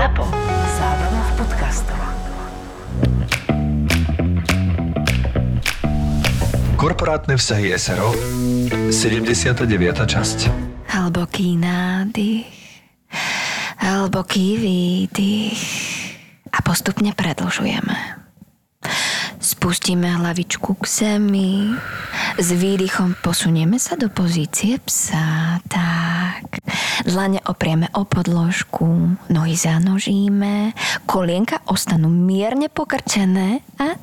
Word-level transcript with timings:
ZAPO. 0.00 0.24
Zábrná 0.80 1.20
v 1.20 1.32
podcastov. 1.36 2.00
Korporátne 6.80 7.36
vzťahy 7.36 7.76
SRO 7.76 8.16
79. 8.88 9.60
časť 10.00 10.38
Hlboký 10.88 11.60
nádych, 11.60 12.48
hlboký 13.76 14.56
výdych 14.56 15.60
a 16.48 16.64
postupne 16.64 17.12
predlžujeme. 17.12 18.24
Spustíme 19.36 20.16
hlavičku 20.16 20.80
k 20.80 20.84
zemi, 20.88 21.76
s 22.40 22.48
výdychom 22.56 23.20
posunieme 23.20 23.76
sa 23.76 24.00
do 24.00 24.08
pozície 24.08 24.80
psa, 24.80 25.60
tak. 25.68 26.19
Dlane 27.06 27.40
oprieme 27.48 27.88
o 27.96 28.04
podložku, 28.04 29.16
nohy 29.32 29.56
zanožíme, 29.56 30.76
kolienka 31.08 31.64
ostanú 31.64 32.12
mierne 32.12 32.68
pokrčené 32.68 33.64
a 33.80 33.96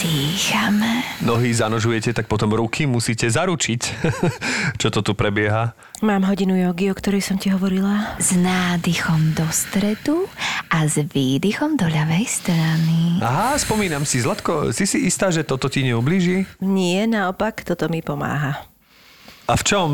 dýchame. 0.00 1.04
Nohy 1.20 1.52
zanožujete, 1.52 2.16
tak 2.16 2.24
potom 2.24 2.56
ruky 2.56 2.88
musíte 2.88 3.28
zaručiť. 3.28 3.80
Čo 4.80 4.88
to 4.88 5.00
tu 5.04 5.12
prebieha? 5.12 5.76
Mám 6.00 6.24
hodinu 6.24 6.56
jogy, 6.56 6.88
o 6.88 6.96
ktorej 6.96 7.20
som 7.20 7.36
ti 7.36 7.52
hovorila. 7.52 8.16
S 8.16 8.32
nádychom 8.32 9.36
do 9.36 9.44
stredu 9.52 10.24
a 10.72 10.88
s 10.88 10.96
výdychom 10.96 11.76
do 11.76 11.84
ľavej 11.84 12.24
strany. 12.24 13.20
Aha, 13.20 13.60
spomínam 13.60 14.08
si, 14.08 14.24
Zlatko, 14.24 14.72
si 14.72 14.88
si 14.88 15.04
istá, 15.04 15.28
že 15.28 15.44
toto 15.44 15.68
ti 15.68 15.84
neublíži? 15.84 16.48
Nie, 16.64 17.04
naopak, 17.04 17.60
toto 17.68 17.92
mi 17.92 18.00
pomáha. 18.00 18.64
A 19.44 19.52
v 19.52 19.62
čom? 19.66 19.88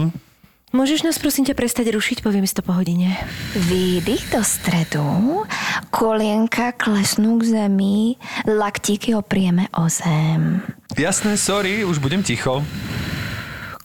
Môžeš 0.74 1.06
nás 1.06 1.14
prosím 1.22 1.46
ťa 1.46 1.54
prestať 1.54 1.94
rušiť, 1.94 2.26
poviem 2.26 2.42
si 2.42 2.50
to 2.50 2.66
po 2.66 2.74
hodine. 2.74 3.14
Výdych 3.54 4.34
do 4.34 4.42
stredu, 4.42 5.46
kolienka 5.94 6.74
klesnú 6.74 7.38
k 7.38 7.54
zemi, 7.54 8.18
laktíky 8.50 9.14
oprieme 9.14 9.70
o 9.78 9.86
zem. 9.86 10.66
Jasné, 10.98 11.38
sorry, 11.38 11.86
už 11.86 12.02
budem 12.02 12.26
ticho. 12.26 12.66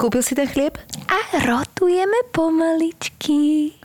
Kúpil 0.01 0.25
si 0.25 0.33
ten 0.33 0.49
chlieb? 0.49 0.81
A 1.05 1.45
rotujeme 1.45 2.25
pomaličky. 2.33 3.77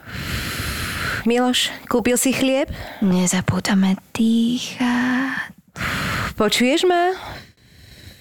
Miloš, 1.29 1.69
kúpil 1.93 2.17
si 2.17 2.33
chlieb? 2.33 2.73
Nezapútame 3.05 4.01
dýchať. 4.17 5.53
Počuješ 6.33 6.89
ma? 6.89 7.13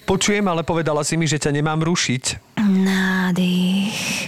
Počujem, 0.04 0.44
ale 0.44 0.60
povedala 0.60 1.00
si 1.00 1.16
mi, 1.16 1.24
že 1.24 1.40
ťa 1.40 1.56
nemám 1.56 1.80
rušiť. 1.80 2.45
Nádych 2.66 4.26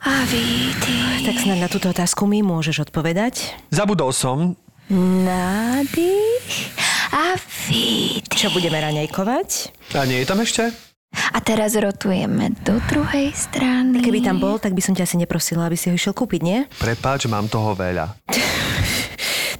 a 0.00 0.24
výdych. 0.24 1.28
Tak 1.28 1.36
snad 1.44 1.60
na 1.60 1.68
túto 1.68 1.92
otázku 1.92 2.24
mi 2.24 2.40
môžeš 2.40 2.88
odpovedať. 2.88 3.52
Zabudol 3.68 4.16
som. 4.16 4.56
Nádych 4.88 6.72
a 7.12 7.36
výdych. 7.68 8.32
Čo 8.32 8.48
budeme 8.48 8.80
raňajkovať? 8.80 9.48
A 9.92 10.08
nie 10.08 10.24
je 10.24 10.26
tam 10.26 10.40
ešte? 10.40 10.72
A 11.12 11.38
teraz 11.44 11.76
rotujeme 11.76 12.56
do 12.64 12.80
druhej 12.88 13.36
strany. 13.36 14.00
Keby 14.00 14.24
tam 14.24 14.40
bol, 14.40 14.56
tak 14.56 14.72
by 14.72 14.80
som 14.80 14.96
ťa 14.96 15.04
asi 15.04 15.20
neprosila, 15.20 15.68
aby 15.68 15.76
si 15.76 15.92
ho 15.92 15.96
išiel 15.96 16.16
kúpiť, 16.16 16.40
nie? 16.40 16.64
Prepáč, 16.80 17.28
mám 17.28 17.44
toho 17.52 17.76
veľa. 17.76 18.24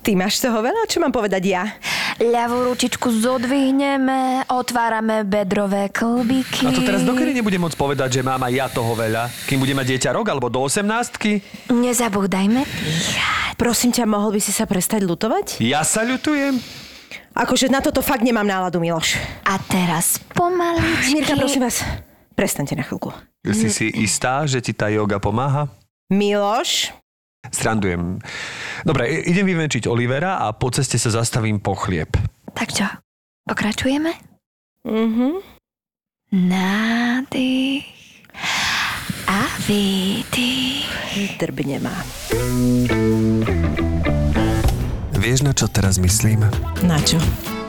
Ty 0.01 0.11
máš 0.17 0.41
toho 0.41 0.65
veľa? 0.65 0.89
Čo 0.89 1.05
mám 1.05 1.13
povedať 1.13 1.43
ja? 1.53 1.69
Ľavú 2.19 2.75
ručičku 2.75 3.15
zodvihneme, 3.15 4.51
otvárame 4.51 5.23
bedrové 5.23 5.87
klbiky. 5.87 6.67
A 6.67 6.75
to 6.75 6.83
teraz 6.83 7.07
dokedy 7.07 7.31
nebudem 7.31 7.63
môcť 7.63 7.79
povedať, 7.79 8.19
že 8.19 8.27
mám 8.27 8.43
aj 8.43 8.53
ja 8.59 8.67
toho 8.67 8.91
veľa? 8.99 9.31
Kým 9.47 9.63
bude 9.63 9.71
mať 9.71 9.87
dieťa 9.95 10.11
rok 10.19 10.27
alebo 10.27 10.51
do 10.51 10.59
18 10.59 11.71
Nezabúdajme 11.71 12.67
dýchať. 12.67 13.55
Prosím 13.55 13.95
ťa, 13.95 14.11
mohol 14.11 14.35
by 14.35 14.41
si 14.43 14.51
sa 14.51 14.67
prestať 14.67 15.07
lutovať? 15.07 15.63
Ja 15.63 15.87
sa 15.87 16.03
ľutujem? 16.03 16.59
Akože 17.39 17.71
na 17.71 17.79
toto 17.79 18.03
fakt 18.03 18.27
nemám 18.27 18.51
náladu, 18.51 18.83
Miloš. 18.83 19.15
A 19.47 19.55
teraz 19.71 20.19
pomaličky. 20.35 21.23
Mirka, 21.23 21.39
prosím 21.39 21.71
vás, 21.71 21.87
prestaňte 22.35 22.75
na 22.75 22.83
chvíľku. 22.83 23.15
Si 23.47 23.71
si 23.71 23.95
istá, 23.95 24.43
že 24.43 24.59
ti 24.59 24.75
tá 24.75 24.91
joga 24.91 25.23
pomáha? 25.23 25.71
Miloš, 26.11 26.91
Srandujem. 27.53 28.19
Dobre, 28.87 29.27
idem 29.27 29.47
vyvenčiť 29.47 29.91
Olivera 29.91 30.43
a 30.43 30.55
po 30.55 30.71
ceste 30.71 30.99
sa 31.01 31.11
zastavím 31.11 31.59
po 31.59 31.75
chlieb. 31.75 32.13
Tak 32.55 32.71
čo, 32.75 32.87
pokračujeme? 33.47 34.13
mhm. 34.87 35.43
Nádych 36.29 37.89
a 39.25 39.41
výdych. 39.65 40.85
drbne 41.41 41.81
ma. 41.81 41.97
Vieš, 45.19 45.43
na 45.43 45.57
čo 45.57 45.67
teraz 45.73 45.97
myslím? 45.99 46.45
Na 46.85 47.01
čo? 47.01 47.19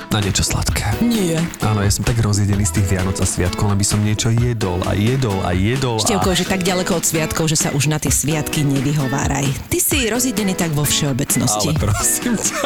Na 0.10 0.18
niečo 0.18 0.42
sladké. 0.42 0.90
Nie. 1.06 1.38
Áno, 1.62 1.86
ja 1.86 1.92
som 1.94 2.02
tak 2.02 2.18
rozjedený 2.18 2.66
z 2.66 2.82
tých 2.82 2.98
Vianoc 2.98 3.22
a 3.22 3.30
Sviatkov, 3.30 3.70
len 3.70 3.78
by 3.78 3.86
som 3.86 4.02
niečo 4.02 4.34
jedol 4.34 4.82
a 4.90 4.98
jedol 4.98 5.38
a 5.46 5.54
jedol 5.54 6.02
Števko, 6.02 6.34
a... 6.34 6.38
že 6.38 6.50
tak 6.50 6.66
ďaleko 6.66 6.98
od 6.98 7.06
sviatkov, 7.06 7.46
že 7.46 7.54
sa 7.54 7.70
už 7.78 7.94
na 7.94 8.02
tie 8.02 8.10
sviatky 8.10 8.66
nevyhováraj. 8.66 9.46
Ty 9.70 9.78
si 9.78 10.10
rozjedený 10.10 10.58
tak 10.58 10.74
vo 10.74 10.82
všeobecnosti. 10.82 11.78
Ale 11.78 11.94
prosím 11.94 12.42
ťa. 12.42 12.58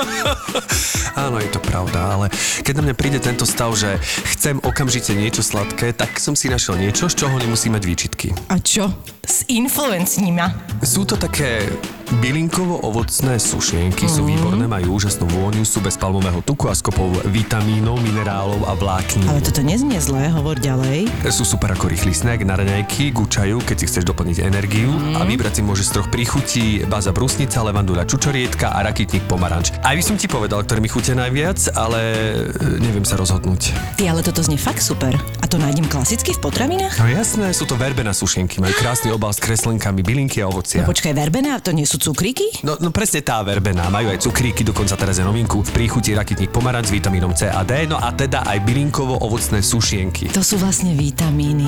Áno, 1.28 1.36
je 1.44 1.52
to 1.52 1.60
pravda, 1.60 2.16
ale 2.16 2.26
keď 2.64 2.80
na 2.80 2.84
mňa 2.88 2.96
príde 2.96 3.20
tento 3.20 3.44
stav, 3.44 3.76
že 3.76 4.00
chcem 4.34 4.64
okamžite 4.64 5.12
niečo 5.12 5.44
sladké, 5.44 5.92
tak 5.92 6.24
som 6.24 6.40
si 6.40 6.48
našiel 6.48 6.80
niečo, 6.80 7.12
z 7.12 7.28
čoho 7.28 7.36
nemusím 7.44 7.76
mať 7.76 7.84
výčitky. 7.84 8.28
A 8.48 8.56
čo? 8.64 8.88
S 9.24 9.48
influencníma. 9.48 10.52
Sú 10.84 11.08
to 11.08 11.16
také 11.16 11.72
bylinkovo-ovocné 12.20 13.40
sušienky, 13.40 14.06
sú 14.06 14.28
výborné, 14.28 14.68
majú 14.68 15.00
úžasnú 15.00 15.26
vôňu, 15.32 15.64
sú 15.64 15.80
bez 15.80 15.96
palmového 15.96 16.44
tuku 16.44 16.68
a 16.68 16.76
skopov 16.76 17.08
vitamínov, 17.32 18.04
minerálov 18.04 18.68
a 18.68 18.76
vláknín. 18.76 19.24
Ale 19.32 19.40
toto 19.40 19.64
neznie 19.64 19.96
zlé, 20.04 20.28
hovor 20.28 20.60
ďalej. 20.60 21.08
Sú 21.32 21.48
super 21.48 21.72
ako 21.72 21.88
rýchly 21.88 22.12
snack 22.12 22.44
na 22.44 22.60
raňajky, 22.60 23.16
gučajú, 23.16 23.64
keď 23.64 23.76
si 23.80 23.86
chceš 23.88 24.04
doplniť 24.12 24.44
energiu 24.44 24.92
a 25.16 25.24
vybrať 25.24 25.54
si 25.56 25.62
môžeš 25.64 25.86
z 25.88 25.94
troch 25.96 26.10
príchutí 26.12 26.66
baza 26.84 27.16
brusnica, 27.16 27.64
levandula 27.64 28.04
čučorietka 28.04 28.76
a 28.76 28.84
rakitník 28.84 29.24
pomaranč. 29.32 29.72
Aj 29.88 29.96
by 29.96 30.04
som 30.04 30.20
ti 30.20 30.28
povedal, 30.28 30.68
ktorý 30.68 30.84
mi 30.84 30.92
chutia 30.92 31.16
najviac, 31.16 31.72
ale 31.80 32.00
e, 32.52 32.84
neviem 32.84 33.08
sa 33.08 33.16
rozhodnúť. 33.16 33.72
Ty, 33.96 34.12
ale 34.12 34.20
toto 34.20 34.44
znie 34.44 34.60
fakt 34.60 34.84
super. 34.84 35.16
A 35.40 35.46
to 35.48 35.56
nájdem 35.56 35.88
klasicky 35.88 36.36
v 36.36 36.44
potravinách? 36.44 37.00
No 37.00 37.08
jasné, 37.08 37.56
sú 37.56 37.64
to 37.64 37.80
verbená 37.80 38.12
sušienky, 38.12 38.60
majú 38.60 38.76
krásny 38.76 39.13
obal 39.16 39.32
s 39.32 39.40
kreslenkami, 39.40 40.02
bylinky 40.02 40.42
a 40.42 40.50
ovocia. 40.50 40.84
No 40.84 40.90
počkaj, 40.90 41.14
verbená, 41.14 41.62
to 41.62 41.72
nie 41.72 41.86
sú 41.86 42.02
cukríky? 42.02 42.66
No, 42.66 42.76
no 42.82 42.90
presne 42.90 43.22
tá 43.22 43.40
verbená, 43.46 43.88
majú 43.94 44.10
aj 44.10 44.26
cukríky, 44.26 44.66
dokonca 44.66 44.98
teraz 44.98 45.22
je 45.22 45.26
novinku, 45.26 45.62
v 45.62 45.72
príchuti 45.72 46.18
rakitník 46.18 46.52
pomaranč 46.52 46.90
s 46.90 46.94
vitamínom 46.94 47.32
C 47.38 47.48
a 47.48 47.62
D, 47.62 47.86
no 47.86 48.02
a 48.02 48.10
teda 48.12 48.44
aj 48.44 48.60
bylinkovo-ovocné 48.66 49.64
sušienky. 49.64 50.34
To 50.36 50.44
sú 50.44 50.60
vlastne 50.60 50.94
vitamíny. 50.98 51.66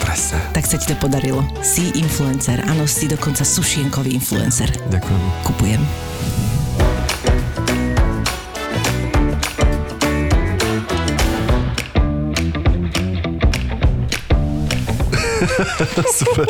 Presne. 0.00 0.40
Tak 0.56 0.64
sa 0.64 0.76
ti 0.80 0.88
to 0.90 0.96
podarilo. 0.96 1.44
Si 1.60 1.92
influencer. 1.98 2.62
Áno, 2.64 2.88
si 2.88 3.10
dokonca 3.10 3.44
sušienkový 3.44 4.16
influencer. 4.16 4.70
Ďakujem. 4.88 5.22
Kupujem. 5.44 5.82
Super. 16.18 16.46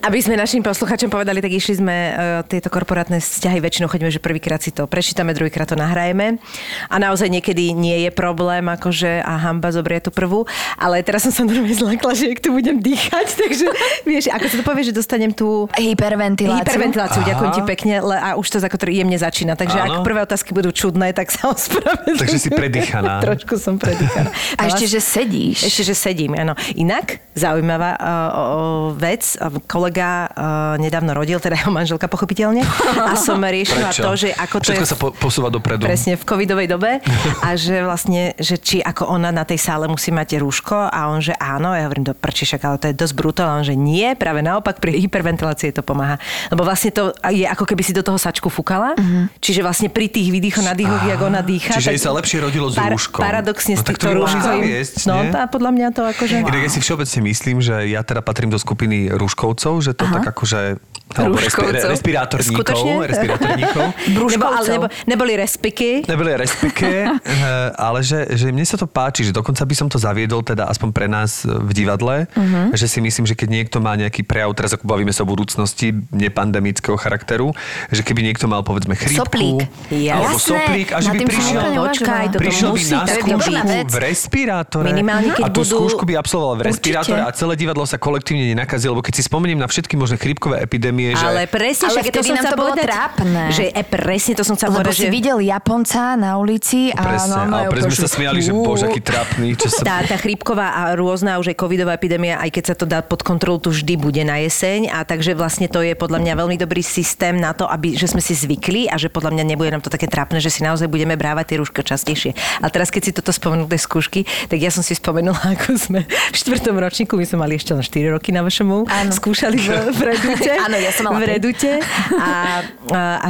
Aby 0.00 0.18
sme 0.24 0.34
našim 0.38 0.64
posluchačom 0.64 1.12
povedali, 1.12 1.44
tak 1.44 1.52
išli 1.52 1.80
sme 1.80 1.96
uh, 2.10 2.14
tieto 2.46 2.72
korporátne 2.72 3.20
vzťahy, 3.20 3.60
väčšinou 3.60 3.88
chodíme, 3.90 4.08
že 4.08 4.22
prvýkrát 4.22 4.60
si 4.60 4.72
to 4.72 4.88
prečítame, 4.88 5.36
druhýkrát 5.36 5.68
to 5.68 5.76
nahrajeme. 5.76 6.40
A 6.88 6.96
naozaj 6.96 7.28
niekedy 7.28 7.76
nie 7.76 8.08
je 8.08 8.10
problém, 8.10 8.64
akože 8.66 9.20
a 9.20 9.36
hamba 9.36 9.70
zobrie 9.70 10.00
tú 10.00 10.08
prvú. 10.10 10.48
Ale 10.80 11.04
teraz 11.04 11.28
som 11.28 11.32
sa 11.32 11.42
normálne 11.44 11.76
zlakla, 11.76 12.12
že 12.16 12.32
ak 12.32 12.40
tu 12.40 12.50
budem 12.54 12.80
dýchať, 12.80 13.26
takže 13.42 13.66
vieš, 14.08 14.32
ako 14.32 14.46
sa 14.48 14.56
to 14.58 14.64
povie, 14.64 14.82
že 14.88 14.92
dostanem 14.96 15.30
tú 15.30 15.68
Hyperventiláciu. 15.76 16.64
hyperventiláciu. 16.64 17.20
Aha. 17.22 17.28
Ďakujem 17.34 17.50
ti 17.52 17.62
pekne, 17.68 17.94
le, 18.00 18.16
a 18.16 18.28
už 18.40 18.46
to 18.48 18.58
za 18.58 18.68
ktorý 18.70 19.04
jemne 19.04 19.18
začína. 19.18 19.54
Takže 19.58 19.76
Áno. 19.76 20.00
ak 20.00 20.06
prvé 20.06 20.20
otázky 20.24 20.56
budú 20.56 20.70
čudné, 20.72 21.12
tak 21.12 21.28
sa 21.28 21.52
ospravedlňujem. 21.52 22.18
Takže 22.18 22.38
si 22.38 22.50
predýchaná. 22.50 23.20
Trošku 23.26 23.60
som 23.60 23.76
predýchaná. 23.76 24.30
A 24.56 24.70
ešte, 24.70 24.86
že 24.88 25.00
sedíš. 25.02 25.66
Ešte, 25.66 25.92
že 25.92 25.94
sedím, 25.94 26.32
áno. 26.38 26.54
Inak, 26.72 27.20
zaujímavá 27.60 27.92
o 28.32 28.56
vec, 28.96 29.36
kolega 29.68 30.24
uh, 30.32 30.80
nedávno 30.80 31.12
rodil, 31.12 31.36
teda 31.36 31.60
jeho 31.60 31.68
manželka 31.68 32.08
pochopiteľne, 32.08 32.64
a 32.96 33.12
som 33.20 33.36
riešila 33.60 33.92
Prečo? 33.92 34.02
to, 34.02 34.12
že 34.16 34.28
ako 34.32 34.56
to 34.64 34.72
Všetko 34.72 34.84
je... 34.84 34.88
sa 34.88 34.96
po- 34.96 35.12
posúva 35.12 35.52
dopredu. 35.52 35.84
Presne, 35.84 36.16
v 36.16 36.24
covidovej 36.24 36.66
dobe. 36.72 36.90
A 37.46 37.56
že 37.56 37.84
vlastne, 37.84 38.32
že 38.40 38.56
či 38.56 38.80
ako 38.80 39.12
ona 39.12 39.28
na 39.28 39.44
tej 39.44 39.60
sále 39.60 39.84
musí 39.90 40.08
mať 40.08 40.40
rúško 40.40 40.76
a 40.88 41.08
on, 41.10 41.20
že 41.20 41.34
áno. 41.36 41.72
Ja 41.76 41.88
hovorím, 41.88 42.08
do 42.08 42.14
prčišak, 42.16 42.60
ale 42.62 42.76
to 42.78 42.86
je 42.92 42.94
dosť 42.96 43.14
brutál. 43.16 43.48
A 43.50 43.54
on, 43.60 43.64
že 43.66 43.74
nie, 43.74 44.06
práve 44.14 44.40
naopak 44.40 44.78
pri 44.78 44.96
hyperventilácii 44.96 45.74
to 45.74 45.82
pomáha. 45.82 46.16
Lebo 46.48 46.62
vlastne 46.62 46.94
to 46.94 47.10
je 47.32 47.42
ako 47.44 47.64
keby 47.66 47.82
si 47.82 47.92
do 47.92 48.04
toho 48.04 48.16
sačku 48.20 48.46
fúkala. 48.48 48.94
Čiže 49.42 49.60
vlastne 49.66 49.88
pri 49.90 50.06
tých 50.08 50.30
výdychoch, 50.30 50.62
nadýchoch, 50.62 51.02
jak 51.02 51.20
ona 51.20 51.40
dýcha. 51.42 51.74
Čiže 51.80 51.88
tak 51.90 51.96
jej 51.96 52.02
sa 52.06 52.12
lepšie 52.14 52.38
rodilo 52.40 52.66
s 52.70 52.76
rúškom. 52.78 53.20
Paradoxne 53.20 53.74
No 53.74 53.80
s 53.80 53.84
tak 53.84 53.96
to 53.98 54.08
zaviesť, 54.14 54.94
No, 55.10 55.16
a 55.34 55.44
podľa 55.50 55.70
mňa 55.74 55.88
to 55.90 56.02
akože... 56.06 56.34
Inak 56.44 56.62
ja 56.62 56.70
si 56.70 56.78
všeobecne 56.78 57.20
myslím, 57.26 57.49
že 57.58 57.90
ja 57.90 58.00
teda 58.00 58.20
patrím 58.20 58.48
do 58.48 58.56
skupiny 58.56 59.10
rúškovcov, 59.10 59.74
že 59.80 59.90
to 59.90 60.06
tak 60.06 60.22
akože... 60.24 60.78
alebo 61.10 61.34
respi- 61.34 61.58
Rúškovcov. 61.66 61.90
respirátorníkov. 61.90 62.54
Skutočne? 62.54 62.92
Respirátorníkov. 63.04 63.86
Nebo, 64.30 64.46
ale 64.46 64.66
nebo, 64.68 64.86
neboli 65.04 65.32
respiky. 65.34 66.04
Neboli 66.04 66.30
respeké, 66.36 67.10
ale 67.80 67.98
že, 68.00 68.30
že 68.30 68.46
mne 68.48 68.62
sa 68.62 68.76
to 68.76 68.86
páči, 68.86 69.24
že 69.24 69.32
dokonca 69.32 69.58
by 69.60 69.74
som 69.74 69.86
to 69.86 69.96
zaviedol 69.96 70.38
teda 70.40 70.66
aspoň 70.66 70.88
pre 70.90 71.06
nás 71.06 71.42
v 71.42 71.70
divadle, 71.72 72.30
Mhm. 72.30 72.70
že 72.72 72.86
si 72.86 72.98
myslím, 72.98 73.24
že 73.24 73.32
keď 73.32 73.48
niekto 73.50 73.76
má 73.78 73.96
nejaký 73.96 74.22
prejav, 74.22 74.52
teraz 74.52 74.70
ako 74.70 74.84
bavíme 74.84 75.10
sa 75.10 75.22
o 75.22 75.28
budúcnosti 75.28 75.90
nepandemického 76.10 76.94
charakteru, 76.94 77.50
že 77.88 78.02
keby 78.02 78.20
niekto 78.22 78.44
mal 78.44 78.60
povedzme 78.60 78.92
chrípku, 78.92 79.24
Soplík. 79.24 79.66
alebo 80.04 80.36
Jasné, 80.36 80.38
soplík 80.38 80.88
a 80.90 80.98
že 81.00 81.08
by 81.08 81.16
tým 81.16 81.28
prišiel, 81.28 81.60
Počkaj, 81.72 82.24
prišiel 82.34 82.70
by 82.70 82.82
na 82.84 83.02
skúšku 83.08 83.66
v 83.88 83.96
respirátore 84.00 84.86
Minimálne, 84.86 85.32
keď 85.32 85.42
a 85.42 85.48
tú 85.48 85.60
budú- 85.60 85.72
skúšku 85.72 86.02
by 86.04 86.14
absolvoval 86.16 86.54
v 86.56 86.62
respirátore 86.68 87.20
a 87.20 87.30
celé 87.40 87.56
divadlo 87.56 87.88
sa 87.88 87.96
kolektívne 87.96 88.52
nenakazilo, 88.52 88.92
lebo 88.92 89.00
keď 89.00 89.14
si 89.16 89.22
spomeniem 89.24 89.56
na 89.56 89.64
všetky 89.64 89.96
možné 89.96 90.20
chrípkové 90.20 90.60
epidémie, 90.60 91.16
že... 91.16 91.24
Ale 91.24 91.48
presne, 91.48 91.88
Ale 91.88 92.04
však 92.04 92.04
to 92.04 92.12
vtedy 92.12 92.28
som 92.28 92.36
nám 92.36 92.44
to 92.44 92.58
bolo 92.60 92.72
povedať, 92.76 92.86
trápne. 92.92 93.42
Že 93.48 93.64
e, 93.72 93.82
presne 93.88 94.32
to 94.36 94.44
som 94.44 94.56
Lebo 94.60 94.76
povedať, 94.84 94.96
si 95.00 95.06
že... 95.08 95.08
videl 95.08 95.38
Japonca 95.40 96.02
na 96.20 96.36
ulici 96.36 96.92
a 96.92 97.00
Presne, 97.00 97.32
no, 97.32 97.40
no, 97.48 97.56
ale 97.64 97.72
pre 97.72 97.80
sme 97.88 97.96
sa 97.96 98.10
smiali, 98.12 98.38
že 98.44 98.52
bože, 98.52 98.84
aký 98.92 99.00
trápny, 99.00 99.56
čo 99.56 99.72
sa... 99.72 99.80
Tá, 99.80 99.96
tá 100.04 100.16
chrípková 100.20 100.68
a 100.76 100.82
rôzna 100.92 101.40
už 101.40 101.54
aj 101.54 101.56
covidová 101.56 101.96
epidémia, 101.96 102.36
aj 102.44 102.50
keď 102.52 102.64
sa 102.68 102.74
to 102.76 102.84
dá 102.84 103.00
pod 103.00 103.24
kontrolu, 103.24 103.56
tu 103.56 103.72
vždy 103.72 103.96
bude 103.96 104.20
na 104.20 104.36
jeseň 104.44 104.92
a 104.92 105.00
takže 105.08 105.32
vlastne 105.32 105.64
to 105.72 105.80
je 105.80 105.96
podľa 105.96 106.20
mňa 106.20 106.34
veľmi 106.36 106.56
dobrý 106.60 106.84
systém 106.84 107.40
na 107.40 107.56
to, 107.56 107.64
aby, 107.64 107.96
že 107.96 108.12
sme 108.12 108.20
si 108.20 108.36
zvykli 108.36 108.92
a 108.92 109.00
že 109.00 109.08
podľa 109.08 109.32
mňa 109.32 109.44
nebude 109.48 109.72
nám 109.72 109.80
to 109.80 109.88
také 109.88 110.04
trápne, 110.04 110.44
že 110.44 110.52
si 110.52 110.60
naozaj 110.60 110.92
budeme 110.92 111.16
brávať 111.16 111.54
tie 111.54 111.56
rúška 111.56 111.80
častejšie. 111.80 112.36
Ale 112.60 112.68
teraz, 112.68 112.92
keď 112.92 113.02
si 113.08 113.12
toto 113.16 113.32
spomenul, 113.32 113.64
tie 113.70 113.80
skúšky, 113.80 114.20
tak 114.52 114.60
ja 114.60 114.68
som 114.68 114.84
si 114.84 114.92
spomenula, 114.92 115.40
ako 115.56 115.80
sme 115.80 116.00
v 116.04 116.36
štvrtom 116.36 116.76
ročníku, 116.76 117.16
my 117.16 117.29
sme 117.30 117.46
mali 117.46 117.54
ešte 117.54 117.70
len 117.70 117.86
4 117.86 118.14
roky 118.18 118.34
na 118.34 118.42
vašom 118.42 118.90
Áno. 118.90 119.10
skúšali 119.14 119.54
v, 119.62 119.70
v 119.94 120.00
Redute. 120.02 120.50
Áno, 120.66 120.74
ja 120.74 120.90
som 120.90 121.06
mala 121.06 121.22
V. 121.22 121.30
Redute 121.30 121.78
a, 122.18 122.66
a, 122.90 123.00
a 123.22 123.28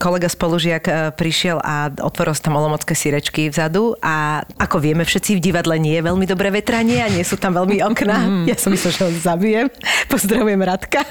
kolega 0.00 0.32
spolužiak 0.32 0.84
e, 0.88 0.92
prišiel 1.12 1.60
a 1.60 1.92
otvoril 2.00 2.32
tam 2.40 2.56
olomocké 2.56 2.96
sírečky 2.96 3.52
vzadu 3.52 3.92
a 4.00 4.40
ako 4.56 4.80
vieme 4.80 5.04
všetci 5.04 5.36
v 5.36 5.40
divadle 5.44 5.76
nie 5.76 6.00
je 6.00 6.02
veľmi 6.08 6.24
dobré 6.24 6.48
vetranie 6.48 7.04
a 7.04 7.12
nie 7.12 7.20
sú 7.20 7.36
tam 7.36 7.52
veľmi 7.52 7.84
okná. 7.84 8.48
Ja 8.48 8.56
som 8.56 8.72
myslel, 8.72 8.92
že 8.96 9.02
ho 9.04 9.10
zabijem. 9.12 9.68
Pozdravujem 10.08 10.60
Radka. 10.64 11.04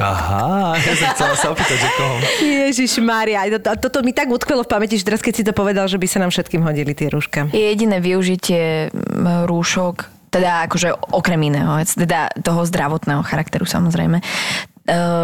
Aha, 0.00 0.74
ja 0.80 0.94
som 0.96 1.06
chcela 1.12 1.34
sa 1.36 1.48
opýtať, 1.52 1.76
že 1.76 1.88
koho. 1.98 2.16
Ježiš 2.40 3.02
Mária, 3.04 3.46
toto, 3.58 3.90
toto 3.90 3.98
mi 4.06 4.14
tak 4.16 4.30
utkvelo 4.32 4.64
v 4.64 4.70
pamäti, 4.70 4.96
že 4.96 5.04
teraz 5.04 5.20
keď 5.20 5.34
si 5.34 5.42
to 5.44 5.52
povedal, 5.52 5.86
že 5.90 6.00
by 6.00 6.06
sa 6.08 6.18
nám 6.22 6.30
všetkým 6.32 6.62
hodili 6.62 6.96
tie 6.96 7.10
rúška. 7.12 7.50
Je 7.52 7.60
jediné 7.60 8.00
využitie 8.00 8.88
mm, 8.88 9.44
rúšok, 9.50 10.19
teda 10.30 10.70
akože 10.70 10.94
okrem 11.10 11.50
iného, 11.50 11.74
teda 11.84 12.30
toho 12.40 12.62
zdravotného 12.62 13.26
charakteru 13.26 13.66
samozrejme, 13.66 14.22
e, 14.22 14.24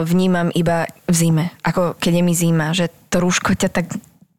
vnímam 0.03 0.50
iba 0.53 0.91
v 1.06 1.14
zime. 1.14 1.44
Ako 1.62 1.94
keď 1.97 2.12
je 2.19 2.23
mi 2.26 2.35
zima, 2.35 2.75
že 2.75 2.91
to 3.08 3.23
rúško 3.23 3.55
ťa 3.55 3.70
tak 3.70 3.87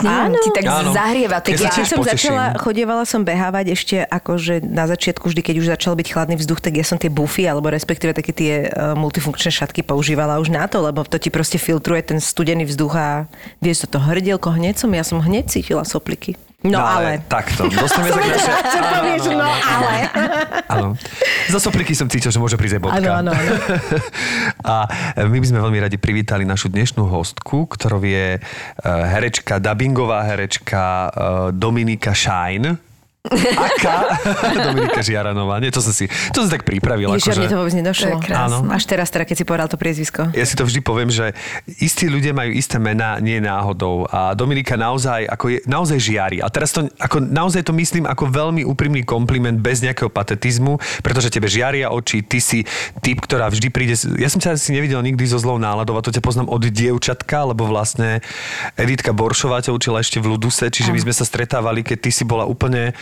neviem, 0.03 0.29
Áno. 0.29 0.43
ti 0.45 0.49
tak 0.53 0.65
Áno. 0.69 0.91
zahrieva. 0.93 1.41
Ja 1.41 1.41
Tak 1.41 1.53
ja, 1.53 1.57
Keď 1.57 1.69
tiež 1.73 1.87
som 1.89 1.99
poteším. 2.05 2.37
začala, 2.37 2.45
chodievala 2.61 3.03
som 3.09 3.21
behávať 3.25 3.65
ešte 3.73 3.95
akože 4.05 4.61
na 4.61 4.85
začiatku, 4.85 5.25
vždy 5.25 5.41
keď 5.41 5.55
už 5.57 5.67
začal 5.73 5.93
byť 5.97 6.07
chladný 6.13 6.35
vzduch, 6.37 6.61
tak 6.61 6.77
ja 6.77 6.85
som 6.85 7.01
tie 7.01 7.09
bufy, 7.09 7.49
alebo 7.49 7.73
respektíve 7.73 8.13
také 8.13 8.29
tie 8.29 8.53
uh, 8.69 8.93
multifunkčné 8.93 9.49
šatky 9.49 9.81
používala 9.81 10.37
už 10.37 10.53
na 10.53 10.69
to, 10.69 10.85
lebo 10.85 11.01
to 11.01 11.17
ti 11.17 11.33
proste 11.33 11.57
filtruje 11.57 12.05
ten 12.05 12.21
studený 12.21 12.69
vzduch 12.69 12.93
a 12.93 13.25
vieš 13.57 13.89
to 13.89 13.97
hrdielko 13.97 14.53
hneď 14.53 14.77
som, 14.77 14.93
ja 14.93 15.01
som 15.01 15.17
hneď 15.17 15.49
cítila 15.49 15.81
sopliky. 15.81 16.37
No, 16.65 16.81
ale. 16.81 17.21
Takto, 17.30 17.69
dostaneme 17.86 18.18
sa 18.18 18.18
k 18.18 18.27
našej... 18.33 18.54
Čo 18.65 18.80
povieš, 18.81 19.24
no 19.38 19.45
ale. 19.45 19.95
Áno. 20.74 20.88
Za 21.54 21.59
sopliky 21.62 21.94
som 21.94 22.09
cítil, 22.09 22.33
že 22.33 22.42
môže 22.42 22.57
prísť 22.57 22.81
aj 22.81 22.83
bodka. 22.83 22.98
Áno, 22.98 23.12
áno, 23.21 23.31
áno. 23.31 23.54
A 24.74 24.75
my 25.21 25.38
by 25.38 25.48
sme 25.48 25.62
veľmi 25.62 25.80
radi 25.80 26.01
privítali 26.01 26.50
našu 26.50 26.74
dnešnú 26.74 27.06
hostku, 27.06 27.69
ktorou 27.69 28.01
je 28.01 28.42
eh, 28.42 28.44
herečka, 28.83 29.62
dubbingová 29.62 30.25
herečka 30.25 30.83
eh, 30.83 31.12
Dominika 31.54 32.18
Shine. 32.18 32.86
Aká? 33.31 33.95
Dominika 34.71 35.01
Žiaranová. 35.03 35.59
Nie, 35.59 35.71
to 35.74 35.83
som 35.83 35.91
si, 35.91 36.07
to 36.31 36.44
som 36.44 36.47
si 36.47 36.53
tak 36.53 36.63
pripravil. 36.63 37.12
Ježiš, 37.15 37.35
akože- 37.35 37.41
mne 37.44 37.51
to 37.51 37.59
vôbec 37.59 37.75
nedošlo. 37.75 38.07
To. 38.24 38.33
Áno. 38.33 38.57
Až 38.71 38.83
teraz, 38.88 39.07
teda, 39.12 39.24
keď 39.27 39.35
si 39.35 39.45
povedal 39.45 39.68
to 39.68 39.77
priezvisko. 39.79 40.31
Ja 40.33 40.45
si 40.47 40.56
to 40.56 40.63
vždy 40.63 40.79
poviem, 40.81 41.09
že 41.12 41.35
istí 41.79 42.07
ľudia 42.07 42.31
majú 42.31 42.51
isté 42.53 42.79
mená, 42.79 43.19
nie 43.19 43.39
náhodou. 43.39 44.07
A 44.09 44.33
Dominika 44.33 44.79
naozaj, 44.79 45.27
ako 45.27 45.45
je, 45.53 45.59
naozaj 45.68 45.97
žiari. 46.00 46.38
A 46.39 46.47
teraz 46.47 46.71
to, 46.71 46.88
ako, 46.97 47.19
naozaj 47.21 47.63
to 47.68 47.74
myslím 47.75 48.07
ako 48.07 48.29
veľmi 48.29 48.63
úprimný 48.63 49.03
kompliment 49.03 49.59
bez 49.59 49.83
nejakého 49.83 50.07
patetizmu, 50.12 50.80
pretože 51.03 51.31
tebe 51.33 51.50
žiaria 51.51 51.91
oči, 51.91 52.23
ty 52.23 52.39
si 52.39 52.63
typ, 53.03 53.19
ktorá 53.23 53.51
vždy 53.51 53.68
príde... 53.69 53.95
Ja 54.18 54.31
som 54.31 54.39
ťa 54.39 54.56
asi 54.56 54.71
nevidel 54.71 55.00
nikdy 55.03 55.23
so 55.27 55.39
zlou 55.39 55.59
náladou 55.59 55.97
a 55.97 56.03
to 56.03 56.13
ťa 56.13 56.23
poznám 56.23 56.47
od 56.50 56.63
dievčatka, 56.63 57.47
lebo 57.47 57.68
vlastne 57.68 58.19
Editka 58.77 59.12
Boršová 59.12 59.63
ťa 59.63 59.73
učila 59.73 60.01
ešte 60.01 60.19
v 60.21 60.35
Luduse, 60.35 60.69
čiže 60.69 60.94
my 60.94 61.00
sme 61.03 61.13
sa 61.13 61.25
stretávali, 61.25 61.81
keď 61.83 61.97
ty 62.07 62.12
si 62.13 62.23
bola 62.23 62.45
úplne 62.47 62.94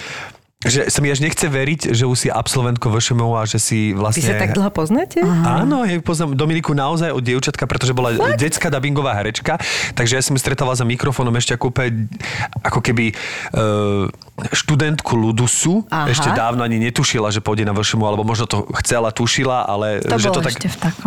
že 0.66 0.90
sa 0.90 1.00
mi 1.04 1.14
až 1.14 1.22
nechce 1.22 1.46
veriť, 1.46 1.94
že 1.94 2.10
už 2.10 2.18
si 2.18 2.30
absolventko 2.32 2.90
VŠMU 2.90 3.38
a 3.38 3.46
že 3.46 3.62
si 3.62 3.94
Vy 3.94 4.02
vlastne... 4.02 4.26
sa 4.26 4.40
tak 4.40 4.58
dlho 4.58 4.72
poznáte? 4.74 5.22
Áno, 5.22 5.86
ja 5.86 5.94
poznám 6.02 6.34
Dominiku 6.34 6.74
naozaj 6.74 7.14
od 7.14 7.22
dievčatka, 7.22 7.70
pretože 7.70 7.94
bola 7.94 8.18
What? 8.18 8.42
detská 8.42 8.74
dubbingová 8.74 9.14
herečka, 9.14 9.62
takže 9.94 10.18
ja 10.18 10.24
som 10.26 10.34
stretával 10.40 10.74
za 10.74 10.88
mikrofónom 10.88 11.36
ešte 11.38 11.54
ako 11.54 11.70
úplne, 11.70 12.10
ako 12.66 12.80
keby 12.82 13.14
uh, 13.54 14.10
študentku 14.36 15.16
Ludusu, 15.16 15.88
Aha. 15.88 16.12
ešte 16.12 16.28
dávno 16.30 16.60
ani 16.60 16.76
netušila, 16.78 17.32
že 17.32 17.40
pôjde 17.40 17.64
na 17.64 17.72
VŠMU, 17.72 18.04
alebo 18.04 18.28
možno 18.28 18.44
to 18.44 18.68
chcela, 18.84 19.08
tušila, 19.08 19.64
ale 19.64 20.04
To 20.04 20.20
že, 20.20 20.28
to 20.28 20.44
tak, 20.44 20.56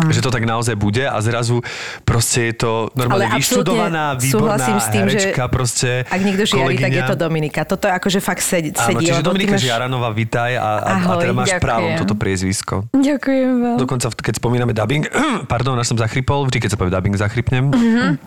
že 0.09 0.21
to 0.21 0.33
tak 0.33 0.43
naozaj 0.49 0.73
bude 0.73 1.05
a 1.05 1.13
zrazu 1.21 1.61
proste 2.01 2.49
je 2.49 2.55
to 2.57 2.71
normálne 2.97 3.29
Ale 3.29 3.37
vyštudovaná, 3.37 4.17
výborná 4.17 4.81
s 4.81 4.87
tým, 4.89 5.05
že 5.05 5.29
herečka, 5.29 5.43
proste 5.45 5.89
Ak 6.09 6.21
niekto 6.25 6.43
žiari, 6.49 6.75
tak 6.75 6.89
je 6.89 7.01
kolegyňa. 7.05 7.05
to 7.05 7.15
Dominika. 7.15 7.59
Toto 7.69 7.85
akože 7.85 8.17
fakt 8.17 8.41
sedí. 8.41 8.73
Áno, 8.73 8.97
sedí 8.97 9.05
čiže 9.05 9.21
Dominika 9.21 9.53
máš- 9.53 9.65
Žiaranová, 9.69 10.09
vitaj 10.09 10.51
a, 10.57 10.61
a, 10.61 10.69
a 10.81 10.91
Ahoj, 10.97 11.21
teda 11.21 11.33
máš 11.37 11.49
ďakujem. 11.53 11.65
právom 11.69 11.91
toto 12.01 12.13
priezvisko. 12.17 12.75
Ďakujem 12.89 13.51
vám. 13.61 13.77
Dokonca, 13.77 14.07
keď 14.09 14.33
spomíname 14.41 14.73
dubbing, 14.73 15.05
pardon, 15.53 15.77
až 15.77 15.93
som 15.93 15.97
zachrypol, 16.01 16.49
vždy, 16.49 16.57
keď 16.65 16.69
sa 16.73 16.77
povie 16.81 16.89
dubbing, 16.89 17.13
zachrypnem. 17.13 17.69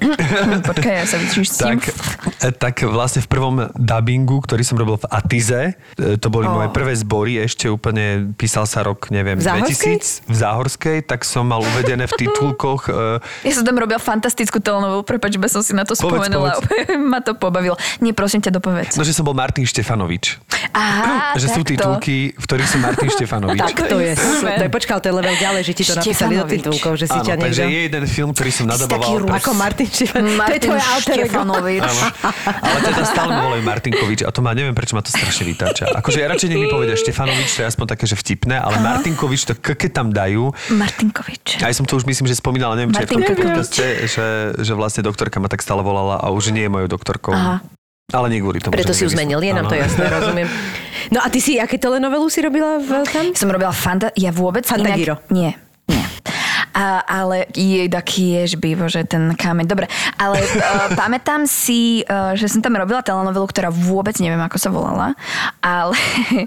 Počkaj, 0.68 0.94
ja 0.94 1.04
sa. 1.04 1.16
Tak, 1.66 1.80
e, 2.38 2.48
tak 2.54 2.74
vlastne 2.86 3.18
v 3.22 3.28
prvom 3.28 3.54
dubbingu, 3.74 4.38
ktorý 4.42 4.62
som 4.62 4.76
robil 4.76 4.91
v 4.94 5.04
Atize, 5.08 5.62
e, 5.94 6.16
to 6.16 6.28
boli 6.28 6.44
Oh. 6.44 6.54
moje 6.54 6.68
prvé 6.70 6.92
zbory, 6.92 7.38
ešte 7.38 7.66
úplne 7.66 8.02
písal 8.32 8.64
sa 8.64 8.80
rok, 8.80 9.08
neviem, 9.08 9.36
V 9.36 9.44
Záhorskej? 9.44 9.94
2000 9.96 10.26
v 10.26 10.36
Záhorskej, 10.36 10.96
tak 11.02 11.22
som 11.22 11.44
mal 11.44 11.60
uvedené 11.60 12.04
v 12.04 12.14
titulkoch 12.18 12.86
e, 12.86 13.22
Ja 13.46 13.52
som 13.52 13.62
tam 13.62 13.76
robila 13.76 13.96
fantastickú 13.96 14.58
telenovú, 14.58 15.00
prepač, 15.02 15.34
som 15.46 15.60
si 15.60 15.70
na 15.70 15.82
to 15.82 15.94
Povedz, 15.94 16.28
spomenula. 16.28 16.58
ma 17.12 17.18
to 17.18 17.32
pobavilo. 17.32 17.74
Nie, 17.98 18.10
prosím 18.10 18.40
ťa, 18.40 18.52
dopovedz. 18.52 18.94
No, 18.94 19.02
že 19.02 19.12
som 19.12 19.22
bol 19.22 19.32
Martin 19.32 19.62
Štefanovič. 19.62 20.38
Aha, 20.72 21.32
že 21.40 21.48
sú 21.48 21.62
titulky, 21.62 22.32
v 22.32 22.42
ktorých 22.42 22.68
som 22.68 22.80
Martin 22.80 23.08
Štefanovič. 23.14 23.58
Tak 23.58 23.86
to 23.86 23.96
je. 23.98 24.12
Je 24.14 24.68
počkal, 24.68 24.98
to 24.98 25.08
je 25.08 25.14
level 25.14 25.34
ďalej, 25.34 25.62
že 25.62 25.72
ti 25.72 25.82
to 25.82 25.94
napísali 25.94 26.34
do 26.34 26.42
Štefanovič. 26.42 26.52
titulkov, 26.58 26.92
že 26.96 27.06
si 27.06 27.14
Áno, 27.14 27.24
ťa 27.24 27.34
takže 27.36 27.62
niekto... 27.62 27.72
je 27.72 27.80
jeden 27.82 28.04
film, 28.06 28.30
ktorý 28.32 28.50
som 28.50 28.64
nadaboval. 28.66 29.00
Taký 29.00 29.14
pre- 29.22 29.38
ako 29.38 29.50
Martin 29.54 29.88
Štefan. 29.88 30.22
To 30.22 30.28
je 30.28 30.36
Martin. 30.36 30.70
Štefanovič. 31.02 31.82
Áno. 31.82 32.02
Ale 32.42 32.78
teda 32.82 33.02
stále 33.04 33.30
ma 33.30 33.42
volajú 33.44 33.62
Martinkovič 33.62 34.20
a 34.22 34.30
to 34.30 34.40
ma 34.40 34.52
neviem, 34.52 34.72
prečo 34.82 34.98
ma 34.98 35.02
to 35.06 35.14
strašne 35.14 35.46
vytáča. 35.46 35.94
Akože 35.94 36.18
ja 36.18 36.26
radšej 36.26 36.50
nech 36.50 36.58
mi 36.58 36.66
povedia 36.66 36.98
Štefanovič, 36.98 37.54
to 37.54 37.60
je 37.62 37.66
aspoň 37.70 37.86
také, 37.94 38.10
že 38.10 38.18
vtipné, 38.18 38.58
ale 38.58 38.82
Martinkovič 38.82 39.46
to 39.46 39.54
k, 39.54 39.78
keď 39.78 39.90
tam 39.94 40.10
dajú. 40.10 40.50
Martinkovič. 40.74 41.62
Aj 41.62 41.70
som 41.70 41.86
to 41.86 41.94
už 41.94 42.02
myslím, 42.10 42.26
že 42.26 42.34
spomínala, 42.34 42.74
neviem, 42.74 42.90
či 42.90 43.06
aj 43.06 43.14
v 43.14 43.30
podcaste, 43.30 43.86
že, 44.10 44.26
že 44.58 44.72
vlastne 44.74 45.06
doktorka 45.06 45.38
ma 45.38 45.46
tak 45.46 45.62
stále 45.62 45.86
volala 45.86 46.18
a 46.18 46.34
už 46.34 46.50
nie 46.50 46.66
je 46.66 46.70
mojou 46.74 46.90
doktorkou. 46.98 47.30
Aha. 47.30 47.62
Ale 48.10 48.26
nie 48.26 48.42
kvôli 48.42 48.58
tomu. 48.58 48.74
Preto 48.74 48.90
si 48.90 49.06
ju 49.06 49.10
zmenil, 49.14 49.38
je 49.38 49.54
nám 49.54 49.70
to 49.70 49.78
jasné, 49.78 50.02
rozumiem. 50.10 50.50
No 51.14 51.22
a 51.22 51.30
ty 51.30 51.38
si, 51.38 51.62
aké 51.62 51.78
telenovelu 51.78 52.26
si 52.26 52.42
robila 52.42 52.82
v, 52.82 53.06
tam? 53.06 53.30
Som 53.38 53.54
robila 53.54 53.70
fanta... 53.70 54.10
Ja 54.18 54.34
vôbec 54.34 54.66
Fantagiro. 54.66 55.22
inak... 55.22 55.30
Nie. 55.30 55.50
A, 56.72 57.04
ale 57.04 57.46
jej 57.52 57.84
taký 57.88 58.40
jež 58.40 58.56
bývo, 58.56 58.88
že 58.88 59.04
ten 59.04 59.36
kameň. 59.36 59.68
Dobre, 59.68 59.86
ale 60.16 60.40
uh, 60.40 60.92
pamätám 61.00 61.44
si, 61.44 62.00
uh, 62.08 62.32
že 62.32 62.48
som 62.48 62.64
tam 62.64 62.80
robila 62.80 63.04
telenovelu, 63.04 63.44
ktorá 63.44 63.68
vôbec 63.68 64.16
neviem, 64.18 64.40
ako 64.40 64.56
sa 64.56 64.72
volala, 64.72 65.08
ale, 65.60 65.96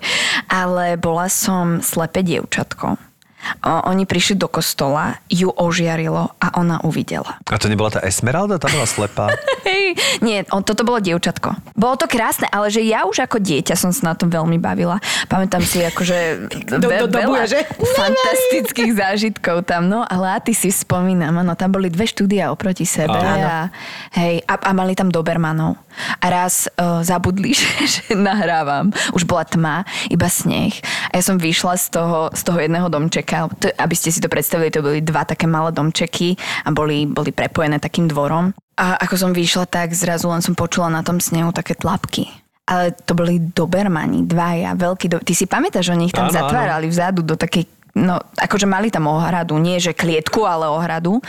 ale 0.66 0.98
bola 0.98 1.30
som 1.30 1.78
slepé 1.80 2.26
dievčatko. 2.26 3.15
O, 3.62 3.90
oni 3.90 4.06
prišli 4.06 4.36
do 4.36 4.48
kostola, 4.48 5.18
ju 5.28 5.50
ožiarilo 5.50 6.34
a 6.38 6.48
ona 6.58 6.82
uvidela. 6.82 7.38
A 7.46 7.58
to 7.58 7.68
nebola 7.68 7.90
tá 7.90 8.02
Esmeralda? 8.02 8.58
Tá 8.58 8.70
bola 8.70 8.86
slepá. 8.86 9.34
Hej, 9.68 9.98
nie, 10.22 10.46
on, 10.54 10.62
toto 10.62 10.86
bolo 10.86 11.02
dievčatko. 11.02 11.54
Bolo 11.74 11.98
to 11.98 12.06
krásne, 12.06 12.46
ale 12.50 12.70
že 12.70 12.86
ja 12.86 13.04
už 13.04 13.26
ako 13.26 13.42
dieťa 13.42 13.76
som 13.76 13.90
sa 13.90 14.14
na 14.14 14.16
tom 14.16 14.30
veľmi 14.30 14.62
bavila. 14.62 15.02
Pamätám 15.28 15.66
si 15.66 15.82
akože 15.82 16.48
Do- 16.70 16.80
do- 16.80 17.10
do 17.10 17.18
veľa 17.18 17.44
že? 17.50 17.60
fantastických 17.76 18.92
zážitkov 18.96 19.66
tam, 19.66 19.90
no, 19.90 20.06
ale 20.06 20.36
a 20.36 20.40
ty 20.40 20.54
si 20.54 20.70
spomínam, 20.70 21.36
áno, 21.36 21.58
tam 21.58 21.74
boli 21.74 21.90
dve 21.90 22.06
štúdia 22.08 22.54
oproti 22.54 22.86
sebe 22.86 23.18
a, 23.18 23.68
hej, 24.16 24.40
a, 24.48 24.54
a 24.56 24.72
mali 24.72 24.96
tam 24.96 25.10
Dobermanov. 25.12 25.76
A 26.22 26.26
raz 26.28 26.68
uh, 26.76 27.02
zabudli, 27.02 27.52
že, 27.60 27.68
že 27.84 28.04
nahrávam. 28.16 28.92
Už 29.12 29.28
bola 29.28 29.44
tma, 29.44 29.76
iba 30.08 30.28
sneh. 30.28 30.72
A 31.12 31.20
ja 31.20 31.24
som 31.24 31.36
vyšla 31.36 31.76
z 31.76 31.86
toho, 31.92 32.30
z 32.32 32.42
toho 32.44 32.58
jedného 32.62 32.88
domčeka, 32.88 33.35
to, 33.60 33.70
aby 33.76 33.96
ste 33.96 34.10
si 34.12 34.20
to 34.24 34.32
predstavili, 34.32 34.72
to 34.72 34.86
boli 34.86 35.00
dva 35.04 35.28
také 35.28 35.46
malé 35.46 35.72
domčeky 35.76 36.36
a 36.66 36.70
boli, 36.72 37.06
boli 37.06 37.36
prepojené 37.36 37.78
takým 37.78 38.08
dvorom. 38.10 38.56
A 38.76 39.00
ako 39.00 39.16
som 39.16 39.32
vyšla, 39.32 39.68
tak 39.68 39.96
zrazu 39.96 40.28
len 40.28 40.44
som 40.44 40.56
počula 40.58 40.92
na 40.92 41.04
tom 41.04 41.24
snehu 41.24 41.56
také 41.56 41.76
tlapky. 41.80 42.28
Ale 42.66 42.98
to 42.98 43.14
boli 43.14 43.38
Dobermani, 43.38 44.26
dvaja, 44.26 44.74
veľký 44.74 45.06
do... 45.06 45.18
Ty 45.22 45.34
si 45.38 45.46
pamätáš, 45.46 45.94
oni 45.94 46.10
ich 46.10 46.16
tam 46.16 46.28
Áno, 46.28 46.34
áno. 46.34 46.40
zatvárali 46.42 46.88
vzadu 46.90 47.22
do 47.22 47.38
takej 47.38 47.70
No, 47.96 48.20
akože 48.20 48.68
mali 48.68 48.92
tam 48.92 49.08
ohradu, 49.08 49.56
nie 49.56 49.80
že 49.80 49.96
klietku, 49.96 50.44
ale 50.44 50.68
ohradu. 50.68 51.24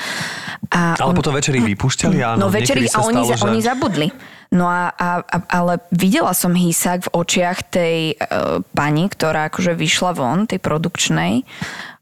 A 0.75 0.99
Ale 0.99 1.15
potom 1.15 1.31
večeri 1.31 1.63
vypúšťali, 1.63 2.19
áno. 2.19 2.39
No 2.43 2.47
večeri 2.51 2.91
a 2.91 3.07
oni, 3.07 3.23
stalo, 3.23 3.31
za, 3.31 3.37
že... 3.39 3.47
oni 3.47 3.61
zabudli. 3.63 4.09
No 4.51 4.67
a, 4.67 4.91
a, 4.91 5.23
a, 5.23 5.39
ale 5.63 5.79
videla 5.95 6.35
som 6.35 6.59
hysák 6.59 7.07
v 7.07 7.13
očiach 7.15 7.59
tej 7.71 8.19
uh, 8.19 8.59
pani, 8.75 9.07
ktorá 9.07 9.47
akože 9.47 9.79
vyšla 9.79 10.11
von, 10.19 10.51
tej 10.51 10.59
produkčnej. 10.59 11.47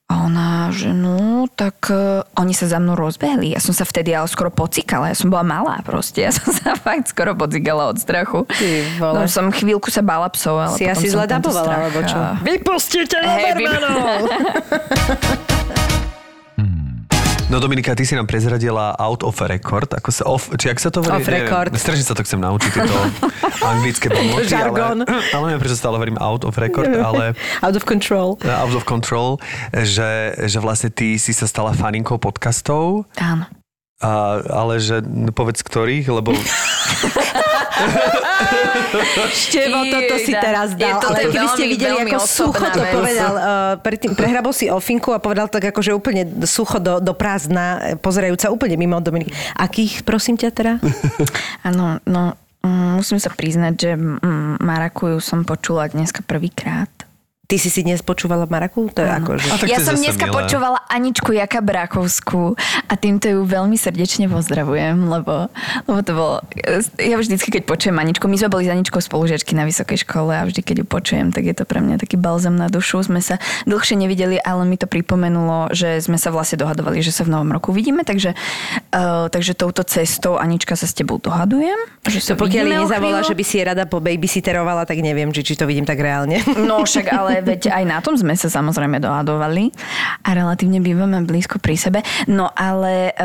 A 0.05 0.21
ona, 0.23 0.69
že 0.69 0.93
no, 0.93 1.49
tak 1.49 1.89
uh, 1.89 2.21
oni 2.37 2.53
sa 2.53 2.67
za 2.67 2.77
mnou 2.77 2.93
rozbehli. 2.93 3.49
Ja 3.49 3.59
som 3.59 3.73
sa 3.73 3.83
vtedy 3.83 4.13
ale 4.13 4.29
skoro 4.29 4.49
pocikala. 4.49 5.09
Ja 5.09 5.17
som 5.17 5.33
bola 5.33 5.43
malá 5.43 5.81
proste. 5.81 6.21
Ja 6.21 6.29
som 6.29 6.53
sa 6.53 6.77
fakt 6.87 7.09
skoro 7.09 7.33
pocikala 7.33 7.89
od 7.89 7.97
strachu. 7.97 8.45
Ty 8.47 8.69
vole. 9.01 9.17
No, 9.17 9.27
som 9.27 9.49
chvíľku 9.49 9.89
sa 9.89 10.01
bála 10.01 10.29
psov, 10.29 10.61
ale 10.61 10.77
Si 10.77 10.83
potom 10.83 10.95
asi 10.95 11.07
som 11.09 11.19
zle 11.19 11.27
dabovala, 11.27 11.73
alebo 11.81 11.99
čo? 12.05 12.19
a- 12.21 12.37
Vypustite 12.37 13.17
Hej, 13.17 13.57
vy-! 13.57 13.65
No 17.55 17.63
Dominika, 17.63 17.95
ty 17.95 18.03
si 18.03 18.19
nám 18.19 18.27
prezradila 18.27 18.99
out 18.99 19.23
of 19.23 19.39
record, 19.39 19.87
ako 19.95 20.11
sa 20.11 20.27
off, 20.27 20.51
či 20.59 20.75
ak 20.75 20.79
sa 20.83 20.91
to 20.91 21.07
hovorí? 21.07 21.23
Off 21.23 21.31
record. 21.31 21.71
Neviem, 21.71 21.87
strašne 21.87 22.03
sa 22.03 22.19
to 22.19 22.27
chcem 22.27 22.43
naučiť, 22.43 22.71
tieto 22.75 22.99
anglické 23.71 24.11
pomoci, 24.11 24.51
Žargón. 24.51 25.07
ale, 25.07 25.23
ale 25.39 25.43
neviem, 25.47 25.63
prečo 25.63 25.79
stále 25.79 25.95
hovorím 25.95 26.19
out 26.19 26.43
of 26.43 26.59
record, 26.59 26.91
ale 26.91 27.39
Out 27.63 27.79
of 27.79 27.87
control. 27.87 28.43
out 28.43 28.75
of 28.75 28.83
control, 28.83 29.39
že, 29.71 30.35
že 30.51 30.59
vlastne 30.59 30.91
ty 30.91 31.15
si 31.15 31.31
sa 31.31 31.47
stala 31.47 31.79
faninkou 31.79 32.19
podcastov, 32.19 33.07
Áno. 33.23 33.47
a, 34.03 34.11
ale 34.51 34.83
že 34.83 34.99
no, 35.07 35.31
povedz 35.31 35.63
ktorých, 35.63 36.11
lebo 36.11 36.35
Števo, 39.35 39.83
toto 39.91 40.15
si 40.23 40.33
teraz 40.33 40.75
Je 40.75 40.87
dal. 40.87 41.01
to 41.03 41.07
Ale 41.11 41.19
keby 41.31 41.49
ste 41.51 41.65
videli, 41.67 41.97
ako 42.07 42.19
sucho 42.23 42.65
to 42.71 42.81
povedal, 42.81 43.33
uh, 43.35 43.75
predtým 43.83 44.13
prehrabol 44.15 44.55
si 44.55 44.71
ofinku 44.71 45.11
a 45.11 45.19
povedal 45.19 45.51
tak 45.51 45.75
akože 45.75 45.91
úplne 45.95 46.27
sucho 46.47 46.79
do, 46.79 47.03
do 47.03 47.13
prázdna, 47.13 47.99
pozerajúca 47.99 48.51
úplne 48.51 48.79
mimo 48.79 48.99
Dominik. 49.03 49.35
Akých, 49.59 50.07
prosím 50.07 50.39
ťa 50.39 50.49
teda? 50.55 50.73
Áno, 51.69 51.99
no 52.07 52.39
mm, 52.63 53.03
musím 53.03 53.19
sa 53.19 53.31
priznať, 53.35 53.75
že 53.75 53.91
mm, 53.99 54.63
Marakuju 54.63 55.19
som 55.21 55.43
počula 55.43 55.91
dneska 55.91 56.23
prvýkrát. 56.25 56.89
Ty 57.55 57.63
si 57.63 57.71
si 57.71 57.87
dnes 57.87 58.03
počúvala 58.03 58.51
Maraku? 58.51 58.91
To 58.99 58.99
je 58.99 59.07
akože... 59.07 59.47
A 59.47 59.63
tak 59.63 59.71
ja 59.71 59.79
som 59.79 59.95
dneska 59.95 60.27
milé. 60.27 60.43
počúvala 60.43 60.83
Aničku 60.91 61.31
Jaka 61.31 61.63
Brakovskú 61.63 62.59
a 62.91 62.93
týmto 62.99 63.31
ju 63.31 63.47
veľmi 63.47 63.79
srdečne 63.79 64.27
pozdravujem, 64.27 64.99
lebo, 64.99 65.47
lebo 65.87 66.01
to 66.03 66.13
bolo... 66.19 66.35
Ja 66.99 67.15
vždycky, 67.15 67.55
keď 67.55 67.63
počujem 67.63 67.95
Aničku, 67.95 68.27
my 68.27 68.35
sme 68.35 68.51
boli 68.51 68.67
s 68.67 68.75
Aničkou 68.75 68.99
spolužiačky 68.99 69.55
na 69.55 69.71
vysokej 69.71 70.03
škole 70.03 70.35
a 70.35 70.43
vždy, 70.43 70.67
keď 70.67 70.77
ju 70.83 70.87
počujem, 70.91 71.31
tak 71.31 71.47
je 71.47 71.55
to 71.55 71.63
pre 71.63 71.79
mňa 71.79 72.03
taký 72.03 72.19
balzam 72.19 72.59
na 72.59 72.67
dušu. 72.67 73.07
Sme 73.07 73.23
sa 73.23 73.39
dlhšie 73.71 74.03
nevideli, 74.03 74.43
ale 74.43 74.67
mi 74.67 74.75
to 74.75 74.91
pripomenulo, 74.91 75.71
že 75.71 76.03
sme 76.03 76.19
sa 76.19 76.35
vlastne 76.35 76.59
dohadovali, 76.59 77.07
že 77.07 77.15
sa 77.15 77.23
v 77.23 77.39
novom 77.39 77.55
roku 77.55 77.71
vidíme, 77.71 78.03
takže, 78.03 78.35
uh, 78.35 79.31
takže 79.31 79.55
touto 79.55 79.87
cestou 79.87 80.43
Anička 80.43 80.75
sa 80.75 80.91
s 80.91 80.95
tebou 80.99 81.23
dohadujem. 81.23 81.79
Že 82.03 82.19
To 82.19 82.27
sa 82.27 82.35
pokiaľ 82.35 82.65
vidíme 82.67 82.75
jej 82.75 82.83
o 82.83 82.85
nezavola, 82.91 83.21
že 83.23 83.39
by 83.39 83.45
si 83.47 83.63
rada 83.63 83.87
pobabysitterovala, 83.87 84.91
tak 84.91 84.99
neviem, 84.99 85.31
či, 85.31 85.47
či 85.47 85.55
to 85.55 85.71
vidím 85.71 85.87
tak 85.87 86.03
reálne. 86.03 86.43
No 86.59 86.83
však 86.83 87.07
ale 87.15 87.44
veď 87.45 87.71
aj 87.71 87.85
na 87.85 87.99
tom 88.01 88.17
sme 88.17 88.33
sa 88.35 88.49
samozrejme 88.49 88.99
dohadovali 88.99 89.71
a 90.25 90.29
relatívne 90.33 90.81
bývame 90.81 91.23
blízko 91.23 91.61
pri 91.61 91.77
sebe. 91.77 92.01
No 92.27 92.49
ale 92.51 93.13
e, 93.13 93.25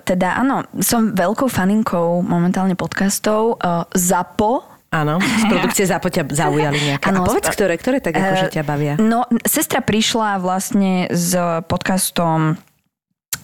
teda 0.00 0.38
áno, 0.38 0.64
som 0.78 1.10
veľkou 1.12 1.50
faninkou 1.50 2.22
momentálne 2.22 2.78
podcastov. 2.78 3.58
E, 3.58 3.84
ZAPO, 3.98 4.80
Áno, 4.90 5.22
z 5.22 5.44
produkcie 5.46 5.86
zápo 5.86 6.10
ťa 6.10 6.26
zaujali 6.34 6.74
nejaké. 6.82 7.14
Áno, 7.14 7.22
a 7.22 7.30
povedz, 7.30 7.46
ktoré, 7.54 7.78
ktoré 7.78 8.02
tak 8.02 8.18
akože 8.18 8.50
ťa 8.50 8.62
bavia? 8.66 8.94
No, 8.98 9.22
sestra 9.46 9.86
prišla 9.86 10.42
vlastne 10.42 11.06
s 11.14 11.30
podcastom 11.70 12.58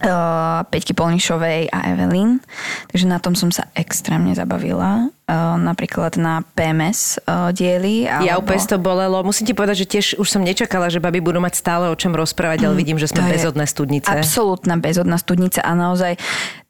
uh, 0.01 0.63
Peťky 0.67 0.93
Polnišovej 0.93 1.69
a 1.69 1.93
Evelyn. 1.93 2.39
Takže 2.89 3.05
na 3.05 3.17
tom 3.17 3.33
som 3.33 3.49
sa 3.49 3.69
extrémne 3.73 4.33
zabavila. 4.33 5.09
Uh, 5.27 5.59
napríklad 5.59 6.15
na 6.15 6.39
PMS 6.55 7.19
uh, 7.27 7.51
diely. 7.51 8.07
Ja 8.07 8.39
alebo- 8.39 8.47
úplne 8.47 8.63
to 8.63 8.79
bolelo. 8.79 9.19
Musím 9.21 9.43
ti 9.43 9.53
povedať, 9.53 9.83
že 9.83 9.87
tiež 9.87 10.05
už 10.15 10.27
som 10.27 10.39
nečakala, 10.39 10.87
že 10.87 11.03
baby 11.03 11.19
budú 11.19 11.43
mať 11.43 11.59
stále 11.59 11.91
o 11.91 11.95
čom 11.99 12.15
rozprávať, 12.15 12.63
ale 12.63 12.79
vidím, 12.79 12.95
že 12.95 13.11
sme 13.11 13.27
Mm, 13.27 13.33
bezodné 13.35 13.65
studnice. 13.67 14.07
Absolútna 14.07 14.79
bezodná 14.79 15.19
studnica 15.19 15.59
a 15.59 15.75
naozaj 15.75 16.15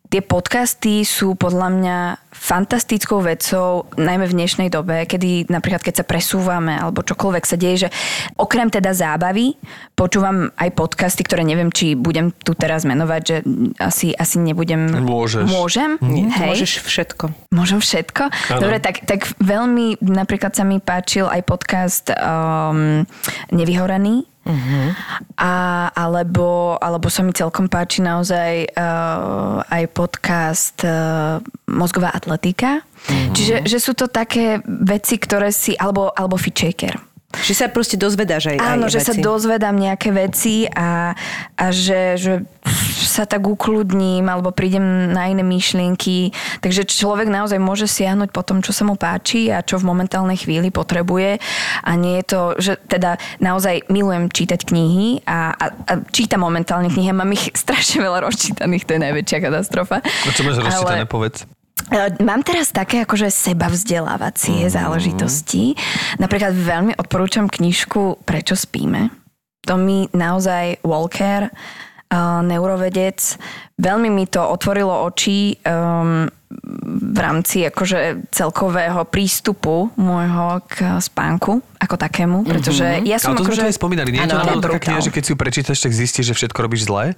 tie 0.07 0.23
podcasty 0.23 1.03
sú 1.03 1.35
podľa 1.35 1.67
mňa 1.71 1.97
fantastickou 2.31 3.19
vecou, 3.19 3.89
najmä 3.99 4.29
v 4.29 4.37
dnešnej 4.37 4.69
dobe, 4.71 5.03
kedy 5.03 5.51
napríklad 5.51 5.83
keď 5.83 6.03
sa 6.03 6.05
presúvame 6.07 6.77
alebo 6.77 7.03
čokoľvek 7.03 7.43
sa 7.43 7.57
deje, 7.59 7.87
že 7.87 7.89
okrem 8.39 8.71
teda 8.71 8.95
zábavy 8.95 9.57
počúvam 9.97 10.53
aj 10.55 10.69
podcasty, 10.77 11.25
ktoré 11.25 11.43
neviem, 11.43 11.73
či 11.73 11.97
budem 11.97 12.31
tu 12.31 12.55
teraz 12.55 12.87
menovať, 12.87 13.21
že 13.25 13.37
asi, 13.81 14.13
asi 14.13 14.37
nebudem... 14.39 15.01
Môžeš. 15.01 15.49
Môžem? 15.49 15.99
Nie, 15.99 16.29
ty 16.31 16.39
Hej. 16.39 16.49
môžeš 16.53 16.71
všetko. 16.85 17.25
Môžem 17.51 17.79
všetko? 17.81 18.23
Áno. 18.29 18.61
Dobre, 18.63 18.77
tak, 18.79 19.03
tak 19.03 19.27
veľmi 19.41 19.99
napríklad 19.99 20.53
sa 20.53 20.63
mi 20.63 20.79
páčil 20.79 21.27
aj 21.27 21.41
podcast 21.43 22.05
um, 22.13 23.03
Nevyhoraný. 23.51 24.29
Uh-huh. 24.47 24.95
A, 25.35 25.53
alebo, 25.91 26.79
alebo 26.79 27.11
sa 27.11 27.19
mi 27.19 27.35
celkom 27.35 27.67
páči 27.67 27.99
naozaj 27.99 28.71
uh, 28.71 29.59
aj 29.67 29.83
podcast 29.91 30.77
uh, 30.87 31.43
Mozgová 31.67 32.15
atletika. 32.15 32.79
Uh-huh. 32.79 33.35
Čiže 33.35 33.67
že 33.67 33.77
sú 33.83 33.91
to 33.91 34.07
také 34.07 34.63
veci, 34.65 35.19
ktoré 35.19 35.51
si... 35.51 35.75
Alebo, 35.75 36.15
alebo 36.15 36.39
Fit 36.39 36.55
Shaker. 36.55 36.95
Že 37.27 37.53
sa 37.59 37.67
proste 37.67 37.99
dozvedáš 37.99 38.55
aj, 38.55 38.57
Áno, 38.63 38.87
aj 38.87 38.93
že 38.95 38.99
sa 39.03 39.11
veci. 39.11 39.19
dozvedám 39.19 39.75
nejaké 39.75 40.15
veci 40.15 40.63
a, 40.63 41.11
a 41.59 41.65
že, 41.75 42.15
že 42.15 42.47
sa 43.03 43.27
tak 43.27 43.43
ukludním 43.43 44.23
alebo 44.31 44.55
prídem 44.55 45.11
na 45.11 45.27
iné 45.27 45.43
myšlienky. 45.43 46.31
Takže 46.63 46.87
človek 46.87 47.27
naozaj 47.27 47.59
môže 47.59 47.83
siahnuť 47.83 48.31
po 48.31 48.47
tom, 48.47 48.63
čo 48.63 48.71
sa 48.71 48.87
mu 48.87 48.95
páči 48.95 49.51
a 49.51 49.59
čo 49.59 49.75
v 49.75 49.91
momentálnej 49.91 50.39
chvíli 50.39 50.71
potrebuje. 50.71 51.43
A 51.83 51.91
nie 51.99 52.23
je 52.23 52.25
to, 52.31 52.41
že 52.63 52.79
teda 52.87 53.19
naozaj 53.43 53.83
milujem 53.91 54.31
čítať 54.31 54.63
knihy 54.63 55.27
a, 55.27 55.51
a, 55.51 55.65
a 55.83 55.93
čítam 56.15 56.47
momentálne 56.47 56.87
knihy 56.87 57.11
a 57.11 57.19
mám 57.19 57.35
ich 57.35 57.51
strašne 57.67 58.07
veľa 58.07 58.23
rozčítaných, 58.23 58.87
to 58.87 58.95
je 58.95 59.01
najväčšia 59.03 59.39
katastrofa. 59.43 59.99
no, 59.99 60.31
čo 60.31 60.47
máš 60.47 60.63
rozčítané, 60.63 61.03
povedz. 61.03 61.43
E, 61.87 62.23
Mám 62.23 62.43
teraz 62.43 62.73
také 62.73 63.05
akože 63.05 63.31
seba 63.31 63.71
vzdelávacie 63.71 64.67
Mhm. 64.67 64.73
záležitosti. 64.73 65.63
Napríklad 66.17 66.51
veľmi 66.53 66.93
odporúčam 66.97 67.47
knižku 67.47 68.25
Prečo 68.25 68.55
spíme. 68.57 69.09
To 69.67 69.75
mi 69.75 70.07
naozaj 70.15 70.79
Walker, 70.79 71.51
uh, 71.51 72.39
neurovedec, 72.39 73.19
veľmi 73.75 74.07
mi 74.07 74.23
to 74.23 74.39
otvorilo 74.39 75.03
oči 75.03 75.59
um, 75.59 76.23
v 76.87 77.19
rámci 77.19 77.67
akože 77.67 78.31
celkového 78.31 79.03
prístupu 79.03 79.91
môjho 79.95 80.63
k 80.63 80.95
spánku 80.97 81.59
ako 81.77 81.95
takému, 81.99 82.47
pretože 82.47 83.03
ja 83.03 83.19
som 83.19 83.35
Ale 83.35 83.43
to 83.43 83.43
sme 83.43 83.51
akože... 83.51 83.61
to 83.61 83.69
aj 83.69 83.75
spomínali, 83.75 84.09
nie 84.09 84.21
je 84.21 84.31
to 84.31 84.39
náhodou 84.39 84.71
taká 84.71 84.79
kniha, 84.81 84.99
že 85.03 85.11
keď 85.11 85.23
si 85.23 85.31
ju 85.31 85.37
prečítaš, 85.37 85.77
tak 85.83 85.91
zistíš, 85.91 86.31
že 86.31 86.35
všetko 86.35 86.59
robíš 86.59 86.87
zle? 86.87 87.11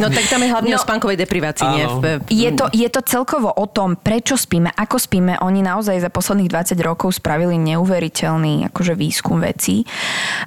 No 0.00 0.08
tak 0.08 0.32
tam 0.32 0.40
je 0.40 0.48
hlavne 0.48 0.72
o 0.72 0.80
No. 0.80 0.86
spánkovej 0.88 1.20
deprivácii, 1.20 1.66
nie? 1.76 1.84
Áno. 1.84 2.00
Je 2.24 2.50
to, 2.56 2.72
je 2.72 2.88
to 2.88 3.04
celkovo 3.04 3.52
o 3.52 3.68
tom, 3.68 4.00
prečo 4.00 4.32
spíme, 4.32 4.72
ako 4.72 4.96
spíme. 4.96 5.36
Oni 5.44 5.60
naozaj 5.60 6.00
za 6.00 6.08
posledných 6.08 6.48
20 6.48 6.72
rokov 6.80 7.20
spravili 7.20 7.60
neuveriteľný 7.60 8.72
akože 8.72 8.96
výskum 8.96 9.44
vecí 9.44 9.84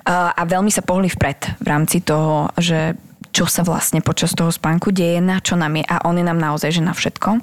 a, 0.10 0.34
a 0.34 0.42
veľmi 0.42 0.74
sa 0.74 0.82
pohli 0.82 1.06
vpred 1.06 1.62
v 1.62 1.68
rámci 1.70 2.02
toho, 2.02 2.50
že 2.58 2.98
čo 3.34 3.50
sa 3.50 3.66
vlastne 3.66 4.00
počas 4.06 4.38
toho 4.38 4.54
spánku 4.54 4.94
deje, 4.94 5.18
na 5.18 5.42
čo 5.42 5.58
nám 5.58 5.82
je 5.82 5.84
a 5.90 6.06
on 6.06 6.16
je 6.16 6.26
nám 6.26 6.38
naozaj, 6.38 6.70
že 6.78 6.86
na 6.86 6.94
všetko. 6.94 7.42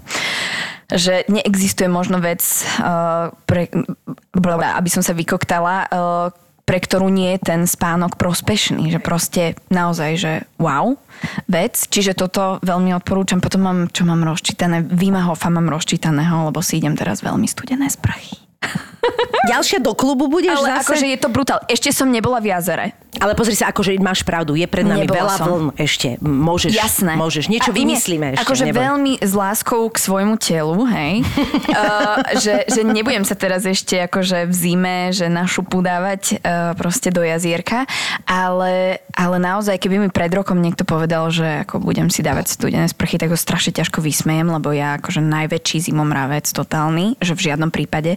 Že 0.90 1.26
neexistuje 1.26 1.90
možno 1.90 2.22
vec, 2.22 2.40
uh, 2.78 3.34
pre, 3.44 3.66
blablabla, 4.30 4.78
aby 4.78 4.90
som 4.90 5.02
sa 5.02 5.12
vykoktala, 5.12 5.90
uh, 5.90 6.30
pre 6.62 6.78
ktorú 6.78 7.10
nie 7.10 7.34
je 7.34 7.50
ten 7.50 7.60
spánok 7.66 8.14
prospešný, 8.14 8.94
že 8.94 9.02
proste 9.02 9.58
naozaj, 9.74 10.10
že 10.14 10.32
wow, 10.62 10.94
vec. 11.50 11.74
Čiže 11.74 12.14
toto 12.14 12.62
veľmi 12.62 12.94
odporúčam. 12.94 13.42
Potom 13.42 13.66
mám, 13.66 13.80
čo 13.90 14.06
mám 14.06 14.22
rozčítané, 14.22 14.86
Vimahofa 14.86 15.50
mám 15.50 15.66
rozčítaného, 15.66 16.46
lebo 16.54 16.62
si 16.62 16.78
idem 16.78 16.94
teraz 16.94 17.26
veľmi 17.26 17.50
studené 17.50 17.90
sprchy. 17.90 18.49
Ďalšia 19.50 19.80
do 19.80 19.96
klubu 19.96 20.28
budeš 20.28 20.60
Ale 20.60 20.78
zase? 20.78 20.82
akože 20.84 21.06
je 21.08 21.18
to 21.18 21.28
brutál. 21.32 21.58
Ešte 21.66 21.90
som 21.90 22.06
nebola 22.12 22.38
v 22.38 22.52
jazere. 22.52 22.92
Ale 23.18 23.34
pozri 23.34 23.58
sa, 23.58 23.74
akože 23.74 23.98
máš 23.98 24.22
pravdu, 24.22 24.54
je 24.54 24.64
pred 24.70 24.86
nami 24.86 25.02
Nebola 25.02 25.26
veľa 25.26 25.34
som. 25.34 25.46
vln 25.50 25.66
ešte. 25.82 26.08
Môžeš, 26.22 26.72
Jasné. 26.72 27.18
môžeš. 27.18 27.50
Niečo 27.50 27.72
A 27.72 27.74
vymyslíme 27.74 28.26
ešte. 28.38 28.46
Akože 28.46 28.64
neboj. 28.70 28.80
veľmi 28.86 29.12
s 29.18 29.32
láskou 29.34 29.90
k 29.90 29.96
svojmu 29.98 30.38
telu, 30.38 30.78
hej. 30.86 31.26
uh, 31.26 32.22
že, 32.44 32.70
že 32.70 32.80
nebudem 32.86 33.26
sa 33.26 33.34
teraz 33.34 33.66
ešte 33.66 33.98
akože 34.06 34.46
v 34.46 34.54
zime, 34.54 34.96
že 35.10 35.26
na 35.26 35.42
šupu 35.44 35.82
dávať 35.82 36.38
uh, 36.38 36.72
proste 36.78 37.10
do 37.10 37.26
jazierka, 37.26 37.82
ale, 38.30 39.02
ale 39.18 39.36
naozaj, 39.42 39.82
keby 39.82 40.06
mi 40.06 40.08
pred 40.08 40.30
rokom 40.30 40.62
niekto 40.62 40.86
povedal, 40.86 41.34
že 41.34 41.66
ako 41.66 41.82
budem 41.82 42.14
si 42.14 42.22
dávať 42.22 42.54
studené 42.54 42.86
sprchy, 42.86 43.18
tak 43.18 43.34
ho 43.34 43.36
strašne 43.36 43.74
ťažko 43.74 44.00
vysmejem, 44.06 44.46
lebo 44.46 44.70
ja 44.70 44.96
akože 45.02 45.18
najväčší 45.18 45.90
zimomravec 45.90 46.46
totálny, 46.46 47.18
že 47.18 47.34
v 47.34 47.52
žiadnom 47.52 47.74
prípade. 47.74 48.16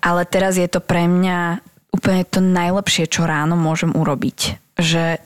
Ale 0.00 0.22
teraz 0.28 0.56
je 0.56 0.68
to 0.70 0.78
pre 0.78 1.06
mňa 1.06 1.62
úplne 1.92 2.22
to 2.28 2.40
najlepšie, 2.44 3.08
čo 3.08 3.24
ráno 3.24 3.56
môžem 3.56 3.92
urobiť. 3.92 4.38
Že 4.78 5.18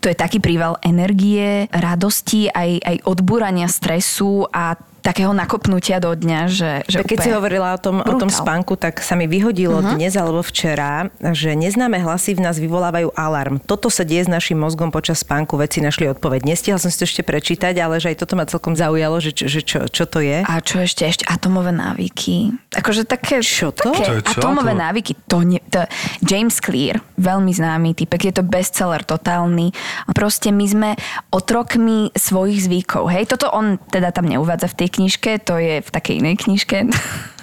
to 0.00 0.08
je 0.08 0.16
taký 0.16 0.40
príval 0.40 0.80
energie, 0.80 1.68
radosti, 1.68 2.48
aj, 2.48 2.80
aj 2.80 2.96
odbúrania 3.04 3.68
stresu 3.68 4.48
a 4.48 4.76
takého 5.04 5.36
nakopnutia 5.36 6.00
do 6.00 6.16
dňa, 6.16 6.40
že, 6.48 6.72
že 6.88 7.04
Keď 7.04 7.20
úplne 7.20 7.26
si 7.28 7.30
hovorila 7.36 7.68
o 7.76 7.78
tom, 7.78 8.00
o 8.00 8.14
tom 8.16 8.32
spánku, 8.32 8.80
tak 8.80 9.04
sa 9.04 9.12
mi 9.12 9.28
vyhodilo 9.28 9.84
uh-huh. 9.84 10.00
dnes 10.00 10.16
alebo 10.16 10.40
včera, 10.40 11.12
že 11.20 11.52
neznáme 11.52 12.00
hlasy 12.00 12.32
v 12.32 12.40
nás 12.40 12.56
vyvolávajú 12.56 13.12
alarm. 13.12 13.60
Toto 13.60 13.92
sa 13.92 14.00
deje 14.08 14.24
s 14.24 14.30
našim 14.32 14.56
mozgom 14.56 14.88
počas 14.88 15.20
spánku, 15.20 15.60
veci 15.60 15.84
našli 15.84 16.08
odpoveď. 16.08 16.48
Nestihla 16.48 16.80
som 16.80 16.88
si 16.88 16.96
to 16.96 17.04
ešte 17.04 17.20
prečítať, 17.20 17.76
ale 17.84 18.00
že 18.00 18.16
aj 18.16 18.24
toto 18.24 18.32
ma 18.32 18.48
celkom 18.48 18.72
zaujalo, 18.72 19.20
že, 19.20 19.36
čo, 19.36 19.44
že 19.44 19.60
čo, 19.60 19.78
čo 19.92 20.08
to 20.08 20.24
je. 20.24 20.40
A 20.40 20.54
čo 20.64 20.80
ešte? 20.80 21.04
Ešte 21.04 21.28
atomové 21.28 21.76
návyky. 21.76 22.56
Akože 22.72 23.04
také... 23.04 23.44
Čo 23.44 23.76
to? 23.76 23.92
Také 23.92 24.08
To 24.08 24.12
je 24.16 24.22
čo? 24.24 24.40
atomové 24.40 24.72
To- 24.72 24.80
návyky. 24.80 25.12
To 25.28 25.36
nie, 25.44 25.60
to, 25.68 25.84
James 26.24 26.56
Clear, 26.64 27.04
veľmi 27.20 27.52
známy 27.52 27.92
typek, 27.92 28.32
je 28.32 28.40
to 28.40 28.42
bestseller 28.42 29.04
totálny. 29.04 29.76
Proste 30.16 30.48
my 30.48 30.64
sme 30.64 30.90
otrokmi 31.28 32.08
svojich 32.16 32.64
zvykov. 32.64 33.12
Hej, 33.12 33.36
toto 33.36 33.52
on 33.52 33.76
teda 33.92 34.08
tam 34.08 34.32
neuvádza 34.32 34.72
v 34.72 34.78
tej 34.80 34.88
knižke, 34.94 35.42
to 35.42 35.58
je 35.58 35.82
v 35.82 35.88
takej 35.90 36.22
inej 36.22 36.36
knižke. 36.46 36.78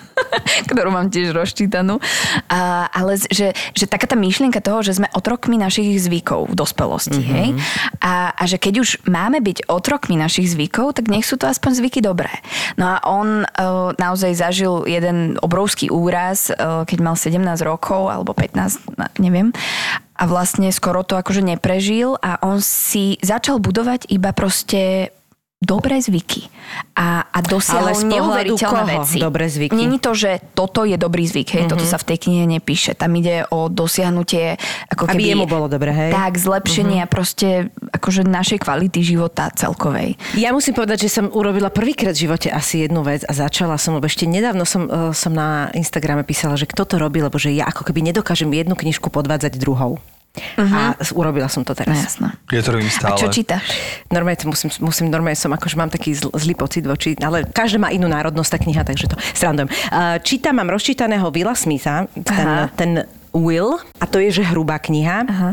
ktorú 0.72 0.90
mám 0.94 1.08
tiež 1.10 1.34
rozčítanú. 1.36 1.98
A, 2.48 2.88
ale 2.92 3.18
že, 3.20 3.54
že 3.74 3.86
taká 3.90 4.08
tá 4.08 4.18
myšlienka 4.18 4.64
toho, 4.64 4.84
že 4.86 4.98
sme 4.98 5.12
otrokmi 5.12 5.58
našich 5.58 6.02
zvykov 6.02 6.52
v 6.52 6.56
dospelosti, 6.58 7.22
mm-hmm. 7.22 7.38
hej? 7.38 7.50
A, 8.02 8.34
a 8.36 8.44
že 8.48 8.58
keď 8.62 8.74
už 8.84 8.90
máme 9.08 9.40
byť 9.42 9.68
otrokmi 9.68 10.16
našich 10.18 10.52
zvykov, 10.52 10.98
tak 10.98 11.10
nech 11.10 11.26
sú 11.26 11.36
to 11.40 11.48
aspoň 11.48 11.82
zvyky 11.82 12.00
dobré. 12.04 12.32
No 12.76 12.98
a 12.98 13.04
on 13.08 13.44
uh, 13.44 13.92
naozaj 13.98 14.38
zažil 14.38 14.86
jeden 14.88 15.38
obrovský 15.40 15.92
úraz, 15.92 16.52
uh, 16.52 16.84
keď 16.88 17.00
mal 17.02 17.16
17 17.18 17.42
rokov, 17.64 18.12
alebo 18.12 18.36
15, 18.36 18.98
na- 18.98 19.12
neviem. 19.18 19.54
A 20.22 20.30
vlastne 20.30 20.70
skoro 20.70 21.02
to 21.02 21.18
akože 21.18 21.42
neprežil 21.42 22.14
a 22.22 22.38
on 22.46 22.62
si 22.62 23.18
začal 23.26 23.58
budovať 23.58 24.06
iba 24.14 24.30
proste 24.38 25.10
dobré 25.62 26.02
zvyky. 26.02 26.50
A, 26.98 27.22
a 27.30 27.40
dosiahol 27.46 27.94
neuveriteľné 27.94 29.06
veci. 29.06 29.22
dobré 29.22 29.46
zvyky? 29.46 29.78
Není 29.78 30.02
to, 30.02 30.18
že 30.18 30.42
toto 30.58 30.82
je 30.90 30.98
dobrý 30.98 31.30
zvyk, 31.30 31.54
hej, 31.54 31.64
mm-hmm. 31.64 31.72
toto 31.78 31.86
sa 31.86 32.02
v 32.02 32.06
tej 32.10 32.18
knihe 32.18 32.50
nepíše. 32.50 32.98
Tam 32.98 33.14
ide 33.14 33.46
o 33.54 33.70
dosiahnutie 33.70 34.58
ako 34.90 35.06
Aby 35.06 35.22
keby... 35.22 35.32
jemu 35.38 35.46
bolo 35.46 35.70
dobre, 35.70 35.94
hej? 35.94 36.10
Tak, 36.10 36.34
zlepšenie 36.42 37.06
mm-hmm. 37.06 37.14
proste 37.14 37.70
akože 37.94 38.26
našej 38.26 38.66
kvality 38.66 39.06
života 39.06 39.54
celkovej. 39.54 40.18
Ja 40.34 40.50
musím 40.50 40.74
povedať, 40.74 41.06
že 41.06 41.14
som 41.14 41.30
urobila 41.30 41.70
prvýkrát 41.70 42.18
v 42.18 42.26
živote 42.26 42.50
asi 42.50 42.82
jednu 42.90 43.06
vec 43.06 43.22
a 43.30 43.32
začala 43.32 43.78
som, 43.78 43.94
lebo 43.94 44.10
ešte 44.10 44.26
nedávno 44.26 44.66
som, 44.66 44.90
uh, 44.90 45.14
som 45.14 45.30
na 45.30 45.70
Instagrame 45.78 46.26
písala, 46.26 46.58
že 46.58 46.66
kto 46.66 46.90
to 46.90 46.98
robí, 46.98 47.22
lebo 47.22 47.38
že 47.38 47.54
ja 47.54 47.70
ako 47.70 47.86
keby 47.86 48.02
nedokážem 48.10 48.50
jednu 48.50 48.74
knižku 48.74 49.14
podvádzať 49.14 49.62
druhou. 49.62 50.02
Uh-huh. 50.32 50.96
A 50.96 50.96
urobila 51.12 51.52
som 51.52 51.68
to 51.68 51.76
No 51.76 51.80
teraz. 51.84 51.98
jasné. 52.00 52.32
Ja 52.56 52.64
to 52.64 52.72
robím 52.72 52.88
A 52.88 52.96
stále. 52.96 53.20
čo 53.20 53.28
čítaš? 53.28 53.68
Normálne 54.08 54.40
to 54.40 54.48
musím, 54.48 54.72
musím, 54.80 55.06
normálne 55.12 55.36
som, 55.36 55.52
akože 55.52 55.76
mám 55.76 55.92
taký 55.92 56.16
zl, 56.16 56.32
zlý 56.32 56.56
pocit 56.56 56.88
voči, 56.88 57.20
ale 57.20 57.44
každá 57.44 57.84
má 57.84 57.92
inú 57.92 58.08
národnosť 58.08 58.50
tá 58.56 58.58
kniha, 58.64 58.82
takže 58.88 59.12
to 59.12 59.16
srandujem. 59.36 59.68
Uh, 59.92 60.16
čítam, 60.24 60.56
mám 60.56 60.72
rozčítaného 60.72 61.28
Willa 61.36 61.52
Smitha, 61.52 62.08
ten, 62.16 62.48
Aha. 62.48 62.72
ten 62.72 62.92
Will, 63.36 63.76
a 64.00 64.06
to 64.08 64.24
je, 64.24 64.40
že 64.40 64.44
hrubá 64.48 64.80
kniha. 64.80 65.28
Aha. 65.28 65.50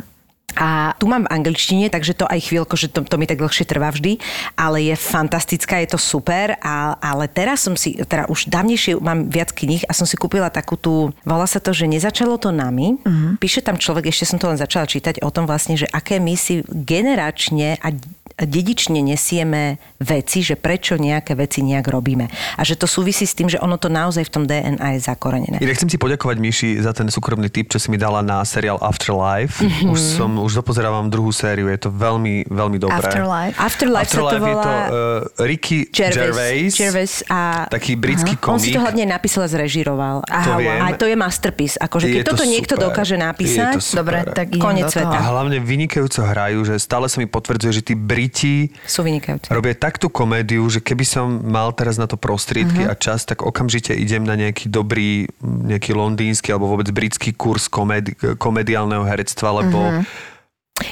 A 0.56 0.96
tu 0.96 1.04
mám 1.04 1.28
v 1.28 1.32
angličtine, 1.32 1.92
takže 1.92 2.16
to 2.16 2.24
aj 2.24 2.48
chvíľko, 2.48 2.74
že 2.74 2.88
to, 2.88 3.04
to 3.04 3.20
mi 3.20 3.28
tak 3.28 3.36
dlhšie 3.36 3.68
trvá 3.68 3.92
vždy, 3.92 4.16
ale 4.56 4.88
je 4.88 4.96
fantastická, 4.96 5.84
je 5.84 5.92
to 5.92 6.00
super, 6.00 6.56
a, 6.64 6.96
ale 6.98 7.28
teraz 7.28 7.68
som 7.68 7.76
si, 7.76 8.00
teda 8.00 8.26
už 8.32 8.48
dávnejšie 8.48 8.96
mám 8.98 9.28
viac 9.28 9.52
kníh 9.52 9.84
a 9.84 9.92
som 9.92 10.08
si 10.08 10.16
kúpila 10.16 10.48
takú 10.48 10.80
tú, 10.80 11.12
volá 11.22 11.44
sa 11.44 11.60
to, 11.60 11.76
že 11.76 11.84
nezačalo 11.84 12.40
to 12.40 12.48
nami. 12.48 12.96
Uh-huh. 12.96 13.36
Píše 13.36 13.60
tam 13.60 13.76
človek, 13.76 14.08
ešte 14.08 14.34
som 14.34 14.40
to 14.40 14.48
len 14.48 14.58
začala 14.58 14.88
čítať 14.88 15.20
o 15.20 15.30
tom 15.30 15.44
vlastne, 15.44 15.76
že 15.76 15.86
aké 15.92 16.16
my 16.16 16.34
si 16.34 16.64
generačne 16.66 17.76
a 17.84 17.92
dedične 18.38 19.02
nesieme 19.02 19.82
veci, 19.98 20.46
že 20.46 20.54
prečo 20.54 20.94
nejaké 20.94 21.34
veci 21.34 21.62
nejak 21.66 21.86
robíme. 21.90 22.30
A 22.54 22.62
že 22.62 22.78
to 22.78 22.86
súvisí 22.86 23.26
s 23.26 23.34
tým, 23.34 23.50
že 23.50 23.58
ono 23.58 23.74
to 23.74 23.90
naozaj 23.90 24.22
v 24.26 24.30
tom 24.30 24.44
DNA 24.46 24.98
je 24.98 25.00
zakorenené. 25.02 25.58
Inak 25.58 25.74
chcem 25.74 25.90
ti 25.90 25.98
poďakovať, 25.98 26.36
Miši, 26.38 26.70
za 26.78 26.94
ten 26.94 27.10
súkromný 27.10 27.50
tip, 27.50 27.66
čo 27.66 27.82
si 27.82 27.90
mi 27.90 27.98
dala 27.98 28.22
na 28.22 28.42
seriál 28.46 28.78
Afterlife. 28.78 29.58
Mhm. 29.58 29.66
Mm-hmm. 29.68 29.92
Už 29.94 30.00
som, 30.00 30.30
už 30.38 30.52
dopozerávam 30.62 31.06
druhú 31.10 31.30
sériu, 31.34 31.66
je 31.70 31.78
to 31.78 31.90
veľmi, 31.90 32.46
veľmi 32.46 32.78
dobré. 32.78 32.98
Afterlife. 32.98 33.54
Afterlife, 33.58 34.10
sa 34.10 34.22
to 34.22 34.26
Afterlife 34.28 34.46
je 34.46 34.54
volá... 34.54 34.64
to 34.64 34.72
uh, 35.40 35.46
Ricky 35.48 35.78
Gervais, 35.90 36.70
Gervais 36.74 37.12
a... 37.26 37.66
taký 37.66 37.98
britský 37.98 38.34
On 38.46 38.58
si 38.58 38.70
komik. 38.70 38.74
to 38.74 38.80
hlavne 38.84 39.04
napísal 39.06 39.46
a 39.46 39.48
zrežiroval. 39.50 40.22
A, 40.26 40.38
To 40.46 40.52
viem. 40.58 40.78
a 40.78 40.94
to 40.94 41.06
je 41.10 41.16
masterpiece. 41.18 41.74
Akože 41.78 42.06
keď 42.06 42.20
Je 42.20 42.24
to 42.26 42.32
toto 42.36 42.44
niekto 42.46 42.74
super. 42.78 42.86
dokáže 42.90 43.16
Je 43.16 43.22
napísať, 43.22 43.74
to. 43.78 43.96
Dobre, 43.98 44.16
tak 44.30 44.46
Konec 44.58 44.90
sveta. 44.92 45.16
A 45.18 45.22
hlavne 45.34 45.58
vynikajúco 45.58 46.20
hrajú, 46.22 46.58
že 46.68 46.74
stále 46.78 47.06
sa 47.10 47.18
mi 47.18 47.26
potvrdzuje, 47.26 47.72
že 47.72 47.82
tí 47.82 47.94
Briti 47.98 48.27
sú 48.84 49.00
vynikajúci. 49.02 49.48
robia 49.50 49.74
tak 49.74 49.96
tú 49.96 50.12
komédiu, 50.12 50.64
že 50.68 50.84
keby 50.84 51.04
som 51.04 51.26
mal 51.44 51.72
teraz 51.72 51.96
na 51.96 52.06
to 52.06 52.14
prostriedky 52.20 52.84
uh-huh. 52.84 52.92
a 52.92 52.98
čas, 52.98 53.24
tak 53.24 53.42
okamžite 53.42 53.96
idem 53.96 54.22
na 54.24 54.36
nejaký 54.36 54.68
dobrý, 54.68 55.26
nejaký 55.42 55.96
londýnsky 55.96 56.52
alebo 56.52 56.68
vôbec 56.70 56.88
britský 56.92 57.32
kurz 57.34 57.66
komedi- 57.66 58.14
komediálneho 58.38 59.02
herectva, 59.04 59.64
lebo 59.64 59.78
uh-huh. 59.78 60.02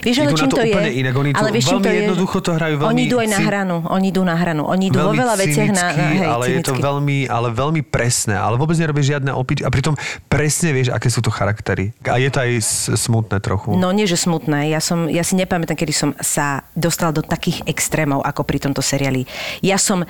Vieš, 0.02 0.16
ale 0.22 0.32
čím 0.34 0.50
to 0.50 0.56
to 0.58 0.62
je? 0.62 0.72
úplne 0.74 0.90
inak, 0.90 1.14
oni 1.14 1.30
tu 1.30 1.38
ale 1.38 1.48
vieš, 1.54 1.64
čím 1.66 1.78
veľmi 1.78 1.86
to 1.86 1.90
je? 1.90 1.98
jednoducho 2.02 2.36
to 2.42 2.50
hrajú, 2.54 2.74
veľmi 2.82 2.90
Oni 2.90 3.02
idú 3.06 3.16
aj 3.22 3.28
na 3.30 3.40
hranu. 3.42 3.76
Oni 3.86 4.06
idú 4.10 4.22
na 4.26 4.36
hranu. 4.36 4.62
Oni 4.66 4.84
idú 4.90 4.98
vo 4.98 5.12
veľa 5.14 5.34
veciach 5.38 5.70
na, 5.70 5.86
na 5.94 6.06
hej, 6.10 6.26
ale 6.26 6.44
je 6.46 6.58
to 6.62 6.74
cynicky. 6.74 6.86
veľmi, 6.86 7.18
ale 7.30 7.48
veľmi 7.54 7.82
presné, 7.86 8.34
ale 8.34 8.54
vôbec 8.58 8.76
nerobí 8.78 9.02
žiadne 9.02 9.30
opič 9.30 9.62
a 9.62 9.68
pritom 9.70 9.94
presne 10.26 10.74
vieš, 10.74 10.90
aké 10.90 11.06
sú 11.06 11.22
to 11.22 11.30
charaktery. 11.30 11.94
A 12.06 12.18
je 12.18 12.30
to 12.30 12.38
aj 12.42 12.50
smutné 12.98 13.38
trochu. 13.38 13.74
No 13.78 13.94
nie, 13.94 14.08
že 14.10 14.18
smutné. 14.18 14.70
Ja, 14.70 14.82
som, 14.82 15.06
ja 15.06 15.22
si 15.22 15.38
nepamätám, 15.38 15.78
kedy 15.78 15.92
som 15.94 16.10
sa 16.18 16.66
dostal 16.74 17.14
do 17.14 17.22
takých 17.22 17.62
extrémov, 17.66 18.22
ako 18.26 18.42
pri 18.42 18.58
tomto 18.62 18.82
seriáli. 18.82 19.26
Ja 19.62 19.78
som 19.78 20.02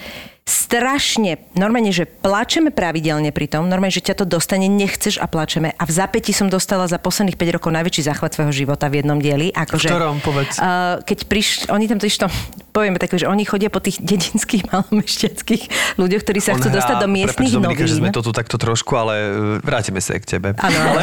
strašne, 0.46 1.42
normálne, 1.58 1.90
že 1.90 2.06
plačeme 2.06 2.70
pravidelne 2.70 3.34
pri 3.34 3.50
tom, 3.50 3.66
normálne, 3.66 3.90
že 3.90 4.02
ťa 4.02 4.22
to 4.22 4.26
dostane, 4.30 4.70
nechceš 4.70 5.18
a 5.18 5.26
plačeme. 5.26 5.74
A 5.74 5.82
v 5.82 5.92
zapäti 5.92 6.30
som 6.30 6.46
dostala 6.46 6.86
za 6.86 7.02
posledných 7.02 7.34
5 7.34 7.56
rokov 7.58 7.70
najväčší 7.74 8.06
záchvat 8.06 8.38
svojho 8.38 8.54
života 8.54 8.86
v 8.86 9.02
jednom 9.02 9.18
dieli. 9.18 9.50
Akože, 9.50 9.90
V 9.90 9.92
ktorom? 9.92 10.16
Povedz. 10.22 10.62
Uh, 10.62 11.02
keď 11.02 11.18
prišli, 11.26 11.70
oni 11.74 11.90
tam 11.90 11.98
totiž 11.98 12.18
to, 12.22 12.28
povieme 12.76 13.00
tak, 13.00 13.16
že 13.16 13.24
oni 13.24 13.48
chodia 13.48 13.72
po 13.72 13.80
tých 13.80 14.04
dedinských 14.10 14.68
malomešťackých 14.68 15.62
ľuďoch, 15.96 16.20
ktorí 16.20 16.40
sa 16.44 16.52
On 16.52 16.60
chcú 16.60 16.68
hrá- 16.68 16.76
dostať 16.76 16.96
do 17.00 17.08
miestnych 17.08 17.48
prepáč, 17.48 17.56
Dominika, 17.56 17.82
že 17.88 17.94
sme 17.96 18.12
novín. 18.12 18.16
to 18.16 18.20
tu 18.20 18.30
takto 18.36 18.56
trošku, 18.60 18.92
ale 18.92 19.14
e, 19.16 19.28
vrátime 19.64 20.04
sa 20.04 20.20
k 20.20 20.28
tebe. 20.28 20.52
Áno, 20.60 20.76
ale... 20.76 21.00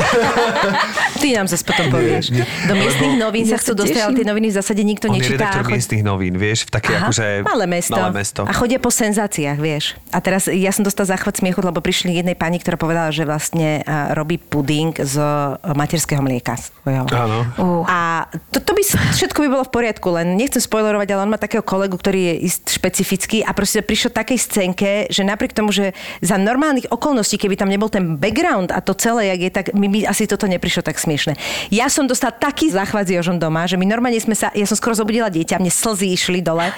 Ty 1.22 1.28
nám 1.42 1.48
zase 1.50 1.66
potom 1.66 1.90
povieš. 1.90 2.30
Nie, 2.30 2.46
nie. 2.46 2.68
Do 2.70 2.74
miestnych 2.78 3.14
Lebo- 3.18 3.24
novín 3.26 3.46
sa 3.50 3.58
chcú 3.58 3.74
dostať, 3.74 4.02
ale 4.06 4.14
tie 4.22 4.28
noviny 4.28 4.48
v 4.52 4.56
zásade 4.56 4.82
nikto 4.86 5.10
On 5.10 5.18
je 5.18 5.26
nečíta. 5.26 5.50
a 5.50 5.66
chod- 5.66 5.74
miestnych 5.74 6.04
novín, 6.06 6.38
vieš, 6.38 6.70
v 6.70 6.78
také 6.78 6.94
Aha, 6.94 7.10
akože... 7.10 7.26
malé 7.42 7.66
mesto. 7.66 7.98
Malé 7.98 8.12
mesto. 8.14 8.42
A 8.46 8.54
chodia 8.54 8.78
po 8.78 8.94
senzáciách, 8.94 9.58
vieš. 9.58 9.98
A 10.14 10.22
teraz 10.22 10.46
ja 10.46 10.70
som 10.70 10.86
dostala 10.86 11.10
záchvat 11.18 11.42
smiechu, 11.42 11.64
lebo 11.64 11.82
prišli 11.82 12.14
jednej 12.14 12.38
pani, 12.38 12.62
ktorá 12.62 12.78
povedala, 12.78 13.10
že 13.10 13.26
vlastne 13.26 13.82
a, 13.82 14.14
robí 14.14 14.38
puding 14.38 14.94
z 14.94 15.16
e, 15.18 15.58
materského 15.74 16.22
mlieka. 16.22 16.54
svojho. 16.60 17.08
Áno. 17.10 17.40
Uh. 17.58 17.84
A 17.88 18.28
to, 18.52 18.60
to 18.60 18.76
by 18.76 18.84
všetko 19.16 19.40
by 19.42 19.48
bolo 19.50 19.64
v 19.66 19.72
poriadku, 19.72 20.08
len 20.12 20.36
nechcem 20.36 20.60
spoilerovať, 20.60 21.08
ale 21.16 21.22
on 21.24 21.32
má 21.32 21.40
takého 21.40 21.63
kolegu, 21.64 21.96
ktorý 21.98 22.36
je 22.36 22.36
ist 22.52 22.68
špecifický 22.70 23.42
a 23.42 23.56
proste 23.56 23.82
prišiel 23.82 24.12
takej 24.12 24.38
scénke, 24.38 24.90
že 25.08 25.24
napriek 25.24 25.56
tomu, 25.56 25.72
že 25.72 25.96
za 26.20 26.36
normálnych 26.36 26.92
okolností, 26.92 27.40
keby 27.40 27.56
tam 27.56 27.72
nebol 27.72 27.88
ten 27.88 28.20
background 28.20 28.70
a 28.70 28.84
to 28.84 28.94
celé, 28.94 29.34
jak 29.34 29.40
je, 29.40 29.52
tak 29.52 29.66
mi 29.74 29.88
by 29.88 30.06
asi 30.12 30.28
toto 30.30 30.46
neprišlo 30.46 30.84
tak 30.84 31.00
smiešne. 31.00 31.40
Ja 31.72 31.88
som 31.88 32.06
dostala 32.06 32.36
taký 32.36 32.70
záchvat 32.70 33.10
s 33.10 33.16
Jožom 33.16 33.40
doma, 33.42 33.66
že 33.66 33.80
my 33.80 33.88
normálne 33.88 34.20
sme 34.20 34.36
sa, 34.38 34.52
ja 34.54 34.68
som 34.68 34.78
skoro 34.78 34.94
zobudila 34.94 35.32
dieťa, 35.32 35.58
mne 35.58 35.72
slzy 35.74 36.14
išli 36.14 36.40
dole. 36.44 36.70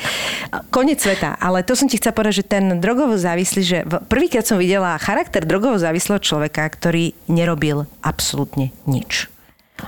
Konec 0.69 1.01
sveta, 1.01 1.35
ale 1.41 1.65
to 1.65 1.75
som 1.75 1.89
ti 1.89 1.97
chcela 1.97 2.15
povedať, 2.15 2.45
že 2.45 2.45
ten 2.47 2.77
drogovo 2.79 3.17
závislý, 3.17 3.61
že 3.65 3.77
prvýkrát 4.07 4.47
som 4.47 4.61
videla 4.61 4.95
charakter 5.01 5.43
drogovo 5.43 5.81
závislého 5.81 6.21
človeka, 6.21 6.63
ktorý 6.69 7.17
nerobil 7.27 7.89
absolútne 8.05 8.71
nič. 8.85 9.34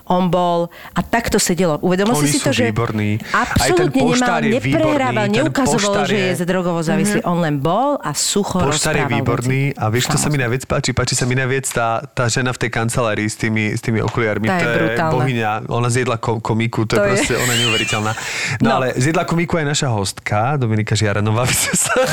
On 0.06 0.28
bol 0.28 0.68
a 0.92 1.00
takto 1.00 1.38
sedelo. 1.38 1.80
Uvedomil 1.80 2.12
Oni 2.14 2.28
si 2.28 2.38
si 2.38 2.44
to, 2.44 2.52
že 2.52 2.68
ten 2.68 3.24
absolútne 3.30 4.04
nemal, 4.04 4.42
neprehrával, 4.60 5.26
výborný, 5.26 5.36
neukazoval, 5.40 5.96
že 6.04 6.16
je- 6.16 6.28
je 6.34 6.46
drogovo 6.46 6.80
závislý. 6.82 7.20
On 7.24 7.40
len 7.40 7.56
bol 7.58 7.96
a 7.98 8.12
sucho 8.12 8.60
Poštár 8.60 8.96
je 8.98 9.06
výborný 9.10 9.62
veci. 9.70 9.80
a 9.80 9.88
vieš, 9.88 10.12
čo 10.12 10.18
sa 10.18 10.28
mi 10.28 10.38
najviac 10.38 10.64
páči? 10.66 10.92
Páči 10.92 11.14
sa 11.14 11.24
mi 11.24 11.34
najviac 11.34 11.66
tá, 11.68 11.88
tá 12.06 12.28
žena 12.28 12.52
v 12.52 12.60
tej 12.60 12.70
kancelárii 12.70 13.26
s 13.26 13.36
tými, 13.36 13.72
s 13.72 13.82
tými 13.82 14.00
okuliarmi. 14.00 14.44
Tá 14.46 14.60
to 14.60 14.68
je 14.68 14.76
brutálna. 14.78 15.14
bohyňa. 15.14 15.52
Ona 15.68 15.88
zjedla 15.88 16.16
ko- 16.18 16.40
komiku, 16.40 16.84
to, 16.84 16.94
To 16.94 17.02
je 17.02 17.06
je. 17.06 17.12
proste, 17.14 17.34
ona 17.38 17.52
je 17.54 17.60
neuveriteľná. 17.62 18.12
No, 18.58 18.68
No. 18.68 18.76
ale 18.78 18.88
zjedla 18.94 19.24
komiku 19.24 19.56
aj 19.56 19.66
naša 19.68 19.88
hostka, 19.90 20.58
Dominika 20.58 20.94
Žiaranová. 20.94 21.48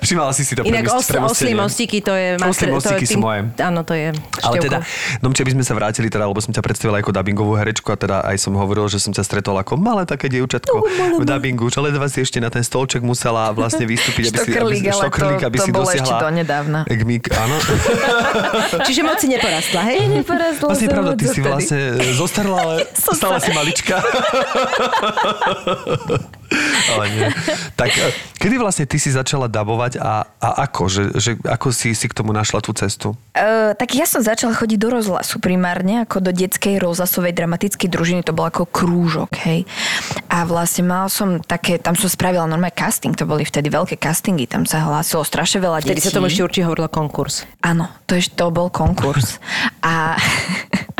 Všimala 0.00 0.32
si 0.32 0.42
si 0.42 0.54
to 0.54 0.62
Inak 0.62 0.88
os, 0.88 1.08
oslí 1.10 1.52
mostíky, 1.52 2.00
to 2.00 2.12
je... 2.12 2.36
Oslí 2.38 2.66
to 2.66 2.70
je 2.70 2.74
mostíky 2.74 3.04
sú 3.06 3.18
moje. 3.18 3.48
Áno, 3.58 3.80
to 3.82 3.92
je 3.92 4.12
Ale 4.40 4.54
teda, 4.58 4.78
no 5.20 5.28
by 5.30 5.50
sme 5.50 5.64
sa 5.64 5.74
vrátili 5.74 6.08
teda, 6.08 6.24
lebo 6.24 6.38
som 6.38 6.50
ťa 6.50 6.60
predstavila 6.60 6.93
ako 7.00 7.10
dubbingovú 7.10 7.56
herečku 7.56 7.88
a 7.90 7.96
teda 7.96 8.22
aj 8.22 8.36
som 8.38 8.54
hovoril, 8.54 8.86
že 8.86 9.00
som 9.00 9.10
ťa 9.10 9.24
stretol 9.24 9.56
ako 9.58 9.80
malé 9.80 10.04
také 10.04 10.28
dievčatko 10.28 10.84
v 11.18 11.24
dubbingu, 11.24 11.66
že 11.72 11.80
ledva 11.80 12.06
si 12.06 12.22
ešte 12.22 12.38
na 12.38 12.52
ten 12.52 12.62
stolček 12.62 13.02
musela 13.02 13.50
vlastne 13.50 13.88
vystúpiť, 13.88 14.30
aby 14.30 14.38
si, 14.38 14.50
aby, 14.54 14.76
Štokrlík, 14.94 15.40
to- 15.40 15.46
aby 15.48 15.56
to 15.58 15.64
si 15.64 15.70
bolo 15.72 15.84
dosiahla... 15.88 16.04
ešte 16.04 16.14
donedávna. 16.22 16.80
Gmík, 16.86 17.24
áno. 17.34 17.56
Čiže 18.86 19.00
moc 19.02 19.18
si 19.18 19.26
neporastla, 19.32 19.80
hej? 19.90 19.98
Neporastla 20.06 20.66
Vlastne 20.70 20.88
pravda, 20.92 21.10
ty 21.16 21.26
si 21.26 21.40
vlastne 21.40 21.80
e, 21.98 22.12
zostarla, 22.14 22.58
ale 22.60 22.74
stále 23.18 23.40
si 23.40 23.50
malička. 23.50 23.96
ale 26.94 27.04
nie. 27.10 27.26
Tak 27.74 27.90
e, 27.90 28.12
kedy 28.38 28.54
vlastne 28.60 28.84
ty 28.84 29.00
si 29.00 29.10
začala 29.10 29.48
dabovať 29.50 29.98
a, 29.98 30.28
a 30.38 30.48
ako? 30.68 30.82
Že, 30.86 31.02
že 31.18 31.30
ako 31.42 31.68
si 31.72 31.96
si 31.96 32.06
k 32.06 32.14
tomu 32.14 32.30
našla 32.30 32.60
tú 32.60 32.70
cestu? 32.76 33.16
Uh, 33.34 33.74
tak 33.74 33.96
ja 33.98 34.06
som 34.06 34.22
začala 34.22 34.54
chodiť 34.54 34.78
do 34.78 34.88
rozhlasu 34.94 35.42
primárne, 35.42 36.06
ako 36.06 36.22
do 36.22 36.30
detskej 36.30 36.78
rozhlasovej 36.78 37.34
dramatickej 37.34 37.88
družiny, 37.90 38.20
to 38.22 38.30
bol 38.36 38.46
ako 38.46 38.68
krúžok, 38.68 39.34
hej. 39.42 39.66
A 40.30 40.46
vlastne 40.46 40.86
mal 40.86 41.10
som 41.10 41.42
také, 41.42 41.82
tam 41.82 41.98
som 41.98 42.06
spravila 42.06 42.46
normálne 42.46 42.74
casting, 42.74 43.16
to 43.16 43.26
boli 43.26 43.42
vtedy 43.42 43.72
veľké 43.72 43.98
castingy, 43.98 44.46
tam 44.46 44.68
sa 44.68 44.86
hlásilo 44.86 45.26
strašne 45.26 45.58
veľa 45.58 45.82
Vtedy 45.82 45.98
detí. 45.98 46.06
sa 46.06 46.14
tomu 46.14 46.30
ešte 46.30 46.46
určite 46.46 46.66
hovorilo 46.70 46.86
konkurs. 46.86 47.42
Áno, 47.64 47.90
to, 48.06 48.14
ešte, 48.14 48.38
to 48.38 48.54
bol 48.54 48.70
konkurs. 48.70 49.42
A, 49.82 50.14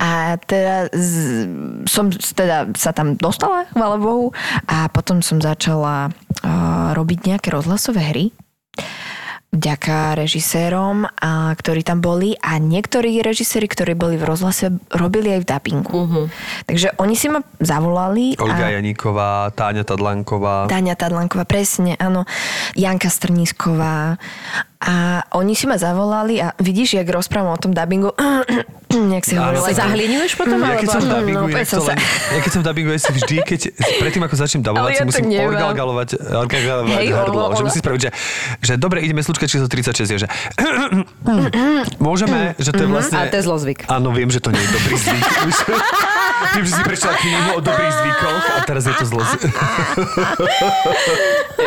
a 0.00 0.40
teda 0.40 0.88
z, 0.96 1.44
som 1.84 2.08
teda 2.08 2.72
sa 2.72 2.96
tam 2.96 3.20
dostala, 3.20 3.68
chvála 3.68 4.00
Bohu, 4.00 4.32
a 4.64 4.88
potom 4.88 5.20
som 5.20 5.44
začala 5.44 6.08
uh, 6.08 6.96
robiť 6.96 7.28
nejaké 7.28 7.52
rozhlasové 7.52 8.00
hry 8.00 8.24
vďaka 9.50 10.14
režisérom, 10.14 11.10
a, 11.10 11.50
ktorí 11.58 11.82
tam 11.82 11.98
boli 11.98 12.38
a 12.38 12.62
niektorí 12.62 13.18
režiséri, 13.18 13.66
ktorí 13.66 13.98
boli 13.98 14.14
v 14.14 14.22
rozhlase, 14.22 14.70
robili 14.94 15.34
aj 15.34 15.40
v 15.42 15.46
dubbingu. 15.50 15.90
Uh-huh. 15.90 16.24
Takže 16.70 16.94
oni 17.02 17.18
si 17.18 17.26
ma 17.26 17.42
zavolali. 17.58 18.38
Olga 18.38 18.70
a... 18.70 18.74
Janíková, 18.78 19.50
Táňa 19.50 19.82
Tadlanková. 19.82 20.70
Táňa 20.70 20.94
Tadlanková, 20.94 21.42
presne, 21.50 21.98
áno. 21.98 22.30
Janka 22.78 23.10
Strnísková. 23.10 24.22
A 24.80 24.94
oni 25.30 25.52
si 25.52 25.68
ma 25.68 25.76
zavolali 25.76 26.40
a 26.40 26.56
vidíš, 26.56 26.94
jak 26.94 27.04
rozprávam 27.06 27.52
o 27.52 27.60
tom 27.60 27.68
dubbingu, 27.70 28.16
jak 29.12 29.22
si 29.22 29.36
Áno. 29.36 29.52
hovorila. 29.52 29.66
Sa 29.66 29.84
Zahliňuješ 29.84 30.32
potom? 30.34 30.56
Ja 30.56 30.72
keď 30.74 30.88
som 30.88 31.00
v 31.00 31.04
No, 31.04 31.12
dubbingu, 31.14 31.44
inak 31.46 31.66
som 31.66 31.78
to 31.78 31.84
len, 31.86 31.98
ja 32.00 32.40
keď 32.40 32.50
som 32.50 32.60
v 32.60 32.66
dubbingu, 32.66 32.90
ja 32.90 32.98
si 32.98 33.10
vždy, 33.12 33.34
keď 33.44 33.60
predtým 34.00 34.22
ako 34.24 34.34
začnem 34.34 34.62
dubbovať, 34.62 34.88
si 34.88 34.96
ja 34.96 35.02
to 35.02 35.08
musím 35.12 35.24
orgalgalovať, 35.36 36.08
orgalgalovať 36.16 36.96
Hej, 36.96 37.08
hrdlo, 37.12 37.42
ono- 37.44 37.54
že 37.54 37.62
musím 37.62 37.80
spraviť, 37.80 38.00
že, 38.00 38.10
že 38.58 38.72
dobre, 38.74 39.04
ideme 39.04 39.20
slučka 39.20 39.44
číslo 39.44 39.68
36, 39.68 40.00
je, 40.06 40.18
že 40.18 40.28
môžeme, 42.00 42.56
že 42.56 42.72
to 42.72 42.80
je 42.80 42.88
vlastne... 42.88 43.20
Ale 43.20 43.28
to 43.28 43.36
je 43.36 43.44
zlozvyk. 43.44 43.78
Áno, 43.86 44.10
viem, 44.10 44.28
že 44.28 44.40
to 44.40 44.48
nie 44.48 44.58
je 44.58 44.70
dobrý 44.70 44.94
zvyk. 44.96 45.24
Viem, 46.50 46.64
že 46.64 46.72
si 46.72 46.82
prečítala 46.82 47.14
knihu 47.14 47.50
o 47.52 47.62
dobrých 47.62 47.92
zvykoch 47.92 48.44
a 48.48 48.64
teraz 48.64 48.82
je 48.82 48.94
to 48.96 49.04
zlo. 49.04 49.20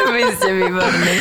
Vy 0.09 0.23
ste 0.33 0.49
výborní. 0.51 1.13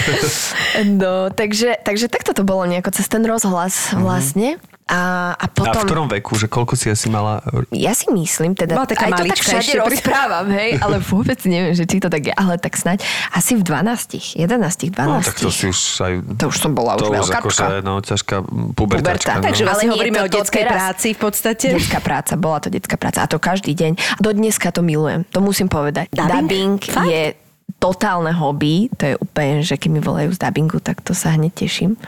No, 0.96 1.28
takže, 1.28 1.81
takže 1.82 2.06
takto 2.06 2.32
to 2.32 2.42
bolo 2.42 2.64
nejako 2.64 2.90
cez 2.90 3.06
ten 3.06 3.22
rozhlas 3.22 3.90
vlastne. 3.92 4.56
A, 4.82 5.32
a 5.32 5.46
A 5.46 5.46
v 5.46 5.52
potom... 5.54 5.82
ktorom 5.86 6.06
veku, 6.10 6.34
že 6.34 6.46
koľko 6.46 6.74
si 6.74 6.90
asi 6.90 7.06
mala... 7.08 7.40
Ja 7.70 7.94
si 7.94 8.10
myslím, 8.10 8.52
teda 8.52 8.76
Bola 8.76 8.84
taká 8.84 9.08
aj 9.08 9.12
to 9.14 9.24
tak 9.24 9.38
všade 9.40 9.72
rozprávam, 9.78 10.46
hej, 10.52 10.76
ale 10.76 10.98
vôbec 11.14 11.38
neviem, 11.46 11.72
že 11.72 11.86
či 11.86 11.96
to 11.96 12.10
tak 12.10 12.28
je, 12.28 12.34
ale 12.34 12.58
tak 12.58 12.76
snáď 12.76 13.00
asi 13.30 13.56
v 13.56 13.62
12, 13.62 14.36
11, 14.36 14.42
12. 14.42 14.92
No, 15.00 15.22
tak 15.22 15.38
to 15.38 15.48
si 15.48 15.64
už 15.66 15.78
aj... 16.02 16.12
To 16.36 16.44
už 16.50 16.56
som 16.58 16.74
bola 16.74 16.98
to 16.98 17.08
už 17.08 17.14
už 17.14 17.14
veľkačka. 17.14 17.40
akože, 17.40 17.76
no, 17.80 17.94
ťažká 18.00 18.36
pubertačka. 18.74 19.30
Puberta. 19.32 19.32
No. 19.38 19.44
Takže 19.46 19.62
vlastne 19.64 19.88
hovoríme 19.94 20.18
to- 20.18 20.24
o 20.24 20.28
to 20.28 20.36
detskej 20.42 20.62
teraz- 20.66 20.74
práci 20.76 21.08
v 21.14 21.18
podstate. 21.22 21.66
Detská 21.72 22.00
práca, 22.02 22.32
bola 22.36 22.58
to 22.60 22.68
detská 22.68 22.96
práca 22.98 23.18
a 23.22 23.26
to 23.30 23.38
každý 23.38 23.72
deň. 23.72 23.92
Do 24.20 24.34
dneska 24.34 24.74
to 24.74 24.82
milujem, 24.82 25.24
to 25.24 25.40
musím 25.40 25.72
povedať. 25.72 26.10
Dubbing? 26.12 26.36
Dubbing 26.36 26.76
je 27.06 27.22
totálne 27.82 28.30
hobby, 28.30 28.86
to 28.94 29.10
je 29.10 29.14
úplne, 29.18 29.66
že 29.66 29.74
keď 29.74 29.90
mi 29.90 29.98
volajú 29.98 30.30
z 30.30 30.38
dubbingu, 30.38 30.78
tak 30.78 31.02
to 31.02 31.18
sa 31.18 31.34
hneď 31.34 31.66
teším. 31.66 31.98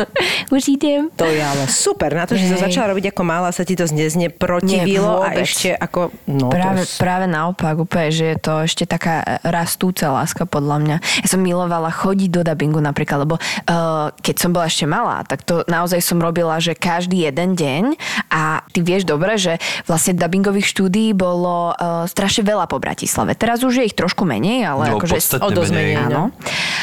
Už 0.54 0.70
idem. 0.70 1.10
To 1.18 1.26
je 1.26 1.42
ale 1.42 1.66
super. 1.66 2.14
Na 2.14 2.22
to, 2.22 2.38
že 2.38 2.54
to 2.54 2.62
Hej. 2.62 2.70
začala 2.70 2.94
robiť 2.94 3.10
ako 3.10 3.22
malá, 3.26 3.50
sa 3.50 3.66
ti 3.66 3.74
to 3.74 3.82
nezneprotivilo 3.90 5.26
a 5.26 5.34
vôbec. 5.34 5.42
ešte 5.42 5.74
ako... 5.74 6.14
No, 6.30 6.54
práve, 6.54 6.86
to 6.86 7.02
práve 7.02 7.26
naopak, 7.26 7.74
úplne, 7.82 8.14
že 8.14 8.24
je 8.30 8.38
to 8.38 8.62
ešte 8.62 8.86
taká 8.86 9.42
rastúca 9.42 10.14
láska 10.14 10.46
podľa 10.46 10.76
mňa. 10.86 10.96
Ja 11.02 11.26
som 11.26 11.42
milovala 11.42 11.90
chodiť 11.90 12.30
do 12.30 12.46
dubbingu 12.46 12.78
napríklad, 12.78 13.26
lebo 13.26 13.34
uh, 13.42 14.14
keď 14.22 14.36
som 14.38 14.54
bola 14.54 14.70
ešte 14.70 14.86
malá, 14.86 15.26
tak 15.26 15.42
to 15.42 15.66
naozaj 15.66 15.98
som 15.98 16.22
robila, 16.22 16.62
že 16.62 16.78
každý 16.78 17.26
jeden 17.26 17.58
deň 17.58 17.98
a 18.30 18.62
ty 18.70 18.86
vieš 18.86 19.02
dobre, 19.02 19.34
že 19.34 19.58
vlastne 19.90 20.14
dubbingových 20.14 20.70
štúdií 20.70 21.10
bolo 21.10 21.74
uh, 21.74 22.06
strašne 22.06 22.46
veľa 22.46 22.70
po 22.70 22.78
Bratislave. 22.78 23.34
Teraz 23.34 23.66
už 23.66 23.82
je 23.82 23.90
ich 23.90 23.98
trošku 23.98 24.22
menej, 24.22 24.62
ale 24.62 24.94
No, 24.94 25.02
akože... 25.02 25.23
podstatne 25.24 25.48
o 25.48 25.56
dosť 25.56 25.72
menej. 25.72 25.94
menej, 25.96 26.06
Áno. 26.12 26.22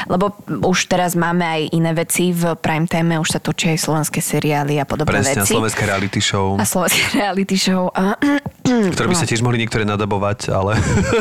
Lebo 0.09 0.25
už 0.65 0.89
teraz 0.89 1.13
máme 1.13 1.45
aj 1.45 1.61
iné 1.77 1.91
veci 1.93 2.33
v 2.33 2.57
prime 2.57 2.89
time, 2.89 3.21
už 3.21 3.37
sa 3.37 3.39
točia 3.39 3.77
aj 3.77 3.79
slovenské 3.85 4.17
seriály 4.17 4.81
a 4.81 4.85
podobné 4.89 5.21
Presne, 5.21 5.45
veci. 5.45 5.53
slovenské 5.53 5.85
reality 5.85 6.19
show, 6.19 6.57
A 6.57 6.65
slovenské 6.65 7.01
reality 7.21 7.55
show. 7.55 7.93
A, 7.93 8.17
ktoré 8.65 9.07
by 9.13 9.15
sa 9.17 9.29
tiež 9.29 9.45
mohli 9.45 9.61
niektoré 9.61 9.85
nadabovať, 9.85 10.49
ale, 10.49 10.73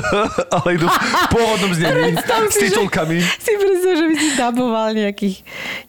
ale 0.56 0.68
idú 0.80 0.88
v 0.88 0.96
pôvodnom 1.34 1.72
znení 1.76 2.16
s 2.48 2.56
titulkami. 2.56 3.20
Si 3.20 3.52
predstav, 3.52 3.92
že 4.00 4.04
by 4.08 4.14
si 4.16 4.28
daboval 4.36 4.88
nejakých, 4.96 5.36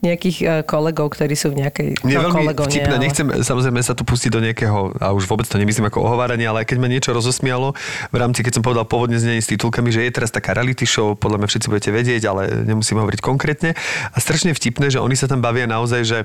nejakých 0.04 0.38
eh, 0.44 0.50
kolegov, 0.68 1.16
ktorí 1.16 1.34
sú 1.38 1.56
v 1.56 1.64
nejakej... 1.64 2.04
Mne 2.04 2.16
no, 2.18 2.22
veľmi 2.28 2.36
kolegov, 2.44 2.66
vtipné, 2.68 2.96
ale- 2.98 3.04
nechcem 3.08 3.26
samozrejme 3.40 3.80
sa 3.80 3.94
tu 3.96 4.04
pustiť 4.04 4.30
do 4.32 4.40
nejakého, 4.44 5.00
a 5.00 5.16
už 5.16 5.28
vôbec 5.28 5.48
to 5.48 5.56
nemyslím 5.56 5.88
ako 5.88 6.04
ohováranie, 6.04 6.48
ale 6.48 6.68
keď 6.68 6.78
ma 6.82 6.88
niečo 6.92 7.16
rozosmialo 7.16 7.72
v 8.12 8.18
rámci, 8.18 8.44
keď 8.44 8.60
som 8.60 8.64
povedal 8.64 8.84
pôvodne 8.88 9.16
znenie 9.16 9.40
s 9.40 9.50
titulkami, 9.50 9.92
že 9.94 10.04
je 10.08 10.12
teraz 10.12 10.32
taká 10.34 10.56
reality 10.58 10.84
show, 10.84 11.14
podľa 11.22 11.46
mňa 11.46 11.48
všetci 11.54 11.68
budete 11.70 11.92
vedieť, 11.94 12.24
ale 12.26 12.66
nemusím 12.66 12.98
hovoriť 12.98 13.22
konkrétne. 13.22 13.78
A 14.12 14.18
strašne 14.18 14.58
vtipné, 14.58 14.90
že 14.90 14.98
oni 14.98 15.14
sa 15.14 15.30
tam 15.30 15.46
bavia 15.46 15.70
naozaj, 15.70 16.02
že 16.02 16.20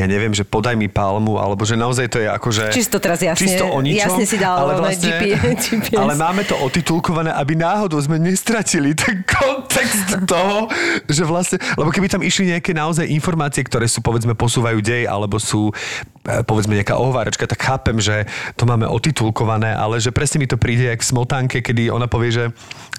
ja 0.00 0.06
neviem, 0.08 0.32
že 0.32 0.48
podaj 0.48 0.78
mi 0.78 0.88
palmu, 0.88 1.36
alebo 1.36 1.60
že 1.68 1.76
naozaj 1.76 2.08
to 2.08 2.18
je 2.24 2.28
akože... 2.30 2.62
Čisto 2.72 2.96
teraz 2.96 3.20
jasne- 3.20 3.36
čisto 3.36 3.68
o 3.68 3.78
ničom, 3.84 4.16
jasne 4.16 4.24
si 4.24 4.36
dal 4.40 4.56
ale, 4.56 4.80
vlastne, 4.80 5.12
GPS. 5.12 5.76
ale 6.00 6.12
máme 6.16 6.42
to 6.48 6.56
otitulkované, 6.56 7.28
aby 7.36 7.52
náhodou 7.58 8.00
sme 8.00 8.16
nestratili 8.16 8.96
ten 8.96 9.20
kontext 9.36 10.24
toho, 10.24 10.72
že 11.04 11.22
vlastne, 11.28 11.60
lebo 11.76 11.92
keby 11.92 12.08
tam 12.08 12.24
išli 12.24 12.56
nejaké 12.56 12.72
naozaj 12.72 13.04
informácie, 13.12 13.60
ktoré 13.60 13.84
sú 13.84 14.00
povedzme 14.00 14.32
posúvajú 14.32 14.80
dej, 14.80 15.04
alebo 15.04 15.36
sú 15.36 15.68
e, 16.24 16.40
povedzme 16.48 16.80
nejaká 16.80 16.96
ohováračka, 16.96 17.44
tak 17.44 17.60
chápem, 17.60 18.00
že 18.00 18.24
to 18.56 18.64
máme 18.64 18.88
otitulkované, 18.88 19.76
ale 19.76 20.00
že 20.00 20.14
presne 20.14 20.40
mi 20.40 20.48
to 20.48 20.56
príde 20.56 20.88
jak 20.88 21.04
v 21.04 21.10
smotánke, 21.12 21.60
kedy 21.60 21.92
ona 21.92 22.08
povie, 22.08 22.32
že, 22.32 22.44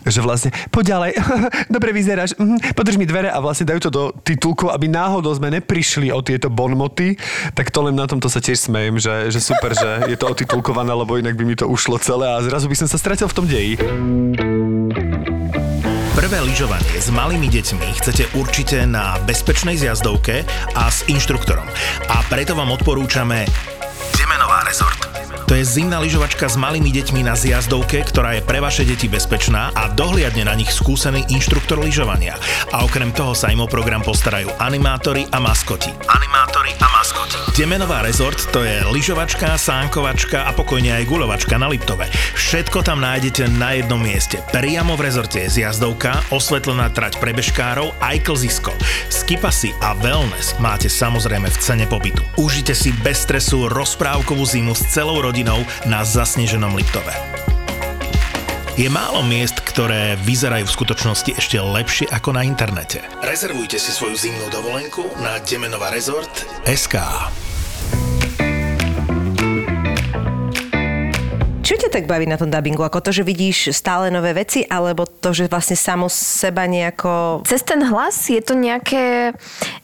že 0.06 0.21
vlastne 0.21 0.54
poď 0.69 0.93
ďalej, 0.93 1.12
dobre 1.76 1.89
vyzeráš, 1.97 2.38
mhm, 2.38 2.78
podrž 2.78 3.02
mi 3.02 3.10
dvere 3.10 3.34
a 3.34 3.41
vlastne 3.41 3.65
dajú 3.65 3.89
to 3.89 3.89
do 3.89 4.04
titulkov, 4.21 4.69
aby 4.69 4.86
náhodou 4.86 5.34
sme 5.34 5.50
neprišli 5.50 6.13
o 6.13 6.21
tieto 6.21 6.51
bonmoty, 6.52 7.16
tak 7.56 7.72
to 7.72 7.88
len 7.88 7.96
na 7.96 8.06
tomto 8.06 8.28
sa 8.28 8.44
tiež 8.44 8.68
smejem, 8.68 9.00
že, 9.00 9.32
že 9.32 9.40
super, 9.40 9.72
že 9.72 10.12
je 10.12 10.18
to 10.20 10.28
otitulkované, 10.28 10.92
lebo 10.92 11.16
inak 11.16 11.40
by 11.40 11.44
mi 11.48 11.56
to 11.56 11.66
ušlo 11.66 11.98
celé 11.98 12.28
a 12.28 12.44
zrazu 12.44 12.68
by 12.68 12.76
som 12.76 12.92
sa 12.92 13.00
stratil 13.00 13.32
v 13.32 13.36
tom 13.36 13.46
deji. 13.48 13.74
Prvé 16.12 16.38
lyžovanie 16.44 17.00
s 17.00 17.10
malými 17.10 17.48
deťmi 17.50 17.88
chcete 17.98 18.36
určite 18.38 18.84
na 18.86 19.18
bezpečnej 19.26 19.80
zjazdovke 19.80 20.44
a 20.76 20.84
s 20.92 21.08
inštruktorom. 21.08 21.66
A 22.12 22.16
preto 22.28 22.54
vám 22.54 22.70
odporúčame 22.76 23.48
Demenová 24.20 24.68
rezort. 24.68 25.11
To 25.52 25.60
je 25.60 25.68
zimná 25.68 26.00
lyžovačka 26.00 26.48
s 26.48 26.56
malými 26.56 26.96
deťmi 26.96 27.28
na 27.28 27.36
zjazdovke, 27.36 28.08
ktorá 28.08 28.40
je 28.40 28.48
pre 28.48 28.64
vaše 28.64 28.88
deti 28.88 29.12
bezpečná 29.12 29.76
a 29.76 29.92
dohliadne 29.92 30.48
na 30.48 30.56
nich 30.56 30.72
skúsený 30.72 31.28
inštruktor 31.28 31.76
lyžovania. 31.76 32.40
A 32.72 32.88
okrem 32.88 33.12
toho 33.12 33.36
sa 33.36 33.52
im 33.52 33.60
o 33.60 33.68
program 33.68 34.00
postarajú 34.00 34.48
animátori 34.64 35.28
a 35.28 35.44
maskoti. 35.44 35.92
Animátori 36.08 36.72
a 36.80 36.88
maskoti. 36.96 37.36
Demenová 37.52 38.00
rezort 38.00 38.40
to 38.56 38.64
je 38.64 38.80
lyžovačka, 38.96 39.60
sánkovačka 39.60 40.48
a 40.48 40.56
pokojne 40.56 40.96
aj 40.96 41.12
guľovačka 41.12 41.60
na 41.60 41.68
Liptove. 41.68 42.08
Všetko 42.40 42.88
tam 42.88 43.04
nájdete 43.04 43.52
na 43.60 43.76
jednom 43.76 44.00
mieste. 44.00 44.40
Priamo 44.56 44.96
v 44.96 45.04
rezorte 45.04 45.44
je 45.44 45.60
zjazdovka, 45.60 46.32
osvetlená 46.32 46.88
trať 46.96 47.20
pre 47.20 47.36
bežkárov 47.36 47.92
aj 48.00 48.24
klzisko. 48.24 48.72
Skipasy 49.12 49.76
a 49.84 50.00
wellness 50.00 50.56
máte 50.64 50.88
samozrejme 50.88 51.52
v 51.52 51.58
cene 51.60 51.84
pobytu. 51.92 52.24
Užite 52.40 52.72
si 52.72 52.96
bez 53.04 53.28
stresu 53.28 53.68
rozprávkovú 53.68 54.48
zimu 54.48 54.72
s 54.72 54.88
celou 54.96 55.20
rodinou 55.20 55.40
hodinou 55.41 55.65
na 55.89 56.06
zasneženom 56.06 56.77
Liptove. 56.77 57.13
Je 58.77 58.88
málo 58.88 59.25
miest, 59.25 59.58
ktoré 59.65 60.15
vyzerajú 60.21 60.69
v 60.69 60.75
skutočnosti 60.77 61.32
ešte 61.36 61.58
lepšie 61.60 62.08
ako 62.13 62.38
na 62.38 62.45
internete. 62.45 63.04
Rezervujte 63.25 63.82
si 63.82 63.91
svoju 63.91 64.15
zimnú 64.15 64.47
dovolenku 64.54 65.04
na 65.19 65.41
Demenová 65.43 65.91
rezort 65.91 66.32
SK. 66.63 67.01
Čo 71.72 71.88
ťa 71.88 72.04
tak 72.04 72.04
baví 72.04 72.28
na 72.28 72.36
tom 72.36 72.52
dubbingu? 72.52 72.84
Ako 72.84 73.00
to, 73.00 73.16
že 73.16 73.24
vidíš 73.24 73.72
stále 73.72 74.12
nové 74.12 74.36
veci, 74.36 74.68
alebo 74.68 75.08
to, 75.08 75.32
že 75.32 75.48
vlastne 75.48 75.80
samo 75.80 76.12
seba 76.12 76.68
nejako... 76.68 77.48
Cez 77.48 77.64
ten 77.64 77.80
hlas 77.88 78.28
je 78.28 78.44
to 78.44 78.60
nejaké 78.60 79.32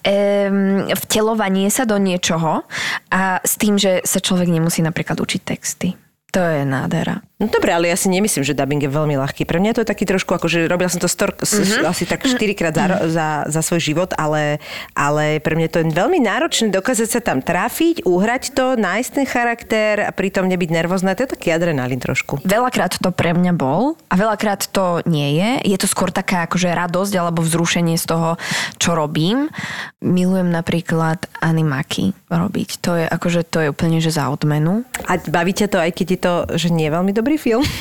um, 0.04 0.84
vtelovanie 0.92 1.72
sa 1.72 1.88
do 1.88 1.96
niečoho 1.96 2.68
a 3.08 3.40
s 3.40 3.56
tým, 3.56 3.80
že 3.80 4.04
sa 4.04 4.20
človek 4.20 4.52
nemusí 4.52 4.84
napríklad 4.84 5.16
učiť 5.16 5.42
texty. 5.48 5.96
To 6.36 6.44
je 6.44 6.68
nádhera. 6.68 7.24
No 7.38 7.46
dobre, 7.54 7.70
ale 7.70 7.94
ja 7.94 7.94
si 7.94 8.10
nemyslím, 8.10 8.42
že 8.42 8.58
dubbing 8.58 8.82
je 8.82 8.90
veľmi 8.90 9.14
ľahký. 9.14 9.46
Pre 9.46 9.62
mňa 9.62 9.78
to 9.78 9.86
je 9.86 9.92
taký 9.94 10.10
trošku, 10.10 10.34
ako 10.34 10.50
že 10.50 10.66
robila 10.66 10.90
som 10.90 10.98
to 10.98 11.06
stor- 11.06 11.38
mm-hmm. 11.38 11.86
asi 11.86 12.10
tak 12.10 12.26
4 12.26 12.34
krát 12.58 12.74
za, 12.74 12.86
za, 13.06 13.28
za 13.46 13.62
svoj 13.62 13.78
život, 13.78 14.10
ale, 14.18 14.58
ale 14.98 15.38
pre 15.38 15.54
mňa 15.54 15.70
to 15.70 15.86
je 15.86 15.94
veľmi 15.94 16.18
náročné 16.18 16.74
dokázať 16.74 17.06
sa 17.06 17.22
tam 17.22 17.46
trafiť, 17.46 18.10
uhrať 18.10 18.58
to, 18.58 18.74
nájsť 18.74 19.10
ten 19.14 19.26
charakter 19.30 20.02
a 20.02 20.10
pritom 20.10 20.50
nebyť 20.50 20.70
nervózna. 20.82 21.14
To 21.14 21.30
je 21.30 21.34
taký 21.38 21.54
adrenalín 21.54 22.02
trošku. 22.02 22.42
Veľakrát 22.42 22.98
to 22.98 23.14
pre 23.14 23.38
mňa 23.38 23.54
bol 23.54 24.02
a 24.10 24.18
veľakrát 24.18 24.74
to 24.74 25.06
nie 25.06 25.38
je. 25.38 25.50
Je 25.70 25.78
to 25.78 25.86
skôr 25.86 26.10
taká 26.10 26.50
akože 26.50 26.74
radosť 26.74 27.14
alebo 27.22 27.46
vzrušenie 27.46 28.02
z 28.02 28.06
toho, 28.18 28.42
čo 28.82 28.98
robím. 28.98 29.54
Milujem 30.02 30.50
napríklad 30.50 31.30
animaky 31.38 32.18
robiť. 32.34 32.70
To 32.82 32.98
je 32.98 33.06
akože 33.06 33.46
to 33.46 33.58
je 33.62 33.68
úplne 33.70 34.02
že 34.02 34.10
za 34.10 34.26
odmenu. 34.34 34.82
A 35.06 35.22
bavíte 35.22 35.70
to, 35.70 35.78
aj 35.78 35.94
keď 35.94 36.08
je 36.10 36.20
to, 36.20 36.34
že 36.58 36.74
nie 36.74 36.90
je 36.90 36.96
veľmi 36.98 37.14
dobrý 37.28 37.36
film? 37.36 37.68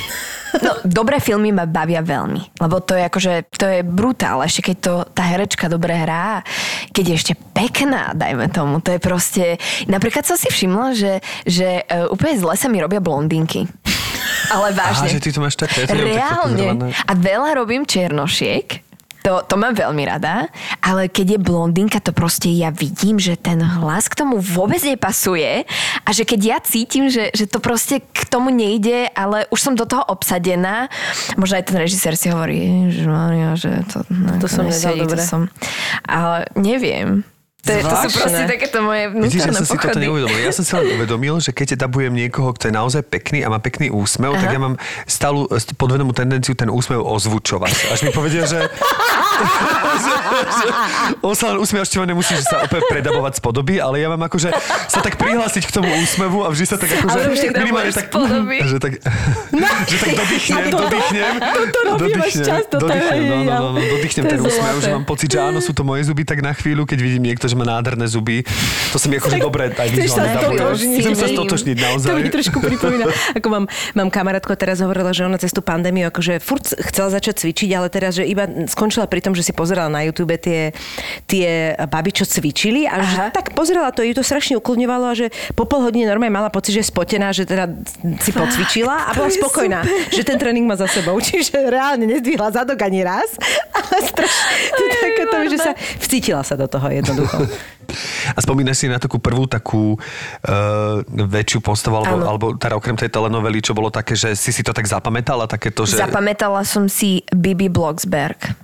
No, 0.57 0.73
dobré 0.89 1.21
filmy 1.21 1.53
ma 1.53 1.69
bavia 1.69 2.01
veľmi, 2.01 2.57
lebo 2.65 2.81
to 2.81 2.97
je 2.97 3.05
akože, 3.05 3.33
to 3.61 3.67
je 3.69 3.81
brutál, 3.85 4.41
ešte 4.41 4.73
keď 4.73 4.77
to 4.81 4.95
tá 5.13 5.29
herečka 5.29 5.69
dobre 5.69 5.93
hrá, 5.93 6.41
keď 6.97 7.05
je 7.05 7.15
ešte 7.19 7.35
pekná, 7.53 8.17
dajme 8.17 8.49
tomu, 8.49 8.81
to 8.81 8.97
je 8.97 9.01
proste, 9.03 9.61
napríklad 9.85 10.25
som 10.25 10.41
si 10.41 10.49
všimla, 10.49 10.97
že, 10.97 11.21
že 11.45 11.85
uh, 11.85 12.09
úplne 12.09 12.41
zle 12.41 12.57
sa 12.57 12.73
mi 12.73 12.81
robia 12.81 13.05
blondinky. 13.05 13.69
Ale 14.55 14.73
vážne. 14.73 15.13
Aha, 15.13 15.13
že 15.13 15.21
ty 15.21 15.29
to 15.29 15.45
máš 15.45 15.61
také, 15.61 15.85
ja 15.85 15.93
Reálne. 15.93 16.95
A 17.05 17.13
veľa 17.13 17.61
robím 17.61 17.85
černošiek, 17.85 18.86
to, 19.27 19.43
to 19.43 19.59
mám 19.59 19.75
veľmi 19.75 20.07
rada, 20.07 20.47
ale 20.79 21.11
keď 21.11 21.35
je 21.35 21.39
blondinka, 21.43 21.99
to 21.99 22.15
proste 22.15 22.47
ja 22.47 22.71
vidím, 22.71 23.19
že 23.19 23.35
ten 23.35 23.59
hlas 23.59 24.07
k 24.07 24.23
tomu 24.23 24.39
vôbec 24.39 24.79
nepasuje 24.87 25.67
a 26.07 26.09
že 26.15 26.23
keď 26.23 26.41
ja 26.47 26.59
cítim, 26.63 27.11
že, 27.11 27.35
že 27.35 27.51
to 27.51 27.59
proste 27.59 28.07
k 28.07 28.23
tomu 28.31 28.55
nejde, 28.55 29.11
ale 29.19 29.51
už 29.51 29.59
som 29.59 29.75
do 29.75 29.83
toho 29.83 30.07
obsadená, 30.07 30.87
možno 31.35 31.59
aj 31.59 31.67
ten 31.67 31.77
režisér 31.83 32.15
si 32.15 32.31
hovorí, 32.31 32.95
že 32.95 33.03
že 33.57 33.83
to, 33.89 34.05
no, 34.13 34.39
To 34.39 34.47
som 34.47 34.69
nedal 34.69 34.95
dobre. 34.95 35.17
to 35.17 35.17
som, 35.19 35.43
ale 36.07 36.47
neviem. 36.55 37.27
To, 37.67 37.71
je, 37.75 37.83
to 37.83 37.97
sú 38.07 38.09
proste 38.23 38.45
takéto 38.47 38.79
moje 38.79 39.03
Vidíš, 39.11 39.43
ja 39.43 39.51
vnútorné 39.51 39.59
som 39.59 39.67
si 39.67 39.77
toto 39.83 39.99
neuvedomil. 39.99 40.39
Ja 40.39 40.53
som 40.55 40.63
si 40.63 40.73
len 40.79 40.87
uvedomil, 40.95 41.35
že 41.43 41.51
keď 41.51 41.69
dabujem 41.75 42.15
niekoho, 42.15 42.55
kto 42.55 42.71
je 42.71 42.75
naozaj 42.79 43.03
pekný 43.11 43.43
a 43.43 43.51
má 43.51 43.59
pekný 43.59 43.91
úsmev, 43.91 44.39
Aha. 44.39 44.41
tak 44.47 44.49
ja 44.55 44.61
mám 44.63 44.75
stálu 45.11 45.51
st- 45.51 45.75
podvedomú 45.75 46.15
tendenciu 46.15 46.55
ten 46.55 46.71
úsmev 46.71 47.03
ozvučovať. 47.03 47.91
Až 47.91 48.07
mi 48.07 48.11
povedia, 48.15 48.47
že, 48.47 48.71
on 51.27 51.35
sa 51.35 51.53
len 51.53 51.59
usmieva, 51.59 51.83
ešte 51.83 51.99
nemusí 51.99 52.33
že 52.39 52.47
sa 52.47 52.63
opäť 52.63 52.87
predabovať 52.87 53.33
z 53.37 53.41
podoby, 53.43 53.75
ale 53.83 53.99
ja 53.99 54.09
mám 54.13 54.23
akože 54.31 54.55
sa 54.87 55.01
tak 55.03 55.19
prihlásiť 55.19 55.67
k 55.67 55.73
tomu 55.75 55.91
úsmevu 56.07 56.47
a 56.47 56.49
vždy 56.55 56.65
sa 56.71 56.77
tak 56.79 56.95
akože 56.95 57.51
minimálne 57.51 57.93
tak, 57.93 58.15
podoby. 58.15 58.63
že 58.71 58.79
tak, 58.79 58.93
že 59.91 59.97
tak 59.99 60.11
dodýchnem, 60.15 60.65
to- 60.71 60.79
dodýchnem, 60.87 61.35
to 61.43 61.81
robíš 61.83 62.15
dodýchnem, 62.15 62.47
často, 62.47 62.75
dodýchnem, 62.79 63.23
no, 63.27 63.37
no, 63.43 63.57
no, 63.75 63.81
no, 63.83 63.97
ten 64.07 64.41
úsmev, 64.41 64.77
že 64.79 64.91
mám 64.95 65.05
pocit, 65.09 65.29
že 65.35 65.39
áno, 65.43 65.59
sú 65.59 65.73
to 65.75 65.83
moje 65.83 66.07
zuby, 66.07 66.23
tak 66.23 66.41
na 66.41 66.55
chvíľu, 66.55 66.87
keď 66.87 66.99
vidím 67.03 67.27
niekto, 67.27 67.49
že 67.49 67.56
má 67.57 67.65
nádherné 67.65 68.07
zuby, 68.07 68.45
to 68.93 68.97
sa 69.01 69.09
mi 69.09 69.17
akože 69.17 69.41
dobre 69.41 69.73
aj 69.73 69.89
vizuálne 69.91 70.37
stotožniť. 70.37 71.01
Chcem 71.01 71.17
sa 71.17 71.29
stotočniť 71.33 71.77
naozaj. 71.81 72.09
To 72.09 72.21
mi 72.21 72.31
trošku 72.31 72.59
pripomína, 72.61 73.05
ako 73.35 73.49
mám, 73.49 73.65
mám 73.97 74.09
kamarátku, 74.13 74.53
teraz 74.55 74.85
hovorila, 74.85 75.11
že 75.17 75.25
ona 75.25 75.41
cez 75.41 75.51
tú 75.51 75.65
pandémiu 75.65 76.09
akože 76.13 76.39
furt 76.45 76.65
chcela 76.93 77.09
začať 77.11 77.47
cvičiť, 77.47 77.71
ale 77.73 77.89
teraz, 77.89 78.21
že 78.21 78.25
iba 78.29 78.45
skončila 78.69 79.09
pri 79.09 79.25
tom, 79.25 79.33
že 79.33 79.43
si 79.43 79.57
pozerala 79.57 79.89
na 79.89 80.05
YouTube 80.05 80.37
tie, 80.37 80.77
tie 81.25 81.73
baby, 81.89 82.13
čo 82.13 82.25
cvičili 82.29 82.85
a 82.85 83.01
že 83.01 83.17
Aha. 83.17 83.33
tak 83.33 83.57
pozerala 83.57 83.91
to, 83.91 84.05
ju 84.05 84.13
to 84.13 84.23
strašne 84.23 84.61
ukludňovalo 84.61 85.05
a 85.11 85.15
že 85.17 85.33
po 85.57 85.65
pol 85.65 85.83
hodine 85.83 86.05
normálne 86.05 86.35
mala 86.35 86.51
pocit, 86.53 86.77
že 86.77 86.81
je 86.85 86.89
spotená, 86.93 87.33
že 87.33 87.49
teda 87.49 87.73
si 88.21 88.31
pocvičila 88.31 89.09
a 89.09 89.17
bola 89.17 89.33
je 89.33 89.41
spokojná, 89.41 89.81
že 90.13 90.23
ten 90.23 90.37
tréning 90.37 90.69
má 90.69 90.77
za 90.77 90.89
sebou. 90.91 91.17
Čiže 91.27 91.69
reálne 91.69 92.05
nezdvihla 92.05 92.53
zadok 92.53 92.79
ani 92.85 93.03
raz, 93.03 93.35
ale 93.77 93.97
strašne, 94.05 94.53
to 94.73 94.85
to, 95.33 95.39
že 95.51 95.59
sa 95.59 95.73
vcítila 96.01 96.43
sa 96.43 96.55
do 96.57 96.67
toho 96.67 96.87
jednoducho. 96.89 97.36
A 98.35 98.39
spomínaš 98.43 98.83
si 98.83 98.87
na 98.91 98.99
takú 98.99 99.23
prvú 99.23 99.47
takú 99.47 99.95
uh, 99.95 100.99
väčšiu 101.07 101.63
postavu, 101.63 102.03
alebo, 102.03 102.17
alebo 102.27 102.47
teda 102.59 102.75
okrem 102.75 102.99
tej 102.99 103.15
telenovely, 103.15 103.63
čo 103.63 103.79
bolo 103.79 103.95
také, 103.95 104.19
že 104.19 104.35
si 104.35 104.51
si 104.51 104.67
to 104.67 104.75
tak 104.75 104.91
zapamätala, 104.91 105.47
takéto, 105.47 105.87
že 105.87 105.95
Zapamätala 105.99 106.67
som 106.67 106.91
si 106.91 107.23
Bibi 107.31 107.71
Blocksberg. 107.71 108.59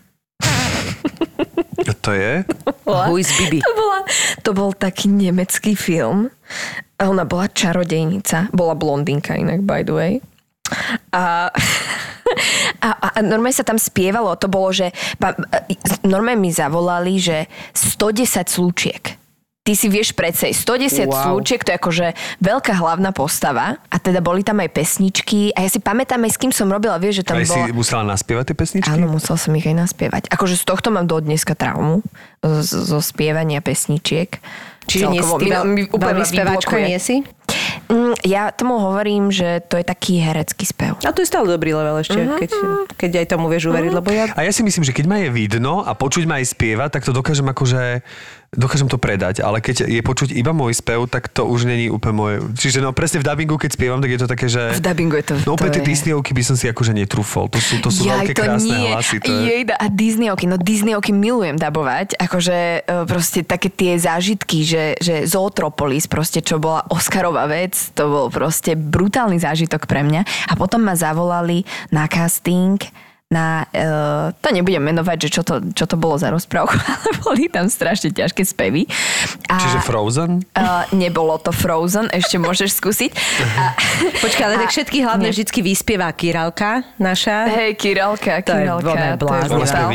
to 2.02 2.12
je? 2.12 2.42
Who 2.86 3.14
is 3.18 3.30
Bibi? 3.38 3.62
To, 3.62 3.72
bola, 3.78 3.98
to 4.42 4.50
bol 4.50 4.70
taký 4.74 5.06
nemecký 5.06 5.78
film. 5.78 6.30
A 6.98 7.10
ona 7.10 7.26
bola 7.26 7.46
čarodejnica. 7.50 8.50
Bola 8.50 8.74
blondinka 8.74 9.34
inak, 9.38 9.62
by 9.62 9.86
the 9.86 9.94
way. 9.94 10.12
A, 11.14 11.50
a, 12.80 12.88
a 13.10 13.18
normálne 13.18 13.52
sa 13.52 13.62
tam 13.62 13.76
spievalo, 13.76 14.34
to 14.34 14.46
bolo, 14.46 14.70
že 14.70 14.90
pa, 15.16 15.32
normálne 16.02 16.40
mi 16.40 16.50
zavolali, 16.50 17.16
že 17.16 17.46
110 17.72 18.24
slúčiek. 18.44 19.02
Ty 19.62 19.72
si 19.72 19.86
vieš 19.86 20.10
predsa, 20.10 20.50
110 20.50 21.06
Wow. 21.06 21.14
slúčiek, 21.14 21.62
to 21.62 21.70
je 21.70 21.78
akože 21.78 22.06
veľká 22.38 22.74
hlavná 22.74 23.14
postava. 23.14 23.78
A 23.86 23.96
teda 23.96 24.18
boli 24.18 24.42
tam 24.42 24.58
aj 24.58 24.66
pesničky. 24.68 25.54
A 25.54 25.62
ja 25.62 25.70
si 25.70 25.78
pamätám 25.78 26.18
aj 26.18 26.34
s 26.34 26.38
kým 26.38 26.50
som 26.50 26.66
robila, 26.66 26.98
vieš, 26.98 27.22
že 27.22 27.30
tam 27.30 27.38
Aj 27.38 27.46
si 27.46 27.54
bola... 27.54 27.70
musela 27.70 28.02
naspievať 28.04 28.44
tie 28.44 28.56
pesničky? 28.58 28.90
Áno, 28.90 29.06
musel 29.08 29.38
som 29.38 29.54
ich 29.54 29.62
aj 29.62 29.78
naspievať. 29.78 30.26
Akože 30.28 30.58
z 30.58 30.66
tohto 30.66 30.90
mám 30.90 31.06
do 31.06 31.14
dneska 31.16 31.54
traumu, 31.54 32.02
z- 32.42 32.74
zo 32.82 32.98
spievania 32.98 33.62
pesničiek. 33.62 34.42
Čiže 34.82 35.04
nie 35.06 35.22
si 35.22 35.30
Celkovo. 35.30 35.38
ty 35.38 35.46
Mi- 35.46 35.62
mi 35.62 35.82
úplne 35.86 36.26
speváčka, 36.26 36.74
nie 36.76 36.98
si? 36.98 37.22
Ja 38.22 38.54
tomu 38.54 38.78
hovorím, 38.78 39.34
že 39.34 39.62
to 39.66 39.74
je 39.74 39.84
taký 39.86 40.22
herecký 40.22 40.62
spev. 40.62 40.94
A 41.02 41.10
to 41.10 41.22
je 41.22 41.28
stále 41.28 41.50
dobrý 41.50 41.74
level 41.74 41.98
ešte, 41.98 42.22
keď, 42.22 42.50
keď 42.94 43.12
aj 43.18 43.26
tomu 43.34 43.50
vieš 43.50 43.74
uveriť, 43.74 43.90
lebo 43.90 44.08
ja... 44.14 44.30
A 44.38 44.46
ja 44.46 44.52
si 44.54 44.62
myslím, 44.62 44.86
že 44.86 44.94
keď 44.94 45.04
ma 45.10 45.18
je 45.26 45.30
vidno 45.34 45.82
a 45.82 45.90
počuť 45.98 46.30
ma 46.30 46.38
aj 46.38 46.54
spievať, 46.54 46.88
tak 46.94 47.02
to 47.02 47.10
dokážem 47.10 47.50
akože 47.50 48.06
dokážem 48.52 48.84
to 48.84 49.00
predať, 49.00 49.40
ale 49.40 49.64
keď 49.64 49.88
je 49.88 50.04
počuť 50.04 50.28
iba 50.30 50.52
môj 50.52 50.76
spev, 50.76 51.08
tak 51.08 51.32
to 51.32 51.48
už 51.48 51.64
není 51.64 51.88
úplne 51.88 52.12
moje. 52.12 52.36
Čiže 52.52 52.84
no 52.84 52.92
presne 52.92 53.18
v 53.18 53.26
dubbingu, 53.26 53.56
keď 53.56 53.70
spievam, 53.72 53.96
tak 53.96 54.12
je 54.12 54.20
to 54.20 54.28
také, 54.28 54.46
že... 54.46 54.76
V 54.76 54.84
dubbingu 54.84 55.16
je 55.16 55.24
to- 55.24 55.40
No 55.48 55.56
úplne 55.56 55.72
tie 55.72 55.80
Disneyovky 55.80 56.36
by 56.36 56.42
som 56.44 56.54
si 56.54 56.68
akože 56.68 56.92
netrúfol. 56.92 57.48
To 57.48 57.56
sú, 57.56 57.80
to 57.80 57.88
sú 57.88 58.04
Jaj, 58.04 58.28
veľké 58.28 58.32
to 58.36 58.42
krásne 58.44 58.76
nie. 58.76 58.92
hlasy. 58.92 59.16
To 59.18 59.32
je... 59.32 59.40
Jejda, 59.42 59.74
a 59.74 59.86
Disneyovky, 59.88 60.44
no 60.44 60.56
Disneyovky 60.60 61.12
milujem 61.16 61.56
dabovať, 61.56 62.20
akože 62.20 62.56
e, 62.84 63.08
proste 63.08 63.40
také 63.40 63.72
tie 63.72 63.96
zážitky, 63.96 64.68
že, 64.68 64.84
že 65.00 65.24
Zootropolis, 65.24 66.04
proste 66.04 66.44
čo 66.44 66.60
bola 66.60 66.84
Oscarová 66.92 67.48
vec, 67.48 67.72
to 67.96 68.04
bol 68.04 68.26
proste 68.28 68.76
brutálny 68.76 69.40
zážitok 69.40 69.88
pre 69.88 70.04
mňa. 70.04 70.28
A 70.48 70.60
potom 70.60 70.84
ma 70.84 70.92
zavolali 70.92 71.64
na 71.88 72.04
casting 72.04 72.76
na, 73.32 73.64
uh, 73.64 74.36
to 74.44 74.52
nebudem 74.52 74.84
menovať, 74.84 75.16
že 75.24 75.28
čo 75.32 75.42
to, 75.42 75.64
čo 75.72 75.88
to 75.88 75.96
bolo 75.96 76.20
za 76.20 76.28
rozprávku, 76.28 76.76
ale 76.92 77.08
boli 77.24 77.48
tam 77.48 77.72
strašne 77.72 78.12
ťažké 78.12 78.44
spevy. 78.44 78.84
A, 79.48 79.56
Čiže 79.56 79.80
Frozen? 79.80 80.44
Uh, 80.52 80.84
nebolo 80.92 81.40
to 81.40 81.48
Frozen, 81.48 82.12
ešte 82.12 82.36
môžeš 82.36 82.76
skúsiť. 82.76 83.10
A, 83.56 83.72
Počkaj, 84.24 84.44
ale 84.44 84.56
a- 84.56 84.68
tak 84.68 84.70
všetky 84.70 85.00
hlavné 85.00 85.32
nie. 85.32 85.34
vždycky 85.34 85.64
vyspievá 85.64 86.12
Kiralka 86.12 86.84
naša. 87.00 87.48
Hej, 87.48 87.80
Kiralka, 87.80 88.44
To 88.44 88.52
je 88.52 88.68
Kiralka. 88.68 88.92
ona 88.92 89.04
je. 89.08 89.14
Ona. 89.22 89.86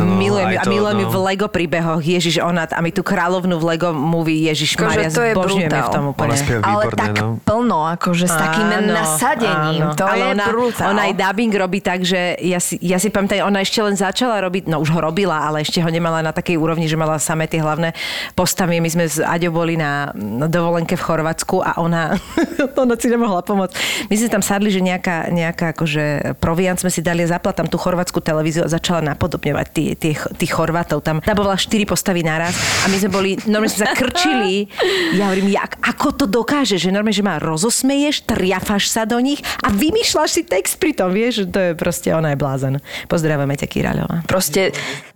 No, 0.00 0.16
milujem 0.18 0.48
ju 0.50 0.58
a 0.58 0.62
to, 0.64 0.70
milujem 0.72 0.98
no. 1.06 1.10
v 1.12 1.16
Lego 1.30 1.46
príbehoch. 1.46 2.02
Ježiš, 2.02 2.42
ona, 2.42 2.66
a 2.66 2.80
my 2.82 2.90
tú 2.90 3.06
kráľovnú 3.06 3.60
v 3.60 3.64
Lego 3.76 3.94
movie, 3.94 4.48
Ježiš 4.50 4.74
Akože 4.74 4.88
Maria, 4.88 5.08
to 5.12 5.22
je 5.22 5.32
zbožňujeme 5.36 5.78
v 5.78 5.90
tom 5.92 6.04
úplne. 6.10 6.34
Ale 6.64 6.82
tak 6.96 7.14
no. 7.20 7.38
plno, 7.44 7.78
akože 7.94 8.26
s 8.26 8.34
takým 8.34 8.66
Áno, 8.66 8.90
nasadením. 8.90 9.82
áno. 9.86 9.94
To 9.94 10.04
Ale 10.08 10.16
je 10.16 10.32
ona, 10.34 10.44
brutál. 10.48 10.86
ona 10.90 11.02
aj 11.06 11.14
dubbing 11.14 11.52
robí 11.52 11.78
tak, 11.84 12.00
že 12.02 12.34
ja 12.40 12.58
si, 12.58 12.79
ja 12.80 12.96
si 12.96 13.12
pamätám, 13.12 13.44
ona 13.44 13.60
ešte 13.60 13.84
len 13.84 13.92
začala 13.92 14.40
robiť, 14.40 14.66
no 14.66 14.80
už 14.80 14.90
ho 14.96 15.00
robila, 15.04 15.44
ale 15.44 15.60
ešte 15.60 15.84
ho 15.84 15.90
nemala 15.92 16.24
na 16.24 16.32
takej 16.32 16.56
úrovni, 16.56 16.88
že 16.88 16.96
mala 16.96 17.20
samé 17.20 17.44
tie 17.44 17.60
hlavné 17.60 17.92
postavy. 18.32 18.80
My 18.80 18.88
sme 18.88 19.04
s 19.04 19.20
Aďou 19.20 19.52
boli 19.52 19.76
na, 19.76 20.10
dovolenke 20.48 20.96
v 20.96 21.04
Chorvátsku 21.04 21.60
a 21.60 21.76
ona, 21.76 22.16
ona 22.82 22.96
si 22.96 23.12
nemohla 23.12 23.44
pomôcť. 23.44 23.74
My 24.08 24.14
sme 24.16 24.28
tam 24.32 24.42
sadli, 24.42 24.72
že 24.72 24.80
nejaká, 24.80 25.28
nejaká 25.28 25.76
akože 25.76 26.36
proviant 26.40 26.80
sme 26.80 26.88
si 26.88 27.04
dali 27.04 27.22
a 27.24 27.28
zapla 27.36 27.52
tam 27.52 27.68
tú 27.68 27.76
chorvátsku 27.76 28.24
televíziu 28.24 28.64
a 28.64 28.72
začala 28.72 29.04
napodobňovať 29.12 29.66
tí, 29.70 29.84
tí, 29.94 30.10
tých 30.16 30.52
Chorvátov. 30.56 31.04
Tam 31.04 31.20
dabovala 31.20 31.60
štyri 31.60 31.84
postavy 31.84 32.24
naraz 32.24 32.56
a 32.84 32.88
my 32.88 32.96
sme 32.96 33.10
boli, 33.12 33.30
normálne 33.44 33.72
sme 33.72 33.84
sa 33.84 33.92
krčili. 33.92 34.72
Ja 35.14 35.28
hovorím, 35.28 35.52
jak, 35.52 35.76
ako 35.84 36.08
to 36.16 36.24
dokáže, 36.24 36.80
že 36.80 36.88
normálne, 36.88 37.16
že 37.16 37.26
ma 37.26 37.36
rozosmeješ, 37.36 38.24
triafáš 38.24 38.88
sa 38.88 39.04
do 39.04 39.20
nich 39.20 39.44
a 39.60 39.68
vymýšľaš 39.68 40.30
si 40.30 40.42
text 40.48 40.80
pri 40.80 40.96
tom, 40.96 41.12
vieš, 41.12 41.44
to 41.50 41.58
je 41.58 41.70
proste, 41.76 42.08
ona 42.14 42.32
je 42.32 42.38
blázen. 42.38 42.69
Pozdravujeme 43.10 43.58
ťa, 43.58 43.66
Kiraľová. 43.66 44.22
Proste 44.30 44.70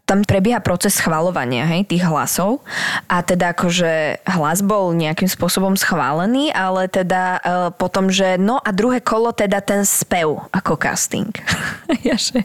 tam 0.05 0.21
prebieha 0.21 0.61
proces 0.61 1.01
schvalovania 1.01 1.65
hej, 1.65 1.89
tých 1.89 2.05
hlasov 2.05 2.61
a 3.09 3.25
teda 3.25 3.57
akože 3.57 4.21
hlas 4.37 4.61
bol 4.61 4.93
nejakým 4.93 5.33
spôsobom 5.33 5.81
schválený, 5.81 6.53
ale 6.53 6.93
teda 6.93 7.23
e, 7.25 7.41
potom, 7.73 8.13
že 8.13 8.37
no 8.37 8.61
a 8.61 8.69
druhé 8.69 9.01
kolo 9.01 9.33
teda 9.33 9.65
ten 9.65 9.89
spev 9.89 10.45
ako 10.53 10.77
casting. 10.77 11.33
ja, 12.09 12.21
že, 12.21 12.45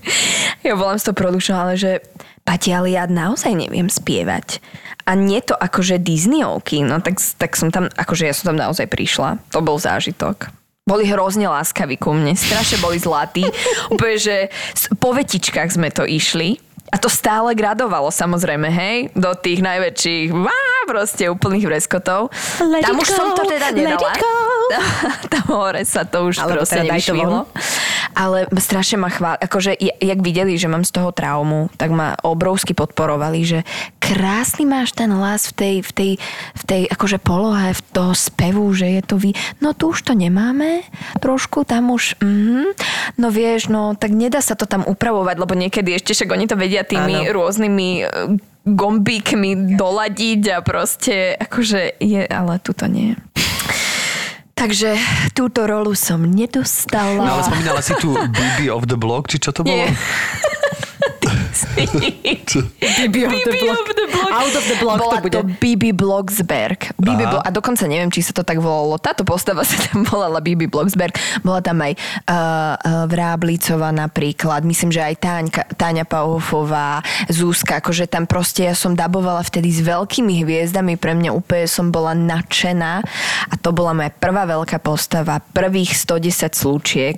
ja 0.64 0.72
volám 0.78 1.02
z 1.04 1.12
toho 1.12 1.20
produkčného, 1.20 1.60
ale 1.60 1.76
že 1.76 2.00
Pati, 2.48 2.74
ale 2.74 2.98
ja 2.98 3.06
naozaj 3.06 3.54
neviem 3.54 3.92
spievať. 3.92 4.58
A 5.06 5.14
nie 5.14 5.38
to 5.38 5.54
akože 5.54 6.02
Disneyovky, 6.02 6.82
no 6.82 6.98
tak, 6.98 7.22
tak 7.38 7.54
som 7.54 7.70
tam, 7.70 7.92
akože 7.94 8.26
ja 8.26 8.34
som 8.34 8.56
tam 8.56 8.58
naozaj 8.58 8.90
prišla. 8.90 9.38
To 9.54 9.62
bol 9.62 9.78
zážitok. 9.78 10.50
Boli 10.90 11.06
hrozne 11.06 11.46
láskaví 11.46 12.02
ku 12.02 12.18
mne, 12.18 12.34
strašne 12.34 12.82
boli 12.82 12.98
zlatí. 12.98 13.46
Úplne, 13.94 14.18
že 14.18 14.50
po 14.98 15.14
vetičkách 15.14 15.70
sme 15.70 15.94
to 15.94 16.10
išli 16.10 16.58
a 16.90 16.96
to 16.98 17.10
stále 17.10 17.54
gradovalo 17.54 18.10
samozrejme, 18.10 18.68
hej, 18.74 18.98
do 19.14 19.34
tých 19.38 19.62
najväčších, 19.62 20.34
vá, 20.34 20.62
proste 20.90 21.30
úplných 21.30 21.70
vreskotov. 21.70 22.34
Let 22.66 22.82
Tam 22.82 22.98
už 22.98 23.10
som 23.14 23.38
to 23.38 23.46
go, 23.46 23.50
teda 23.54 23.70
nedala. 23.70 24.18
go. 24.18 24.34
Tam 25.34 25.46
hore 25.54 25.86
sa 25.86 26.06
to 26.06 26.30
už 26.30 26.42
Alebo 26.42 26.62
proste 26.62 26.82
teda 26.82 26.94
nevyšvihlo. 26.94 27.46
Ale 28.18 28.50
strašne 28.58 28.98
ma 28.98 29.10
chvál, 29.14 29.38
akože 29.38 29.78
jak 29.80 30.20
videli, 30.26 30.58
že 30.58 30.66
mám 30.66 30.82
z 30.82 30.92
toho 30.92 31.14
traumu, 31.14 31.70
tak 31.78 31.94
ma 31.94 32.18
obrovsky 32.26 32.74
podporovali, 32.74 33.40
že 33.46 33.60
krásny 34.02 34.66
máš 34.66 34.98
ten 34.98 35.14
hlas 35.14 35.50
v 35.50 35.54
tej, 35.54 35.76
v 35.86 35.92
tej, 35.94 36.12
v 36.58 36.64
tej 36.66 36.82
akože 36.90 37.18
polohe, 37.22 37.70
v 37.78 37.82
toho 37.94 38.14
spevu, 38.18 38.66
že 38.74 38.90
je 38.98 39.02
to 39.06 39.16
vy. 39.22 39.38
No 39.62 39.78
tu 39.78 39.94
už 39.94 40.10
to 40.10 40.14
nemáme, 40.18 40.82
trošku 41.22 41.70
tam 41.70 41.94
už, 41.94 42.18
mhm. 42.22 42.74
no 43.22 43.28
vieš, 43.30 43.70
no 43.70 43.94
tak 43.94 44.10
nedá 44.10 44.42
sa 44.42 44.58
to 44.58 44.66
tam 44.66 44.82
upravovať, 44.86 45.36
lebo 45.38 45.54
niekedy 45.54 45.94
ešte 45.94 46.18
však 46.18 46.34
oni 46.34 46.46
to 46.50 46.58
vedia 46.58 46.79
tými 46.84 47.28
Áno. 47.28 47.34
rôznymi 47.36 47.90
e, 48.02 48.06
gombíkmi 48.68 49.80
doladiť 49.80 50.42
a 50.54 50.58
proste, 50.62 51.34
akože 51.36 51.98
je, 52.00 52.24
ale 52.28 52.60
tu 52.62 52.72
to 52.76 52.86
nie. 52.86 53.16
Takže 54.60 55.00
túto 55.32 55.64
rolu 55.64 55.96
som 55.96 56.20
nedostala. 56.20 57.24
No 57.24 57.40
ale 57.40 57.48
spomínala 57.48 57.80
si 57.80 57.96
tu 58.04 58.12
BB 58.12 58.68
of 58.68 58.92
the 58.92 59.00
Block, 59.00 59.32
či 59.32 59.40
čo 59.40 59.56
to 59.56 59.64
bolo? 59.64 59.88
Nie. 59.88 59.96
Bibi 63.00 63.26
of 63.26 63.34
the 63.42 64.08
block. 64.12 64.32
Out 64.32 64.54
of 64.56 64.66
the 64.66 64.78
block 64.80 64.98
Bola 65.00 65.16
to 65.18 65.22
bude. 65.22 65.34
to 65.34 65.44
Bibi 65.60 65.92
Blocksberg. 65.92 66.92
Bibi. 66.98 67.24
Blo- 67.26 67.44
a 67.44 67.50
dokonca 67.50 67.86
neviem, 67.86 68.10
či 68.12 68.22
sa 68.22 68.34
to 68.36 68.44
tak 68.46 68.60
volalo. 68.62 68.98
Táto 68.98 69.24
postava 69.26 69.64
sa 69.66 69.78
tam 69.90 70.06
volala 70.06 70.42
Bibi 70.42 70.70
Blocksberg. 70.70 71.16
Bola 71.42 71.62
tam 71.62 71.82
aj 71.82 71.94
uh, 71.96 72.34
uh, 72.34 73.06
Vráblicová 73.10 73.90
napríklad. 73.94 74.66
Myslím, 74.66 74.94
že 74.94 75.02
aj 75.04 75.16
Táňka, 75.20 75.62
Táňa 75.76 76.06
Paufová, 76.06 77.02
Zúska. 77.30 77.82
Akože 77.82 78.10
tam 78.10 78.26
proste 78.30 78.70
ja 78.70 78.76
som 78.76 78.94
dabovala 78.94 79.42
vtedy 79.46 79.70
s 79.72 79.82
veľkými 79.82 80.44
hviezdami. 80.46 80.96
Pre 81.00 81.14
mňa 81.16 81.32
úplne 81.34 81.66
som 81.66 81.90
bola 81.90 82.14
nadšená. 82.14 83.04
A 83.50 83.54
to 83.60 83.74
bola 83.74 83.96
moja 83.96 84.12
prvá 84.14 84.46
veľká 84.46 84.82
postava. 84.82 85.42
Prvých 85.42 85.96
110 85.96 86.54
slúčiek. 86.54 87.18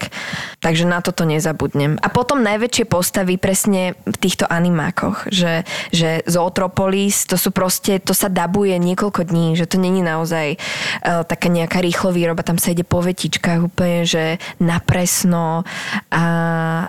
Takže 0.62 0.86
na 0.86 1.02
toto 1.02 1.26
nezabudnem. 1.28 1.98
A 2.00 2.08
potom 2.12 2.44
najväčšie 2.44 2.86
postavy 2.88 3.36
presne 3.36 3.98
v 4.04 4.18
týchto 4.18 4.46
animákoch, 4.50 5.30
že, 5.32 5.64
že 5.94 6.26
Zootropolis, 6.28 7.26
to 7.30 7.40
sú 7.40 7.54
proste, 7.54 8.02
to 8.02 8.12
sa 8.12 8.28
dabuje 8.28 8.76
niekoľko 8.78 9.28
dní, 9.30 9.54
že 9.56 9.70
to 9.70 9.78
není 9.80 10.04
naozaj 10.04 10.58
uh, 10.58 11.24
taká 11.24 11.48
nejaká 11.48 11.80
rýchlo 11.80 12.12
výroba, 12.12 12.46
tam 12.46 12.60
sa 12.60 12.74
ide 12.74 12.84
po 12.84 13.00
vetičkách 13.00 13.62
úplne, 13.62 14.04
že 14.04 14.42
napresno 14.60 15.64
a, 16.12 16.26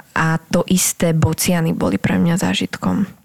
a 0.02 0.26
to 0.50 0.64
isté 0.68 1.14
bociany 1.14 1.76
boli 1.76 2.00
pre 2.00 2.18
mňa 2.18 2.34
zážitkom. 2.40 3.21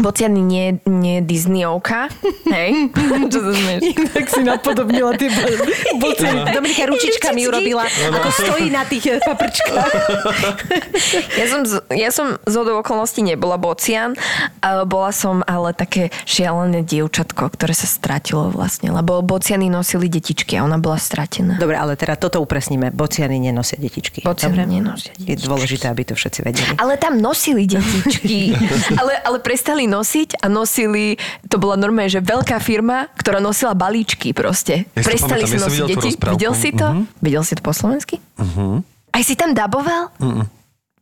Bociany 0.00 0.40
nie, 0.40 0.80
nie 0.86 1.20
Disneyovka, 1.20 2.08
hej? 2.56 2.88
Čo 3.28 3.38
sa 3.44 3.52
smieš? 3.52 3.80
Tak 4.16 4.26
si 4.32 4.40
napodobnila 4.40 5.12
tie 5.20 5.28
boceny. 6.00 6.56
Dominika 6.56 6.88
ručičkami 6.88 7.44
urobila, 7.44 7.84
ako 7.84 8.28
stojí 8.32 8.72
na 8.72 8.88
tých 8.88 9.12
eh, 9.12 9.20
paprčkách. 9.20 9.92
Ja 11.38 11.46
som, 11.46 11.62
z, 11.64 11.72
ja 11.94 12.10
som 12.10 12.36
z 12.42 12.54
hodou 12.58 12.80
okolností 12.82 13.22
nebola 13.22 13.56
bocian, 13.60 14.18
bola 14.88 15.14
som 15.14 15.40
ale 15.46 15.70
také 15.72 16.10
šialené 16.26 16.82
dievčatko, 16.82 17.48
ktoré 17.54 17.72
sa 17.72 17.86
stratilo 17.86 18.50
vlastne, 18.50 18.90
lebo 18.90 19.22
bociany 19.22 19.70
nosili 19.70 20.10
detičky 20.10 20.58
a 20.58 20.66
ona 20.66 20.76
bola 20.80 20.98
stratená. 20.98 21.56
Dobre, 21.56 21.78
ale 21.78 21.94
teda 21.94 22.18
toto 22.18 22.42
upresníme. 22.42 22.90
Bociany 22.90 23.38
nenosia 23.38 23.78
detičky. 23.78 24.26
Bociany 24.26 24.58
Dobre? 24.58 24.64
nenosia 24.68 25.12
Je 25.16 25.38
dôležité, 25.38 25.86
aby 25.88 26.02
to 26.08 26.14
všetci 26.18 26.40
vedeli. 26.42 26.68
Ale 26.76 26.98
tam 26.98 27.22
nosili 27.22 27.64
detičky. 27.64 28.52
ale, 29.00 29.12
ale 29.22 29.38
prestali 29.58 29.90
nosiť 29.90 30.38
a 30.38 30.46
nosili, 30.46 31.18
to 31.50 31.58
bola 31.58 31.74
normálne, 31.74 32.06
že 32.06 32.22
veľká 32.22 32.62
firma, 32.62 33.10
ktorá 33.18 33.42
nosila 33.42 33.74
balíčky 33.74 34.30
proste. 34.30 34.86
Ja 34.94 35.02
prestali 35.02 35.50
si 35.50 35.58
nosiť 35.58 35.82
deti. 35.90 36.14
Videl 36.14 36.54
si 36.54 36.70
to? 36.70 36.86
Mhm. 36.94 37.02
Videl 37.18 37.42
si 37.42 37.58
to 37.58 37.62
po 37.66 37.74
slovensky? 37.74 38.22
Aj 39.10 39.22
si 39.26 39.34
tam 39.34 39.58
daboval? 39.58 40.14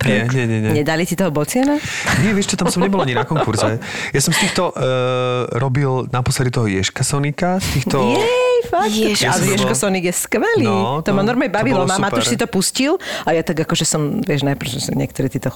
Nie, 0.05 0.29
nie, 0.29 0.45
nie. 0.45 0.59
nie. 0.61 0.71
Nedali 0.77 1.03
ti 1.03 1.17
toho 1.17 1.33
bociana? 1.33 1.81
Nie, 2.21 2.31
vieš 2.31 2.53
čo, 2.53 2.55
tam 2.55 2.69
som 2.69 2.79
nebol 2.79 3.01
ani 3.01 3.11
na 3.11 3.25
konkurze. 3.25 3.81
Ja 4.13 4.21
som 4.21 4.29
z 4.29 4.45
týchto 4.45 4.69
uh, 4.69 5.49
robil 5.57 6.05
naposledy 6.09 6.53
toho 6.53 6.69
Ježka 6.69 7.01
Sonika, 7.01 7.57
z 7.57 7.81
týchto... 7.81 8.13
Jej, 8.13 8.59
fakt. 8.69 8.93
Ježiš. 8.93 9.25
a 9.25 9.33
Ježko 9.41 9.73
Sonik 9.73 10.05
je 10.05 10.13
skvelý. 10.13 10.63
No, 10.63 11.01
to, 11.01 11.11
ma 11.11 11.25
to- 11.25 11.33
normálne 11.33 11.49
to 11.49 11.57
bavilo. 11.57 11.81
Matúš 11.89 12.29
super. 12.29 12.33
si 12.33 12.37
to 12.37 12.47
pustil 12.47 12.91
a 13.25 13.33
ja 13.33 13.41
tak 13.41 13.57
akože 13.57 13.85
som, 13.85 14.21
vieš, 14.21 14.45
najprv 14.45 14.69
som 14.77 14.93
niektoré 14.93 15.27
títo 15.27 15.49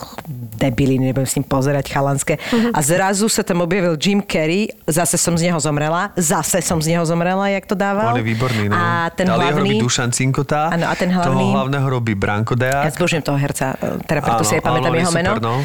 debily, 0.57 0.97
nebudem 0.97 1.29
s 1.29 1.37
ním 1.37 1.45
pozerať 1.45 1.93
chalanské. 1.93 2.41
Mhm. 2.49 2.73
A 2.73 2.79
zrazu 2.81 3.29
sa 3.29 3.45
tam 3.45 3.61
objavil 3.61 3.93
Jim 3.97 4.25
Carrey, 4.25 4.73
zase 4.85 5.21
som 5.21 5.37
z 5.37 5.49
neho 5.49 5.59
zomrela, 5.61 6.09
zase 6.17 6.61
som 6.61 6.81
z 6.81 6.97
neho 6.97 7.05
zomrela, 7.05 7.45
jak 7.49 7.65
to 7.65 7.77
dával. 7.77 8.17
On 8.17 8.21
je 8.21 8.25
výborný, 8.25 8.69
no. 8.69 8.75
A 8.75 9.09
ten 9.13 9.29
Ale 9.29 9.53
jeho 9.53 9.61
robí 9.61 9.77
hlavný... 9.77 9.85
Dušan 9.85 10.09
Cinkota, 10.11 10.73
Áno, 10.73 10.89
a 10.89 10.93
ten 10.97 11.13
toho 11.13 11.21
hlavný- 11.29 11.53
hlavného 11.53 11.87
robí 11.89 12.13
Branko 12.17 12.53
Deák. 12.57 12.85
Ja 12.89 12.91
zbožujem 12.93 13.21
toho 13.21 13.37
herca, 13.37 13.77
teda 14.05 14.21
preto 14.31 14.41
Áno, 14.41 14.47
si 14.47 14.53
aj 14.55 14.63
pamätám 14.63 14.93
jeho 14.93 15.11
meno. 15.11 15.31
super, 15.31 15.43
no. 15.43 15.55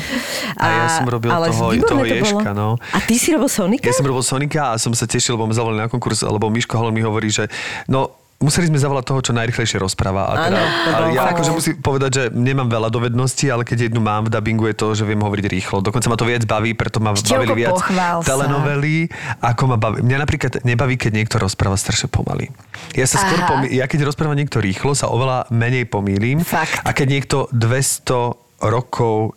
A 0.54 0.64
ja 0.66 0.84
som 0.90 1.06
robil 1.06 1.30
ale 1.30 1.46
toho- 1.48 1.70
toho 1.78 2.02
to. 2.02 2.14
Ježka, 2.16 2.50
no. 2.50 2.68
A 2.90 2.98
ty 2.98 3.14
si 3.14 3.30
robil 3.30 3.46
Sonika? 3.46 3.86
Ja 3.86 3.94
som 3.94 4.04
robil 4.04 4.20
Sonika 4.20 4.62
a 4.70 4.76
som 4.76 4.90
sa 4.90 5.04
tešil, 5.04 5.34
lebo 5.34 5.46
ma 5.46 5.54
zavolali 5.54 5.80
na 5.80 5.88
konkurs, 5.88 6.20
lebo 6.20 6.48
Miško 6.48 6.74
Holon 6.74 6.90
mi 6.90 7.00
hovorí, 7.00 7.28
že 7.28 7.46
no, 7.86 8.10
museli 8.36 8.68
sme 8.68 8.76
zavolať 8.76 9.04
toho, 9.06 9.20
čo 9.22 9.32
najrychlejšie 9.32 9.80
rozpráva. 9.80 10.28
A 10.28 10.34
teda, 10.44 10.60
Áno, 10.60 10.68
to 10.68 10.88
ale 10.92 11.06
ja 11.10 11.22
fakt. 11.24 11.32
akože 11.40 11.50
musím 11.56 11.74
povedať, 11.80 12.10
že 12.12 12.22
nemám 12.28 12.68
veľa 12.68 12.92
dovedností, 12.92 13.48
ale 13.48 13.64
keď 13.64 13.88
jednu 13.88 14.00
mám 14.00 14.28
v 14.28 14.30
dubbingu 14.30 14.68
je 14.68 14.76
to, 14.76 14.92
že 14.92 15.08
viem 15.08 15.16
hovoriť 15.16 15.46
rýchlo. 15.48 15.80
Dokonca 15.80 16.04
ma 16.06 16.16
to 16.16 16.28
viac 16.28 16.44
baví, 16.44 16.76
preto 16.76 17.00
ma 17.00 17.16
Števko, 17.16 17.32
bavili 17.32 17.64
viac 17.64 17.80
telenovely, 18.22 19.08
ako 19.40 19.62
ma 19.66 19.76
baví. 19.76 20.04
Mňa 20.04 20.18
napríklad 20.20 20.52
nebaví, 20.62 20.96
keď 20.96 21.12
niekto 21.14 21.36
rozpráva 21.38 21.76
strašne 21.76 22.08
pomaly. 22.08 22.52
Ja 22.92 23.08
sa 23.08 23.24
skôr 23.24 23.40
Aha. 23.40 23.48
pomý... 23.48 23.72
ja 23.72 23.84
keď 23.84 24.04
rozpráva 24.04 24.34
niekto 24.34 24.60
rýchlo, 24.60 24.92
sa 24.92 25.08
oveľa 25.08 25.48
menej 25.48 25.88
pomýlim. 25.88 26.40
Fakt. 26.40 26.84
A 26.84 26.92
keď 26.92 27.06
niekto 27.08 27.36
200 27.52 28.36
rokov 28.60 29.36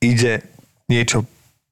ide 0.00 0.42
niečo 0.90 1.24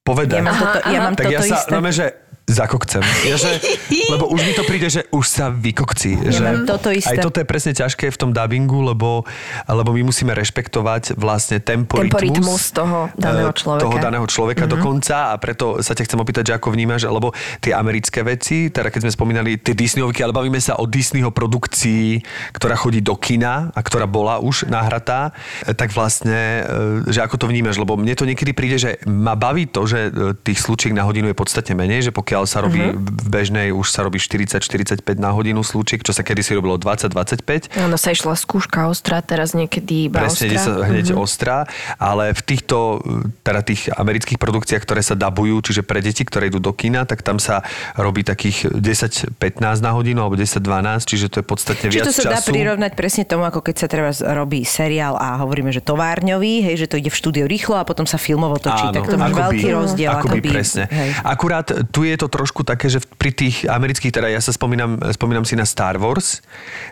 povedať, 0.05 0.39
Ja 0.39 0.45
mám 0.45 0.57
toto, 0.57 0.79
ja 0.89 0.99
mám 1.03 1.15
tak 1.15 1.25
toto 1.27 1.35
ja 1.35 1.41
sa, 1.43 1.55
isté. 1.59 1.71
no 1.73 1.79
že 1.91 2.05
zakokcem. 2.49 3.05
Ja, 3.29 3.37
že, 3.37 3.61
lebo 4.13 4.25
už 4.27 4.41
mi 4.41 4.53
to 4.57 4.65
príde, 4.65 4.89
že 4.89 5.05
už 5.13 5.25
sa 5.29 5.53
vykokcí. 5.53 6.33
že 6.33 6.41
mám 6.41 6.65
toto 6.65 6.89
isté. 6.89 7.13
Aj 7.13 7.21
toto 7.21 7.37
je 7.37 7.45
presne 7.45 7.77
ťažké 7.77 8.09
v 8.09 8.17
tom 8.17 8.31
dubbingu, 8.33 8.81
lebo, 8.81 9.23
lebo 9.69 9.89
my 9.93 10.09
musíme 10.09 10.33
rešpektovať 10.33 11.13
vlastne 11.15 11.61
tempo, 11.61 12.01
Tempo, 12.01 12.17
rytmus, 12.17 12.41
rytmus 12.41 12.63
toho 12.73 13.13
daného 13.13 13.53
eh, 13.53 13.57
človeka. 13.57 13.83
Toho 13.85 13.97
daného 14.01 14.25
človeka 14.25 14.57
Mhm. 14.59 14.65
mm-hmm. 14.65 14.81
dokonca 14.81 15.15
a 15.31 15.35
preto 15.37 15.65
sa 15.85 15.93
ťa 15.93 16.03
chcem 16.09 16.19
opýtať, 16.19 16.43
že 16.49 16.53
ako 16.57 16.73
vnímaš, 16.73 17.05
lebo 17.05 17.31
tie 17.61 17.71
americké 17.77 18.25
veci, 18.25 18.73
teda 18.73 18.89
keď 18.89 19.07
sme 19.07 19.11
spomínali 19.13 19.61
tie 19.61 19.77
Disneyovky, 19.77 20.25
ale 20.25 20.33
bavíme 20.33 20.57
sa 20.57 20.75
o 20.81 20.89
Disneyho 20.89 21.29
produkcii, 21.29 22.21
ktorá 22.55 22.73
chodí 22.73 22.99
do 22.99 23.13
kina 23.15 23.69
a 23.71 23.79
ktorá 23.79 24.09
bola 24.09 24.41
už 24.41 24.67
nahratá, 24.67 25.31
eh, 25.65 25.77
tak 25.77 25.93
vlastne, 25.93 26.65
eh, 26.65 27.11
že 27.11 27.21
ako 27.21 27.35
to 27.37 27.45
vnímaš, 27.45 27.77
lebo 27.77 27.93
mne 27.95 28.17
to 28.17 28.25
niekedy 28.25 28.51
príde, 28.55 28.77
že 28.79 28.91
ma 29.05 29.37
baví 29.37 29.69
to, 29.69 29.85
že 29.85 30.11
tých 30.43 30.59
slučiek 30.59 30.91
na 30.95 31.05
hodinu 31.05 31.29
je 31.29 31.37
podstatne 31.37 31.75
menej, 31.75 32.09
že 32.09 32.11
pokiaľ 32.15 32.38
odtiaľ 32.39 32.45
sa 32.47 32.59
robí 32.63 32.79
uh-huh. 32.79 32.95
v 32.95 33.27
bežnej, 33.27 33.67
už 33.75 33.87
sa 33.91 34.07
robí 34.07 34.17
40-45 34.19 35.03
na 35.19 35.35
hodinu 35.35 35.59
slúčik, 35.59 36.07
čo 36.07 36.15
sa 36.15 36.23
kedysi 36.23 36.55
robilo 36.55 36.79
20-25. 36.79 37.75
Áno, 37.75 37.99
sa 37.99 38.15
išla 38.15 38.39
skúška 38.39 38.87
ostrá, 38.87 39.19
teraz 39.19 39.51
niekedy 39.51 40.07
iba 40.07 40.23
Presne, 40.23 40.55
ostrá. 40.55 40.63
sa 40.63 40.71
hneď 40.87 41.07
uh-huh. 41.11 41.23
ostrá, 41.23 41.57
ale 41.99 42.31
v 42.31 42.41
týchto, 42.41 43.03
teda 43.43 43.59
tých 43.63 43.91
amerických 43.91 44.39
produkciách, 44.39 44.81
ktoré 44.87 45.01
sa 45.03 45.19
dabujú, 45.19 45.59
čiže 45.59 45.83
pre 45.83 45.99
deti, 45.99 46.23
ktoré 46.23 46.47
idú 46.47 46.63
do 46.63 46.71
kina, 46.71 47.03
tak 47.03 47.21
tam 47.21 47.37
sa 47.37 47.65
robí 47.99 48.23
takých 48.23 48.71
10-15 48.71 49.35
na 49.83 49.91
hodinu 49.91 50.23
alebo 50.23 50.39
10-12, 50.39 50.63
čiže 51.03 51.27
to 51.27 51.43
je 51.43 51.45
podstatne 51.45 51.87
Čiže 51.91 51.99
viac 51.99 52.07
to 52.07 52.15
sa 52.15 52.23
dá 52.31 52.39
času. 52.39 52.55
prirovnať 52.55 52.91
presne 52.95 53.23
tomu, 53.27 53.43
ako 53.43 53.59
keď 53.59 53.75
sa 53.75 53.87
treba 53.91 54.11
robí 54.31 54.63
seriál 54.63 55.19
a 55.19 55.35
hovoríme, 55.43 55.73
že 55.75 55.83
továrňový, 55.83 56.71
hej, 56.71 56.85
že 56.85 56.87
to 56.87 56.95
ide 57.01 57.11
v 57.11 57.17
štúdiu 57.17 57.45
rýchlo 57.49 57.75
a 57.75 57.83
potom 57.83 58.07
sa 58.07 58.15
filmovo 58.15 58.55
točí. 58.61 58.85
tak 58.93 59.05
to 59.09 59.17
akoby- 59.17 59.39
veľký 59.39 59.67
rozdiel. 59.73 60.11
Akoby, 60.13 60.39
presne. 60.45 60.83
Hej. 60.87 61.09
Akurát 61.25 61.65
tu 61.89 62.05
je 62.05 62.15
to 62.15 62.28
trošku 62.29 62.61
také, 62.63 62.87
že 62.87 63.01
pri 63.17 63.33
tých 63.33 63.65
amerických, 63.65 64.13
teda 64.13 64.29
ja 64.29 64.39
sa 64.39 64.53
spomínam, 64.53 65.01
spomínam 65.11 65.43
si 65.43 65.57
na 65.57 65.65
Star 65.65 65.97
Wars, 65.97 66.39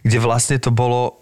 kde 0.01 0.17
vlastne 0.19 0.57
to 0.57 0.73
bolo 0.73 1.21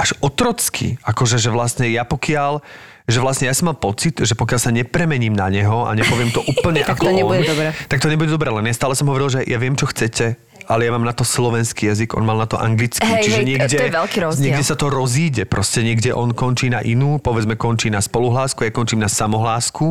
až 0.00 0.16
otrocky. 0.24 0.96
Akože, 1.04 1.36
že 1.36 1.52
vlastne 1.52 1.90
ja 1.90 2.08
pokiaľ 2.08 2.62
že 3.10 3.18
vlastne 3.18 3.50
ja 3.50 3.54
som 3.58 3.66
mal 3.66 3.74
pocit, 3.74 4.22
že 4.22 4.38
pokiaľ 4.38 4.60
sa 4.62 4.70
nepremením 4.70 5.34
na 5.34 5.50
neho 5.50 5.82
a 5.82 5.90
nepoviem 5.98 6.30
to 6.30 6.46
úplne 6.46 6.84
Tak 6.86 6.94
ako 6.94 7.10
to 7.10 7.18
nebude 7.18 7.42
on, 7.42 7.50
dobré. 7.50 7.68
tak 7.90 7.98
to 7.98 8.06
nebude 8.06 8.30
dobré, 8.30 8.48
len 8.54 8.70
ja 8.70 8.74
stále 8.78 8.94
som 8.94 9.10
hovoril, 9.10 9.26
že 9.26 9.40
ja 9.50 9.58
viem, 9.58 9.74
čo 9.74 9.90
chcete, 9.90 10.38
ale 10.70 10.86
ja 10.86 10.94
mám 10.94 11.02
na 11.02 11.10
to 11.10 11.26
slovenský 11.26 11.90
jazyk, 11.90 12.14
on 12.14 12.22
mal 12.22 12.38
na 12.38 12.46
to 12.46 12.54
anglický. 12.54 13.02
Hej, 13.02 13.26
čiže 13.26 13.42
hej, 13.42 13.48
niekde, 13.50 13.74
to 13.74 13.86
je 13.90 13.96
veľký 13.98 14.18
rozdiel. 14.22 14.44
niekde 14.46 14.62
sa 14.62 14.76
to 14.78 14.86
rozíde, 14.86 15.42
proste 15.50 15.82
niekde 15.82 16.14
on 16.14 16.30
končí 16.30 16.70
na 16.70 16.78
inú, 16.78 17.18
povedzme 17.18 17.58
končí 17.58 17.90
na 17.90 17.98
spoluhlásku, 17.98 18.62
ja 18.62 18.70
končím 18.70 19.02
na 19.02 19.10
samohlásku 19.10 19.90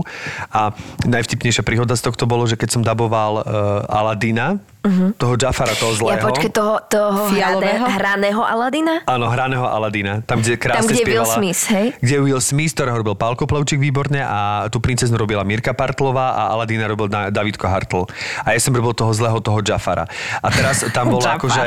a 0.55 0.71
najvtipnejšia 1.03 1.67
príhoda 1.67 1.99
z 1.99 2.07
tohto 2.07 2.23
bolo, 2.23 2.47
že 2.47 2.55
keď 2.55 2.69
som 2.79 2.81
daboval 2.81 3.43
uh, 3.43 3.43
Aladina, 3.91 4.63
uh-huh. 4.83 5.09
toho 5.19 5.33
Jafara, 5.35 5.73
toho 5.75 5.93
zlého. 5.95 6.19
Ja 6.19 6.23
počkej, 6.23 6.51
toho, 6.51 6.79
toho 6.87 7.29
Fialového? 7.31 7.85
hrané, 7.85 8.29
hraného 8.29 8.41
Aladina? 8.43 8.93
Áno, 9.05 9.27
hraného 9.27 9.65
Aladina. 9.67 10.23
Tam, 10.23 10.39
kde 10.39 10.55
krásne 10.55 10.87
Tam, 10.87 10.91
kde 10.91 11.01
je 11.03 11.07
Will 11.07 11.25
spievala. 11.25 11.35
Smith, 11.35 11.61
hej? 11.71 11.87
Kde 11.99 12.13
je 12.15 12.21
Will 12.23 12.43
Smith, 12.43 12.71
ktorého 12.75 12.97
robil 12.99 13.15
Pálko 13.15 13.43
Plavčík 13.45 13.79
výborne 13.79 14.23
a 14.23 14.67
tú 14.71 14.79
princeznu 14.79 15.19
robila 15.19 15.43
Mirka 15.43 15.75
Partlová 15.75 16.35
a 16.35 16.43
Aladina 16.55 16.87
robil 16.87 17.11
Da- 17.11 17.31
Davidko 17.31 17.67
Hartl. 17.67 18.07
A 18.43 18.55
ja 18.55 18.59
som 18.59 18.71
robil 18.71 18.95
toho 18.95 19.11
zlého, 19.11 19.37
toho 19.43 19.59
Jafara. 19.59 20.07
A 20.39 20.47
teraz 20.51 20.83
tam 20.95 21.11
bolo 21.11 21.23
ako, 21.27 21.51
že, 21.51 21.65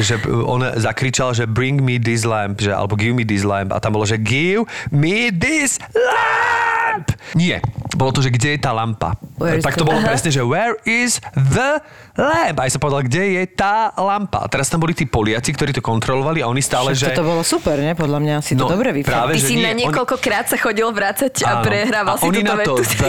že 0.00 0.14
on 0.28 0.64
zakričal, 0.76 1.32
že 1.32 1.48
bring 1.48 1.80
me 1.80 1.96
this 1.96 2.28
lamp, 2.28 2.60
že, 2.60 2.72
alebo 2.72 2.94
give 2.94 3.16
me 3.16 3.24
this 3.24 3.42
lamp. 3.42 3.72
A 3.72 3.80
tam 3.80 3.96
bolo, 3.96 4.04
že 4.04 4.20
give 4.20 4.68
me 4.92 5.32
this 5.32 5.80
lamp. 5.96 7.08
Nie. 7.36 7.60
Bolo 7.90 8.10
to, 8.10 8.20
že 8.20 8.28
kde 8.28 8.48
je 8.50 8.60
tá 8.60 8.70
lampa. 8.70 9.16
Where 9.34 9.58
tak 9.58 9.74
to 9.74 9.82
the- 9.82 9.88
bolo 9.88 9.98
Aha. 9.98 10.06
presne, 10.06 10.28
že 10.28 10.40
where 10.40 10.76
is 10.82 11.16
the 11.30 11.80
lamp? 12.14 12.56
A 12.56 12.62
ja 12.62 12.70
som 12.70 12.78
povedal, 12.78 13.02
kde 13.02 13.22
je 13.34 13.44
tá 13.48 13.94
lampa. 13.94 14.42
A 14.42 14.46
teraz 14.46 14.66
tam 14.66 14.78
boli 14.78 14.92
tí 14.92 15.04
Poliaci, 15.04 15.50
ktorí 15.50 15.70
to 15.70 15.80
kontrolovali 15.80 16.40
a 16.40 16.46
oni 16.46 16.58
stále, 16.58 16.92
že... 16.92 17.06
Však 17.06 17.16
to 17.16 17.24
bolo 17.24 17.40
super, 17.40 17.76
ne? 17.76 17.92
Podľa 17.92 18.18
mňa 18.18 18.34
si 18.40 18.52
to 18.52 18.66
No, 18.66 18.70
dobre 18.70 18.92
práve, 18.98 19.32
Ty 19.32 19.34
vyfal. 19.34 19.34
že 19.34 19.40
si 19.40 19.54
nie, 19.54 19.62
na 19.62 19.70
oni- 19.70 19.80
niekoľkokrát 19.84 20.44
sa 20.46 20.56
chodil 20.56 20.84
vrácať 20.86 21.32
a 21.42 21.48
Áno. 21.54 21.64
prehrával 21.64 22.14
a 22.14 22.18
si 22.18 22.24
oni 22.24 22.40
túto 22.40 22.48
na 22.48 22.56
to 22.58 22.72
vetu. 22.74 22.84
v, 22.84 23.00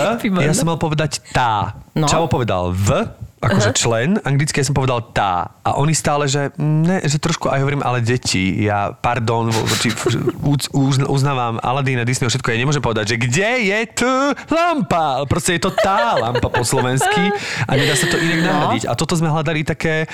ja 0.47 0.53
som 0.53 0.65
mal 0.65 0.77
povedať 0.77 1.11
tá. 1.29 1.75
No. 1.91 2.07
Čavo 2.07 2.25
povedal 2.27 2.71
v, 2.71 2.87
akože 3.39 3.71
člen, 3.75 4.19
anglicky 4.27 4.59
ja 4.59 4.67
som 4.67 4.75
povedal 4.75 4.99
tá. 5.15 5.55
A 5.63 5.79
oni 5.79 5.95
stále, 5.95 6.27
že 6.27 6.51
ne, 6.59 6.99
že 7.07 7.19
trošku 7.19 7.47
aj 7.47 7.63
hovorím, 7.63 7.83
ale 7.83 8.03
deti, 8.03 8.67
ja, 8.67 8.91
pardon, 8.91 9.47
voči, 9.49 9.89
uz, 10.43 10.67
uz, 10.75 10.95
uznávam 11.07 11.57
Aladina, 11.63 12.03
Disney, 12.03 12.27
všetko, 12.27 12.51
ja 12.51 12.59
nemôžem 12.59 12.83
povedať, 12.83 13.15
že 13.15 13.17
kde 13.17 13.49
je 13.71 13.79
tu 13.95 14.13
lampa? 14.51 15.23
Proste 15.25 15.55
je 15.55 15.61
to 15.63 15.71
tá 15.71 16.19
lampa 16.19 16.51
po 16.51 16.63
slovensky 16.67 17.31
a 17.63 17.71
nedá 17.79 17.95
sa 17.95 18.11
to 18.11 18.19
inak 18.19 18.43
nahradiť. 18.43 18.83
A 18.91 18.93
toto 18.99 19.15
sme 19.15 19.31
hľadali 19.31 19.63
také 19.63 20.05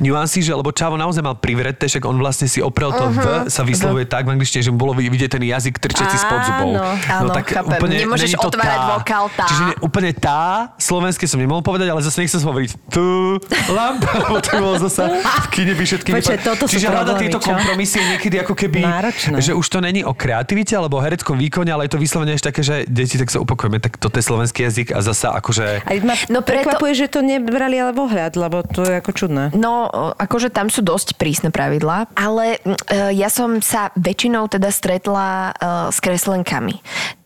nuancy, 0.00 0.42
že 0.42 0.52
lebo 0.54 0.70
Čavo 0.74 0.96
naozaj 0.96 1.22
mal 1.22 1.36
privreté, 1.38 1.86
však 1.86 2.02
on 2.06 2.16
vlastne 2.18 2.46
si 2.50 2.58
oprel 2.58 2.90
to 2.94 3.04
v, 3.10 3.18
sa 3.50 3.62
vyslovuje 3.62 4.06
tak 4.06 4.26
v 4.26 4.38
angličtine, 4.38 4.62
že 4.62 4.70
mu 4.70 4.78
bolo 4.78 4.94
vidieť 4.94 5.38
ten 5.38 5.44
jazyk 5.44 5.78
trčiaci 5.78 6.16
spod 6.16 6.40
zubov. 6.48 6.70
Áno, 6.74 6.84
áno, 6.94 7.32
chápem. 7.44 7.78
Nemôžeš 7.88 8.34
není 8.34 8.38
to 8.38 8.48
otvárať 8.48 8.80
vokál 8.96 9.24
tá. 9.34 9.46
Čiže 9.46 9.62
ne, 9.62 9.74
úplne 9.82 10.10
tá, 10.14 10.72
slovenské 10.78 11.24
som 11.26 11.38
nemohol 11.38 11.62
povedať, 11.62 11.90
ale 11.90 12.00
zase 12.00 12.22
nechcem 12.24 12.40
hovoriť 12.40 12.70
tu, 12.90 13.36
lampa, 13.70 14.10
lebo 14.24 14.38
to 14.40 14.50
bolo 14.56 14.76
zase 14.80 15.02
v 15.04 15.46
kine 15.52 15.72
by 15.74 15.84
všetky 15.84 16.10
vypadá- 16.14 16.42
toto 16.42 16.64
Čiže 16.64 16.86
problémy, 16.88 17.20
tieto 17.26 17.38
kompromisy 17.42 17.96
je 17.98 18.06
niekedy 18.16 18.36
ako 18.40 18.54
keby, 18.54 18.80
Náročné. 18.84 19.36
že 19.42 19.52
už 19.52 19.66
to 19.68 19.78
není 19.82 20.06
o 20.06 20.14
kreativite 20.14 20.72
alebo 20.78 20.98
o 20.98 21.02
hereckom 21.02 21.36
výkone, 21.36 21.68
ale 21.68 21.90
je 21.90 21.92
to 21.94 22.00
vyslovene 22.00 22.32
ešte 22.32 22.48
také, 22.54 22.62
že 22.64 22.74
deti, 22.86 23.18
tak 23.18 23.28
sa 23.28 23.42
upokojíme, 23.42 23.82
tak 23.82 23.98
toto 23.98 24.16
je 24.16 24.24
slovenský 24.24 24.64
jazyk 24.64 24.94
a 24.94 25.02
zasa 25.02 25.34
akože... 25.36 25.84
Ma 26.06 26.14
No 26.28 26.38
no 26.38 26.46
preto- 26.46 26.70
prekvapuje, 26.70 26.92
že 26.94 27.06
to 27.10 27.20
nebrali 27.20 27.82
ale 27.82 27.90
vohľad, 27.90 28.38
lebo 28.38 28.62
to 28.62 28.86
je 28.86 28.94
ako 29.02 29.10
čudné. 29.10 29.44
No, 29.58 29.87
akože 30.16 30.52
tam 30.52 30.72
sú 30.72 30.80
dosť 30.84 31.18
prísne 31.20 31.50
pravidlá, 31.52 32.12
ale 32.16 32.58
e, 32.58 33.14
ja 33.16 33.28
som 33.28 33.60
sa 33.60 33.92
väčšinou 33.96 34.48
teda 34.48 34.68
stretla 34.72 35.28
e, 35.28 35.52
s 35.92 35.98
kreslenkami. 36.00 36.78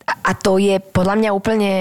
A 0.02 0.34
to 0.34 0.58
je 0.58 0.82
podľa 0.82 1.14
mňa 1.18 1.30
úplne 1.30 1.72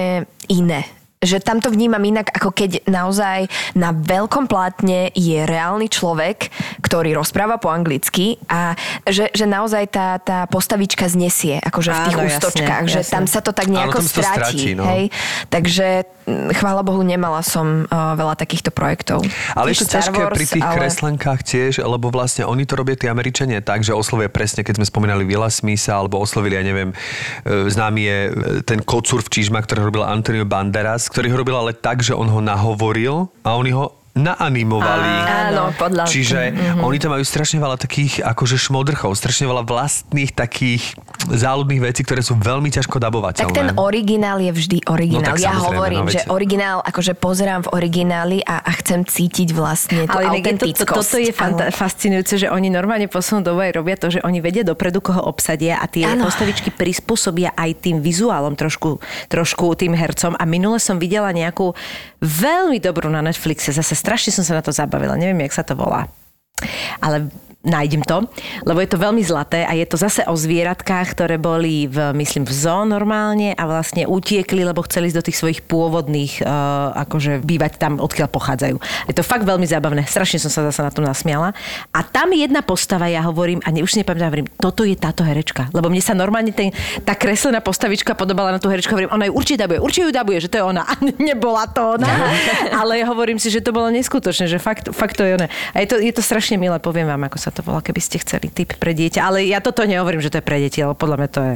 iné. 0.46 0.86
Že 1.22 1.38
tam 1.40 1.58
to 1.58 1.70
vnímam 1.70 2.02
inak, 2.02 2.34
ako 2.34 2.50
keď 2.50 2.82
naozaj 2.84 3.46
na 3.72 3.94
veľkom 3.94 4.50
plátne 4.50 5.14
je 5.14 5.46
reálny 5.46 5.86
človek, 5.86 6.50
ktorý 6.82 7.14
rozpráva 7.14 7.56
po 7.56 7.70
anglicky 7.70 8.42
a 8.46 8.74
že, 9.06 9.30
že 9.30 9.46
naozaj 9.46 9.86
tá, 9.88 10.18
tá 10.18 10.50
postavička 10.50 11.06
znesie, 11.06 11.62
akože 11.62 11.90
v 11.90 12.00
tých 12.04 12.16
Áno, 12.18 12.26
jasne, 12.26 12.36
ústočkách, 12.42 12.84
že 12.90 13.00
jasne. 13.06 13.12
tam 13.14 13.24
sa 13.30 13.38
to 13.38 13.54
tak 13.54 13.70
Áno, 13.70 13.74
nejako 13.78 13.98
to 14.02 14.08
stratí. 14.10 14.34
stratí, 14.34 14.68
no. 14.74 14.82
hej? 14.82 15.02
Takže 15.46 15.86
mm, 16.26 16.58
chvála 16.58 16.82
Bohu, 16.82 17.00
nemala 17.00 17.38
som 17.40 17.86
uh, 17.86 18.18
veľa 18.18 18.34
takýchto 18.34 18.74
projektov. 18.74 19.22
Ale 19.54 19.70
Tiež 19.70 19.78
je 19.78 19.80
to 19.80 19.86
Star 19.86 19.94
ťažké 20.02 20.20
Wars, 20.20 20.34
pri 20.34 20.44
tých 20.50 20.64
ale- 20.66 20.76
kreslenkách 20.82 21.40
tiež, 21.46 21.72
lebo 21.78 22.10
vlastne 22.10 22.42
oni 22.42 22.66
to 22.66 22.74
robia 22.74 22.98
tí 22.98 23.06
Američania 23.06 23.62
tak, 23.62 23.86
že 23.86 23.94
oslovia 23.94 24.26
presne, 24.26 24.66
keď 24.66 24.82
sme 24.82 24.86
spomínali 24.88 25.22
Willa 25.22 25.46
Smitha, 25.46 25.94
alebo 25.94 26.18
oslovili, 26.18 26.58
ja 26.58 26.64
neviem, 26.66 26.90
e, 26.90 26.96
známy 27.70 28.00
je 28.00 28.18
e, 28.18 28.30
ten 28.66 28.82
kocúr 28.82 29.22
v 29.22 29.30
Čížma, 29.30 29.60
ktorý 29.60 29.86
robil 29.86 30.02
Antonio 30.02 30.42
Banderas, 30.42 31.11
ktorý 31.12 31.28
ho 31.28 31.40
robil 31.44 31.56
ale 31.60 31.76
tak, 31.76 32.00
že 32.00 32.16
on 32.16 32.24
ho 32.32 32.40
nahovoril 32.40 33.28
a 33.44 33.52
oni 33.60 33.76
ho 33.76 34.01
naanimovali. 34.12 35.10
Áno, 35.48 35.72
podľa... 35.72 36.04
Čiže 36.04 36.40
Mhm. 36.42 36.54
mm-hmm. 36.54 36.84
oni 36.84 36.98
tam 36.98 37.10
majú 37.12 37.24
strašne 37.24 37.58
veľa 37.58 37.76
takých 37.76 38.20
akože 38.20 38.56
šmodrchov, 38.60 39.10
strašne 39.12 39.46
veľa 39.46 39.64
vlastných 39.64 40.30
takých 40.30 40.84
záľudných 41.24 41.80
vecí, 41.82 42.02
ktoré 42.02 42.20
sú 42.20 42.36
veľmi 42.36 42.68
ťažko 42.68 42.98
dabovateľné. 42.98 43.48
Tak 43.48 43.56
ten 43.56 43.70
originál 43.74 44.36
je 44.38 44.50
vždy 44.50 44.78
originál. 44.86 45.32
No 45.32 45.40
ja 45.40 45.54
hovorím, 45.54 46.04
no 46.04 46.12
že 46.12 46.20
originál, 46.28 46.78
akože 46.82 47.12
pozerám 47.14 47.64
v 47.64 47.72
origináli 47.72 48.38
a, 48.42 48.60
a 48.60 48.70
chcem 48.74 49.00
cítiť 49.02 49.48
vlastne 49.50 50.04
tú 50.04 50.12
Ale 50.12 50.28
je 50.28 50.44
to, 50.44 50.60
to, 50.60 50.68
autentickosť. 50.68 50.92
toto 50.92 51.16
je 51.16 51.32
fanta- 51.32 51.66
Ale- 51.66 51.74
fascinujúce, 51.74 52.34
že 52.36 52.48
oni 52.48 52.68
normálne 52.68 53.06
poslednú 53.06 53.42
dobu 53.42 53.62
aj 53.62 53.72
robia 53.72 53.96
to, 53.96 54.08
že 54.10 54.20
oni 54.20 54.38
vedia 54.38 54.62
dopredu, 54.62 55.00
koho 55.00 55.22
obsadia 55.22 55.78
a 55.78 55.86
tie 55.86 56.04
Áno. 56.04 56.26
postavičky 56.26 56.68
prispôsobia 56.68 57.54
aj 57.54 57.80
tým 57.80 57.98
vizuálom 57.98 58.52
trošku, 58.52 59.00
trošku 59.26 59.72
tým 59.72 59.92
hercom. 59.92 60.34
A 60.34 60.44
minule 60.44 60.76
som 60.76 60.98
videla 60.98 61.30
nejakú 61.30 61.72
veľmi 62.22 62.78
dobrú 62.78 63.10
na 63.10 63.20
Netflixe, 63.20 63.74
zase 63.74 63.98
strašne 63.98 64.30
som 64.30 64.46
sa 64.46 64.54
na 64.54 64.62
to 64.62 64.70
zabavila, 64.70 65.18
neviem, 65.18 65.42
jak 65.44 65.58
sa 65.58 65.66
to 65.66 65.74
volá. 65.74 66.06
Ale 67.02 67.26
nájdem 67.62 68.02
to, 68.02 68.26
lebo 68.66 68.82
je 68.82 68.90
to 68.90 68.98
veľmi 68.98 69.22
zlaté 69.22 69.62
a 69.62 69.72
je 69.78 69.86
to 69.86 69.94
zase 69.94 70.26
o 70.26 70.34
zvieratkách, 70.34 71.14
ktoré 71.14 71.38
boli 71.38 71.86
v, 71.86 72.10
myslím, 72.18 72.42
v 72.42 72.52
zoo 72.52 72.82
normálne 72.82 73.54
a 73.54 73.62
vlastne 73.70 74.02
utiekli, 74.02 74.66
lebo 74.66 74.82
chceli 74.82 75.14
ísť 75.14 75.18
do 75.22 75.26
tých 75.30 75.38
svojich 75.38 75.60
pôvodných, 75.70 76.42
uh, 76.42 76.90
akože 77.06 77.46
bývať 77.46 77.78
tam, 77.78 78.02
odkiaľ 78.02 78.28
pochádzajú. 78.34 78.76
Je 79.06 79.14
to 79.14 79.22
fakt 79.22 79.46
veľmi 79.46 79.62
zábavné, 79.62 80.02
strašne 80.10 80.42
som 80.42 80.50
sa 80.50 80.66
zase 80.66 80.82
na 80.82 80.90
tom 80.90 81.06
nasmiala. 81.06 81.54
A 81.94 82.02
tam 82.02 82.34
jedna 82.34 82.66
postava, 82.66 83.06
ja 83.06 83.22
hovorím, 83.22 83.62
a 83.62 83.70
ne, 83.70 83.86
už 83.86 83.94
si 83.94 83.98
nepamätám, 84.02 84.34
hovorím, 84.34 84.50
toto 84.58 84.82
je 84.82 84.98
táto 84.98 85.22
herečka. 85.22 85.70
Lebo 85.70 85.86
mne 85.86 86.02
sa 86.02 86.18
normálne 86.18 86.50
ten, 86.50 86.74
tá 87.06 87.14
kreslená 87.14 87.62
postavička 87.62 88.18
podobala 88.18 88.50
na 88.50 88.58
tú 88.58 88.66
herečku, 88.66 88.90
hovorím, 88.90 89.14
ona 89.14 89.30
ju 89.30 89.38
určite 89.38 89.62
dabuje, 89.62 89.78
určite 89.78 90.10
ju 90.10 90.12
dabuje, 90.12 90.38
že 90.42 90.50
to 90.50 90.58
je 90.58 90.64
ona. 90.66 90.82
A 90.90 90.98
nebola 91.22 91.70
to 91.70 91.94
ona. 91.94 92.10
Ale 92.74 92.98
ja 92.98 93.06
hovorím 93.06 93.38
si, 93.38 93.54
že 93.54 93.62
to 93.62 93.70
bolo 93.70 93.86
neskutočné, 93.94 94.50
že 94.50 94.58
fakt, 94.58 94.90
fakt 94.90 95.14
to 95.14 95.22
je 95.22 95.38
ona. 95.38 95.46
A 95.72 95.86
je 95.86 95.86
to, 95.86 95.96
je 96.02 96.10
to 96.10 96.22
strašne 96.26 96.58
milé, 96.58 96.74
poviem 96.82 97.06
vám, 97.06 97.22
ako 97.30 97.38
sa 97.38 97.51
to 97.52 97.60
volá, 97.62 97.84
keby 97.84 98.00
ste 98.00 98.16
chceli 98.18 98.48
tip 98.48 98.74
pre 98.80 98.96
dieťa. 98.96 99.20
Ale 99.20 99.44
ja 99.44 99.60
toto 99.60 99.84
nehovorím, 99.84 100.24
že 100.24 100.32
to 100.32 100.40
je 100.40 100.44
pre 100.44 100.58
deti, 100.58 100.80
ale 100.80 100.96
podľa 100.96 101.16
mňa 101.20 101.28
to 101.28 101.40
je, 101.40 101.54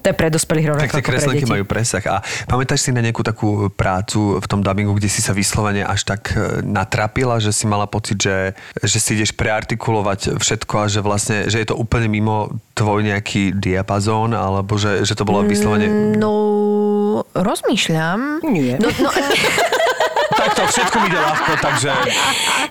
to 0.00 0.06
je 0.08 0.14
pre 0.16 0.28
dospelých 0.32 0.66
rovnako 0.72 0.88
Tak 0.88 0.96
tie 0.96 1.04
kreslenky 1.04 1.44
majú 1.44 1.64
presah. 1.68 2.04
A 2.08 2.16
pamätáš 2.48 2.88
si 2.88 2.90
na 2.90 3.04
nejakú 3.04 3.20
takú 3.20 3.68
prácu 3.68 4.40
v 4.40 4.46
tom 4.48 4.64
dubbingu, 4.64 4.96
kde 4.96 5.12
si 5.12 5.20
sa 5.20 5.36
vyslovene 5.36 5.84
až 5.84 6.08
tak 6.08 6.32
e, 6.32 6.64
natrapila, 6.64 7.36
že 7.38 7.52
si 7.52 7.68
mala 7.68 7.84
pocit, 7.84 8.16
že, 8.18 8.56
že 8.80 8.98
si 8.98 9.14
ideš 9.20 9.36
preartikulovať 9.36 10.40
všetko 10.40 10.74
a 10.82 10.86
že 10.88 11.00
vlastne, 11.04 11.46
že 11.52 11.60
je 11.60 11.68
to 11.68 11.76
úplne 11.76 12.08
mimo 12.08 12.48
tvoj 12.72 13.04
nejaký 13.04 13.52
diapazón, 13.52 14.32
alebo 14.32 14.80
že, 14.80 15.04
že 15.04 15.12
to 15.12 15.28
bolo 15.28 15.44
vyslovene... 15.44 16.16
No, 16.16 16.32
rozmýšľam. 17.36 18.40
Nie. 18.48 18.80
No, 18.80 18.88
no, 19.02 19.10
Ľahko, 20.58 20.74
všetko 20.74 20.96
mi 20.98 21.06
ide 21.06 21.20
ľahko, 21.22 21.52
takže... 21.62 21.90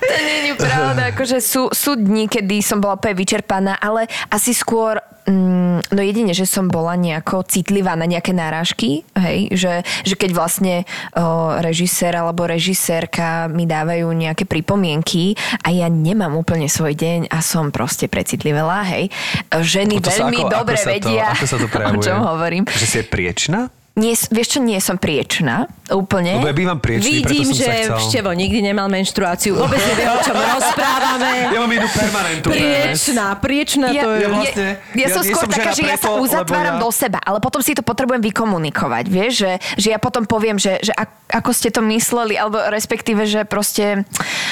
To 0.04 0.16
nie 0.20 0.38
je 0.44 0.54
pravda, 0.60 1.02
akože 1.16 1.38
sú, 1.40 1.72
sú 1.72 1.96
dni, 1.96 2.28
kedy 2.28 2.60
som 2.60 2.84
bola 2.84 3.00
úplne 3.00 3.16
vyčerpaná, 3.16 3.80
ale 3.80 4.12
asi 4.28 4.52
skôr 4.52 5.00
Mm, 5.28 5.84
no 5.92 6.00
jedine, 6.00 6.32
že 6.32 6.48
som 6.48 6.72
bola 6.72 6.96
nejako 6.96 7.44
citlivá 7.44 8.00
na 8.00 8.08
nejaké 8.08 8.32
náražky, 8.32 9.04
hej, 9.12 9.52
že, 9.60 9.84
že 10.08 10.16
keď 10.16 10.32
vlastne 10.32 10.76
o, 11.20 11.52
režisér 11.60 12.16
alebo 12.16 12.48
režisérka 12.48 13.52
mi 13.52 13.68
dávajú 13.68 14.08
nejaké 14.08 14.48
pripomienky 14.48 15.36
a 15.68 15.76
ja 15.76 15.92
nemám 15.92 16.32
úplne 16.32 16.72
svoj 16.72 16.96
deň 16.96 17.28
a 17.28 17.44
som 17.44 17.76
proste 17.76 18.08
precitlivela, 18.08 18.88
hej. 18.88 19.12
Ženy 19.52 20.00
To 20.00 20.08
veľmi 20.08 20.48
ako- 20.48 20.52
dobre 20.64 20.80
ako 20.80 20.84
sa 20.88 20.88
to- 20.88 20.96
vedia, 20.96 21.26
ako 21.28 21.44
sa 21.46 21.58
to 21.60 21.68
o 21.92 21.96
čom 22.00 22.18
hovorím. 22.24 22.64
Že 22.64 22.88
si 22.88 22.96
je 22.96 23.06
priečná? 23.12 23.68
Nie, 23.98 24.14
vieš 24.14 24.48
čo, 24.48 24.60
nie 24.60 24.78
som 24.78 24.96
priečná 24.96 25.66
úplne. 25.90 26.38
Lebo 26.38 26.46
ja 26.46 26.54
bývam 26.54 26.78
priečný, 26.78 27.20
preto 27.20 27.34
Vidím, 27.34 27.48
som 27.48 27.56
sa 27.56 27.64
že 27.64 27.74
chcel... 27.82 27.98
Števo 28.06 28.30
nikdy 28.32 28.60
nemal 28.62 28.86
menštruáciu. 28.88 29.58
Vôbec 29.58 29.82
nevie, 29.82 30.06
o 30.06 30.20
čom 30.20 30.36
rozprávame. 30.54 31.32
Ja 31.48 31.58
mám 31.58 31.72
jednu 31.72 31.90
permanentu. 31.90 32.48
Priečná, 32.48 33.26
priečná 33.36 33.88
ja, 33.90 34.04
to 34.04 34.10
je. 34.10 34.20
ja 34.20 34.28
vlastne- 34.30 34.72
ja, 34.94 34.94
ja 34.94 35.02
ja 35.02 35.08
som 35.10 35.22
nie 35.22 35.30
skôr 35.30 35.42
som 35.42 35.50
taká, 35.50 35.72
že 35.72 35.82
ja 35.82 35.96
sa 35.96 36.08
preto, 36.10 36.22
uzatváram 36.22 36.76
ja- 36.76 36.84
do 36.84 36.90
seba, 36.90 37.20
ale 37.20 37.38
potom 37.40 37.58
si 37.58 37.72
to 37.72 37.82
potrebujem 37.82 38.22
vykomunikovať, 38.22 39.06
vieš, 39.08 39.34
že, 39.40 39.52
že 39.76 39.88
ja 39.90 39.98
potom 39.98 40.24
poviem, 40.24 40.56
že, 40.56 40.78
že 40.80 40.92
ak, 40.92 41.10
ako 41.34 41.50
ste 41.50 41.70
to 41.70 41.82
mysleli, 41.82 42.36
alebo 42.36 42.62
respektíve, 42.64 43.24
že 43.24 43.44
proste 43.44 44.06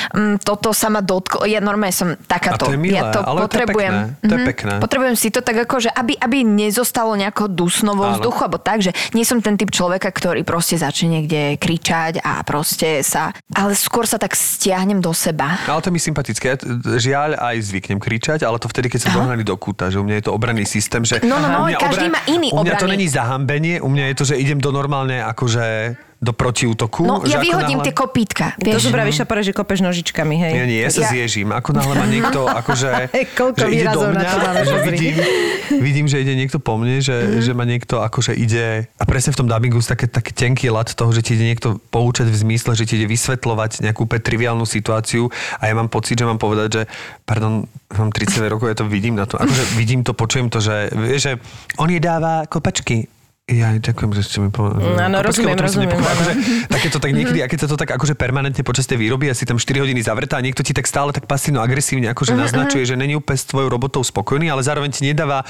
mm, 0.09 0.41
toto 0.41 0.71
sa 0.71 0.87
ma 0.87 0.99
dotklo. 0.99 1.43
Ja 1.43 1.59
normálne 1.59 1.93
som 1.93 2.17
takáto. 2.17 2.65
A 2.65 2.67
to 2.67 2.73
je 2.73 2.81
milé, 2.81 2.97
ja 2.97 3.11
to 3.11 3.21
ale 3.21 3.37
to 3.37 3.43
je 3.43 3.45
potrebujem. 3.45 3.93
pekné, 3.93 4.17
to 4.17 4.33
je 4.33 4.37
Mhm. 4.37 4.47
pekné. 4.47 4.73
Potrebujem 4.79 5.15
si 5.15 5.27
to 5.29 5.39
tak 5.39 5.57
ako, 5.59 5.75
že 5.79 5.89
aby, 5.91 6.15
aby 6.15 6.37
nezostalo 6.41 7.13
nejako 7.13 7.45
dusno 7.47 7.93
vo 7.93 8.09
vzduchu, 8.09 8.39
alebo 8.41 8.57
tak, 8.57 8.79
že 8.79 8.89
nie 9.11 9.21
som 9.21 9.34
ten 9.41 9.55
typ 9.55 9.71
človeka, 9.71 10.11
ktorý 10.11 10.43
proste 10.43 10.75
začne 10.75 11.19
niekde 11.19 11.55
kričať 11.57 12.21
a 12.21 12.43
proste 12.43 13.01
sa... 13.01 13.31
Ale 13.55 13.73
skôr 13.73 14.05
sa 14.05 14.19
tak 14.19 14.35
stiahnem 14.35 14.99
do 14.99 15.15
seba. 15.15 15.59
Ale 15.65 15.81
to 15.81 15.89
mi 15.89 15.99
sympatické. 15.99 16.59
Žiaľ 16.83 17.39
aj 17.39 17.55
zvyknem 17.65 17.99
kričať, 17.99 18.43
ale 18.43 18.59
to 18.59 18.67
vtedy, 18.67 18.91
keď 18.91 19.09
som 19.09 19.11
dohnaný 19.23 19.47
do 19.47 19.55
kúta, 19.55 19.87
že 19.87 19.97
u 19.99 20.05
mňa 20.05 20.15
je 20.21 20.25
to 20.27 20.31
obranný 20.35 20.65
systém, 20.67 21.01
že... 21.01 21.23
No, 21.25 21.39
no, 21.39 21.47
no, 21.47 21.71
každý 21.75 22.11
má 22.11 22.21
iný 22.27 22.51
U 22.51 22.61
mňa 22.61 22.75
to 22.77 22.85
obranný. 22.85 22.93
není 22.99 23.07
zahambenie, 23.07 23.75
u 23.81 23.89
mňa 23.89 24.05
je 24.11 24.15
to, 24.15 24.23
že 24.29 24.35
idem 24.37 24.59
do 24.59 24.69
normálne 24.69 25.23
akože 25.23 25.95
do 26.25 26.33
protiútoku. 26.33 27.05
No, 27.05 27.21
ja 27.21 27.37
vyhodím 27.37 27.77
náhle- 27.77 27.85
tie 27.85 27.93
kopítka. 27.93 28.45
To 28.57 28.65
Vieš? 28.67 28.81
sú 28.81 28.89
pravíš 28.89 29.21
a 29.21 29.29
že 29.37 29.53
kopeš 29.53 29.79
nožičkami, 29.79 30.35
hej. 30.35 30.51
Nie, 30.51 30.65
nie, 30.65 30.79
ja 30.79 30.89
sa 30.89 31.05
Ja- 31.05 31.11
zježím. 31.13 31.51
Ako 31.51 31.69
náhle 31.71 31.93
ma 31.93 32.05
niekto, 32.05 32.49
akože, 32.59 33.13
Koľko 33.31 33.57
že 33.59 33.65
ide 33.69 33.85
do 33.87 34.01
mňa, 34.03 34.25
to 34.25 34.37
máme, 34.39 34.61
že 34.63 34.77
vidím, 34.83 35.15
vidím, 35.77 36.05
že 36.05 36.17
ide 36.17 36.33
niekto 36.33 36.57
po 36.57 36.75
mne, 36.75 36.97
že, 36.97 37.13
Mhm. 37.13 37.39
že 37.39 37.51
ma 37.51 37.63
niekto 37.63 38.01
akože 38.01 38.33
ide, 38.33 38.89
a 38.91 39.03
presne 39.03 39.29
v 39.29 39.37
tom 39.37 39.47
dubbingu 39.47 39.77
sú 39.77 39.87
také, 39.87 40.07
také 40.07 40.31
tenký 40.31 40.67
lat 40.67 40.89
toho, 40.89 41.11
že 41.11 41.21
ti 41.21 41.35
ide 41.35 41.45
niekto 41.45 41.77
poučať 41.85 42.25
v 42.25 42.37
zmysle, 42.37 42.73
že 42.73 42.83
ti 42.83 42.95
ide 42.95 43.05
vysvetľovať 43.05 43.81
nejakú 43.81 44.03
úplne 44.03 44.21
triviálnu 44.21 44.65
situáciu 44.65 45.29
a 45.55 45.63
ja 45.63 45.73
mám 45.73 45.87
pocit, 45.87 46.15
že 46.15 46.23
mám 46.23 46.37
povedať, 46.37 46.69
že 46.71 46.81
pardon, 47.21 47.67
mám 47.91 48.09
30 48.09 48.47
rokov, 48.47 48.65
ja 48.65 48.75
to 48.75 48.85
vidím 48.85 49.13
na 49.13 49.23
to, 49.23 49.35
akože 49.35 49.63
vidím 49.75 50.01
to, 50.01 50.11
počujem 50.11 50.47
to, 50.47 50.57
že, 50.57 50.89
že 51.15 51.37
on 51.75 51.87
jej 51.87 51.99
dáva 51.99 52.45
kopačky. 52.45 53.05
Ja 53.45 53.77
ďakujem, 53.77 54.09
že 54.17 54.25
ste 54.25 54.41
mi 54.41 54.49
povedali. 54.49 54.97
Áno, 54.97 55.21
rozumiem, 55.21 55.53
rozumiem, 55.53 55.93
Akože, 55.93 56.33
takéto 56.65 56.97
tak 56.97 57.13
niekedy, 57.17 57.45
a 57.45 57.47
keď 57.47 57.59
sa 57.61 57.67
to 57.69 57.77
tak 57.77 57.93
akože 57.93 58.17
permanentne 58.17 58.65
počas 58.65 58.89
tej 58.89 58.97
výroby, 58.97 59.29
asi 59.29 59.45
tam 59.45 59.61
4 59.61 59.85
hodiny 59.85 60.01
zavretá 60.01 60.41
a 60.41 60.41
niekto 60.41 60.65
ti 60.65 60.73
tak 60.73 60.89
stále 60.89 61.13
tak 61.13 61.29
pasívno 61.29 61.61
agresívne 61.61 62.09
akože 62.09 62.33
naznačuje, 62.33 62.89
že 62.89 62.97
není 62.97 63.13
úplne 63.13 63.37
s 63.37 63.45
tvojou 63.45 63.69
robotou 63.69 64.01
spokojný, 64.01 64.49
ale 64.49 64.65
zároveň 64.65 64.89
ti 64.97 65.05
nedáva 65.05 65.45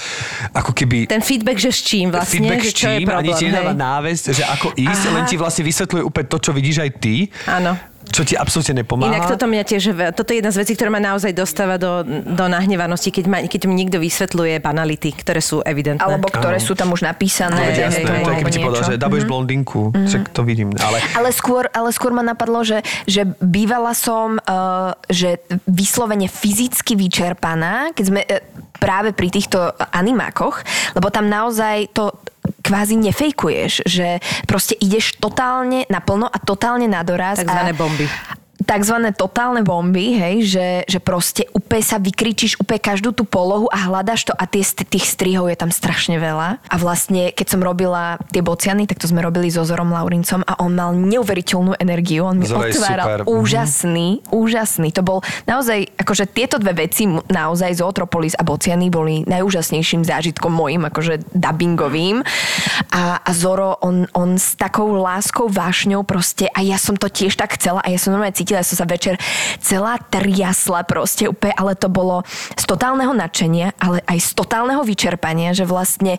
ako 0.52 0.76
keby 0.76 1.08
Ten 1.08 1.24
feedback, 1.24 1.56
že 1.56 1.72
s 1.72 1.88
čím 1.88 2.12
vlastne, 2.12 2.43
feedback 2.43 2.68
že 2.68 2.72
čo 2.76 2.88
je 2.91 3.00
čím, 3.00 3.08
ani 3.08 3.32
problém, 3.32 3.39
ti 3.39 3.46
nedáva 3.48 3.72
hej. 3.72 3.80
návesť, 3.80 4.24
že 4.36 4.43
ako 4.43 4.68
ísť, 4.76 5.04
len 5.16 5.24
ti 5.24 5.36
vlastne 5.39 5.64
vysvetľuje 5.64 6.04
úplne 6.04 6.28
to, 6.28 6.38
čo 6.43 6.52
vidíš 6.52 6.78
aj 6.84 6.91
ty. 7.00 7.16
Áno. 7.48 7.95
Čo 8.12 8.22
ti 8.24 8.34
absolútne 8.38 8.86
nepomáha. 8.86 9.12
Inak 9.12 9.32
toto 9.32 9.45
mňa 9.49 9.64
tiež, 9.66 9.84
toto 10.14 10.30
je 10.32 10.43
jedna 10.43 10.51
z 10.53 10.58
vecí, 10.62 10.74
ktorá 10.78 10.89
ma 10.93 11.01
naozaj 11.01 11.32
dostáva 11.34 11.76
do, 11.82 12.06
do 12.08 12.45
nahnevanosti, 12.47 13.10
keď, 13.12 13.26
ma, 13.28 13.38
keď 13.43 13.62
mi 13.68 13.76
niekto 13.76 13.97
vysvetľuje 13.97 14.62
banality, 14.62 15.10
ktoré 15.16 15.41
sú 15.41 15.60
evidentné. 15.66 16.03
Alebo 16.03 16.30
ktoré 16.30 16.62
Áno. 16.62 16.68
sú 16.68 16.74
tam 16.78 16.93
už 16.93 17.06
napísané. 17.06 17.58
No, 17.58 17.76
jasné, 17.76 18.06
hej, 18.06 18.24
to 18.24 18.32
je, 18.32 18.38
keby 18.41 18.51
ti 18.51 18.60
povedal, 18.62 18.84
že 18.86 18.95
dabuješ 19.01 19.26
blondinku, 19.26 19.91
však 19.91 20.32
to 20.32 20.41
vidím. 20.45 20.72
Ale 20.80 20.97
Ale 21.16 21.30
skôr, 21.34 21.68
ale 21.74 21.89
skôr 21.91 22.12
ma 22.14 22.24
napadlo, 22.24 22.62
že, 22.64 22.86
že 23.10 23.28
bývala 23.39 23.91
som, 23.97 24.38
uh, 24.38 24.93
že 25.10 25.41
vyslovene 25.66 26.30
fyzicky 26.30 26.95
vyčerpaná, 26.95 27.91
keď 27.91 28.06
sme 28.06 28.22
uh, 28.24 28.39
práve 28.78 29.16
pri 29.16 29.32
týchto 29.32 29.72
animákoch, 29.95 30.62
lebo 30.93 31.08
tam 31.10 31.32
naozaj 31.32 31.89
to 31.95 32.12
kvázi 32.66 32.97
nefejkuješ, 32.97 33.86
že 33.86 34.18
proste 34.49 34.74
ideš 34.74 35.22
totálne 35.22 35.86
naplno 35.86 36.26
a 36.26 36.38
totálne 36.41 36.89
na 36.89 37.05
doraz. 37.05 37.38
Takzvané 37.38 37.74
a, 37.74 37.78
bomby. 37.78 38.09
Takzvané 38.66 39.13
totálne 39.13 39.61
bomby, 39.61 40.18
hej, 40.18 40.36
že, 40.43 40.68
že 40.89 40.99
proste 40.99 41.45
úplne 41.53 41.86
sa 41.86 42.01
vykričíš 42.01 42.57
úplne 42.59 42.82
každú 42.82 43.13
tú 43.13 43.24
polohu 43.24 43.70
a 43.70 43.88
hľadaš 43.88 44.28
to 44.28 44.34
a 44.34 44.43
tie, 44.49 44.66
tých 44.66 45.05
strihov 45.05 45.47
je 45.53 45.57
tam 45.57 45.70
strašne 45.70 46.18
veľa. 46.18 46.59
A 46.66 46.76
vlastne, 46.82 47.32
keď 47.32 47.47
som 47.55 47.61
robila 47.61 48.18
tie 48.34 48.41
bociany, 48.41 48.89
tak 48.89 48.97
to 48.99 49.07
sme 49.07 49.22
robili 49.22 49.53
so 49.53 49.61
Zorom 49.63 49.93
Laurincom 49.93 50.41
a 50.43 50.59
on 50.59 50.74
mal 50.74 50.91
neuveriteľnú 50.97 51.78
energiu. 51.78 52.26
On 52.26 52.36
mi 52.36 52.49
Zoro 52.49 52.66
je 52.66 52.76
otváral 52.76 53.05
super, 53.05 53.20
mhm. 53.24 53.30
úžasný, 53.30 54.07
úžasný. 54.34 54.89
To 54.97 55.01
bol 55.05 55.20
naozaj, 55.45 55.95
akože 56.01 56.26
tieto 56.34 56.57
dve 56.57 56.89
veci, 56.89 57.05
naozaj 57.07 57.78
Zootropolis 57.80 58.34
a 58.36 58.43
bociany 58.43 58.89
boli 58.89 59.22
najúžasnejším 59.30 60.01
zážitkom 60.03 60.49
mojim, 60.49 60.84
akože 60.89 61.22
dubbingovým. 61.32 62.26
A, 62.91 63.22
a 63.22 63.30
Zoro, 63.32 63.78
on, 63.86 64.09
on 64.18 64.41
s 64.41 64.57
takou 64.57 64.97
láskou, 64.97 65.45
vášňou 65.47 66.01
proste, 66.01 66.49
a 66.49 66.66
ja 66.66 66.82
som 66.82 66.97
to 66.97 67.11
tiež 67.11 67.38
tak 67.38 67.59
chcela 67.59 67.84
a 67.84 67.91
ja 67.91 67.99
som 67.99 68.16
normálne 68.16 68.34
cítila, 68.34 68.55
ja 68.60 68.66
som 68.66 68.80
sa 68.80 68.88
večer 68.88 69.20
celá 69.60 69.99
triasla 69.99 70.88
proste 70.88 71.28
úplne, 71.28 71.53
ale 71.56 71.76
to 71.76 71.91
bolo 71.91 72.24
z 72.56 72.64
totálneho 72.64 73.12
nadšenia, 73.12 73.76
ale 73.78 74.01
aj 74.08 74.18
z 74.20 74.30
totálneho 74.36 74.82
vyčerpania, 74.88 75.51
že 75.51 75.68
vlastne 75.68 76.18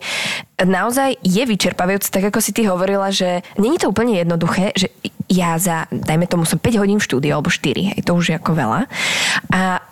naozaj 0.57 1.21
je 1.21 1.43
vyčerpávajúce, 1.45 2.09
tak 2.09 2.29
ako 2.29 2.39
si 2.41 2.51
ty 2.53 2.65
hovorila, 2.65 3.13
že 3.13 3.45
není 3.61 3.77
to 3.77 3.89
úplne 3.93 4.17
jednoduché, 4.17 4.73
že 4.73 4.89
ja 5.27 5.59
za, 5.59 5.85
dajme 5.91 6.25
tomu, 6.25 6.47
som 6.47 6.57
5 6.57 6.81
hodín 6.81 6.97
v 6.97 7.07
štúdiu, 7.07 7.35
alebo 7.35 7.51
4, 7.51 7.93
hej, 7.93 7.99
to 8.01 8.15
už 8.15 8.31
je 8.31 8.35
ako 8.39 8.51
veľa. 8.55 8.87
A 9.51 9.83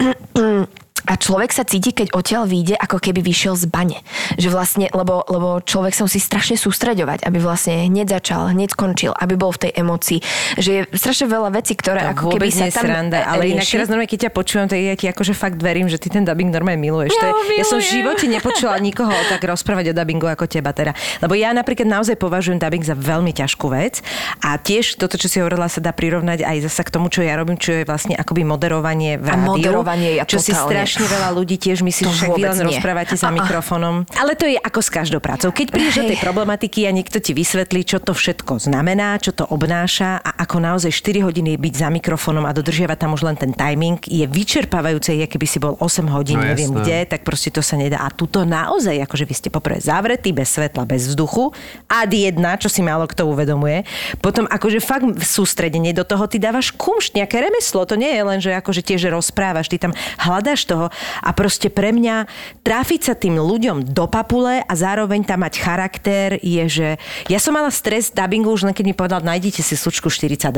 a 1.06 1.14
človek 1.16 1.53
sa 1.53 1.64
cíti, 1.64 1.93
keď 1.93 2.14
odtiaľ 2.18 2.49
vyjde, 2.49 2.76
ako 2.78 2.97
keby 2.97 3.22
vyšiel 3.22 3.53
z 3.53 3.70
bane. 3.70 4.01
Že 4.41 4.49
vlastne, 4.49 4.86
lebo, 4.89 5.22
lebo 5.30 5.62
človek 5.62 5.93
sa 5.93 6.06
musí 6.06 6.18
strašne 6.18 6.58
sústreďovať, 6.58 7.26
aby 7.26 7.38
vlastne 7.38 7.86
hneď 7.88 8.18
začal, 8.20 8.51
hneď 8.51 8.74
skončil, 8.74 9.14
aby 9.14 9.38
bol 9.38 9.53
v 9.53 9.70
tej 9.70 9.72
emocii. 9.78 10.20
Že 10.58 10.70
je 10.70 10.82
strašne 10.97 11.30
veľa 11.30 11.49
vecí, 11.53 11.78
ktoré 11.78 12.01
To 12.01 12.12
ako 12.18 12.24
keby 12.38 12.49
sa 12.49 12.68
tam 12.74 12.86
sranda, 12.89 13.22
ale 13.26 13.53
inak 13.53 13.66
rieši. 13.66 13.74
teraz 13.78 13.88
normálne, 13.88 14.12
keď 14.12 14.20
ťa 14.28 14.32
počujem, 14.34 14.66
tak 14.66 14.80
ja 14.82 14.95
ti 14.97 15.06
akože 15.10 15.34
fakt 15.38 15.60
verím, 15.62 15.88
že 15.88 16.01
ty 16.01 16.10
ten 16.10 16.26
dubbing 16.26 16.49
normálne 16.49 16.82
miluješ. 16.82 17.14
Ja 17.16 17.22
To 17.22 17.26
je, 17.26 17.34
ho 17.34 17.41
ja 17.62 17.64
som 17.66 17.78
v 17.80 17.86
živote 17.86 18.26
nepočula 18.26 18.76
nikoho 18.82 19.14
tak 19.30 19.45
rozprávať 19.45 19.91
o 19.91 19.93
dubbingu 19.93 20.26
ako 20.26 20.49
teba 20.49 20.74
teda. 20.74 20.97
Lebo 21.22 21.38
ja 21.38 21.53
napríklad 21.53 21.86
naozaj 21.86 22.18
považujem 22.18 22.58
dubbing 22.58 22.82
za 22.82 22.97
veľmi 22.97 23.32
ťažkú 23.32 23.66
vec 23.70 24.01
a 24.41 24.58
tiež 24.58 24.97
toto, 24.97 25.16
čo 25.22 25.30
si 25.30 25.38
hovorila, 25.38 25.70
sa 25.70 25.80
dá 25.84 25.93
prirovnať 25.93 26.41
aj 26.41 26.58
zasa 26.66 26.82
k 26.82 26.89
tomu, 26.89 27.14
čo 27.14 27.22
ja 27.22 27.38
robím, 27.38 27.56
čo 27.62 27.72
je 27.72 27.84
vlastne 27.86 28.18
akoby 28.18 28.41
moderovanie 28.41 29.22
v 29.22 29.28
A 29.30 29.38
rádiu. 29.38 29.51
moderovanie, 29.53 30.10
ja 30.18 30.24
Čo 30.26 30.41
si 30.41 30.51
totálne. 30.51 30.86
Strašne 30.98 31.12
veľa 31.12 31.30
ľudí 31.34 31.56
tiež 31.58 31.80
myslí, 31.82 32.04
To 32.04 32.14
že 32.14 32.26
vy 32.30 32.41
len 32.41 32.56
nie. 32.58 32.68
rozprávate 32.72 33.14
za 33.14 33.28
A- 33.28 33.36
mikrofónom. 33.36 34.08
Ale 34.14 34.32
to 34.34 34.46
je 34.46 34.56
ako 34.56 34.80
s 34.80 34.89
každou 34.89 35.20
prácou. 35.20 35.50
Keď 35.50 35.68
prídeš 35.68 35.96
do 35.98 36.06
tej 36.06 36.18
problematiky 36.18 36.84
a 36.84 36.91
niekto 36.91 37.20
ti 37.20 37.32
vysvetlí, 37.32 37.84
čo 37.84 38.00
to 38.00 38.12
všetko 38.12 38.58
znamená, 38.62 39.18
čo 39.18 39.32
to 39.32 39.43
obnáša 39.46 40.18
a 40.18 40.39
ako 40.39 40.58
naozaj 40.58 40.89
4 40.89 41.20
hodiny 41.22 41.56
byť 41.56 41.74
za 41.76 41.88
mikrofónom 41.89 42.43
a 42.43 42.52
dodržiavať 42.52 42.98
tam 42.98 43.12
už 43.12 43.22
len 43.24 43.36
ten 43.36 43.52
timing, 43.52 44.00
je 44.02 44.24
vyčerpávajúce, 44.26 45.12
je 45.14 45.26
keby 45.26 45.46
si 45.46 45.58
bol 45.58 45.76
8 45.76 46.08
hodín, 46.08 46.38
No, 46.38 46.46
neviem 46.46 46.70
jasné. 46.70 46.80
kde, 46.80 46.98
tak 47.08 47.22
proste 47.22 47.50
to 47.50 47.60
sa 47.60 47.76
nedá. 47.76 48.00
A 48.00 48.10
tuto 48.10 48.43
naozaj, 48.43 48.96
akože 49.02 49.24
vy 49.24 49.34
ste 49.34 49.50
poprvé 49.50 49.78
zavretí, 49.78 50.32
bez 50.32 50.48
svetla, 50.50 50.84
bez 50.84 51.08
vzduchu. 51.08 51.52
A 51.88 52.06
jedna, 52.06 52.56
čo 52.56 52.68
si 52.68 52.80
málo 52.80 53.04
kto 53.06 53.26
uvedomuje. 53.26 53.84
Potom 54.18 54.46
akože 54.46 54.80
fakt 54.80 55.04
sústredenie 55.20 55.91
do 55.91 56.02
toho, 56.02 56.24
ty 56.26 56.38
dávaš 56.38 56.72
kumšt, 56.72 57.14
nejaké 57.14 57.41
remeslo. 57.41 57.84
To 57.84 57.96
nie 57.96 58.10
je 58.10 58.22
len, 58.22 58.39
že 58.39 58.54
akože 58.54 58.82
tiež 58.82 59.10
rozprávaš, 59.10 59.68
ty 59.68 59.78
tam 59.78 59.91
hľadáš 60.18 60.64
toho 60.64 60.85
a 61.22 61.30
proste 61.32 61.70
pre 61.70 61.94
mňa 61.94 62.28
trafiť 62.66 63.02
sa 63.02 63.14
tým 63.14 63.38
ľuďom 63.38 63.92
do 63.94 64.06
papule 64.10 64.64
a 64.64 64.74
zároveň 64.74 65.22
tam 65.24 65.46
mať 65.46 65.54
charakter 65.62 66.40
je, 66.42 66.64
že 66.66 66.88
ja 67.30 67.40
som 67.40 67.54
mala 67.54 67.70
stres 67.70 68.10
dubbingu 68.10 68.50
už 68.52 68.68
len 68.68 68.74
keď 68.74 68.86
mi 68.86 68.96
povedal, 68.98 69.22
nájdite 69.22 69.62
si 69.62 69.78
slučku 69.78 70.10
42. 70.10 70.52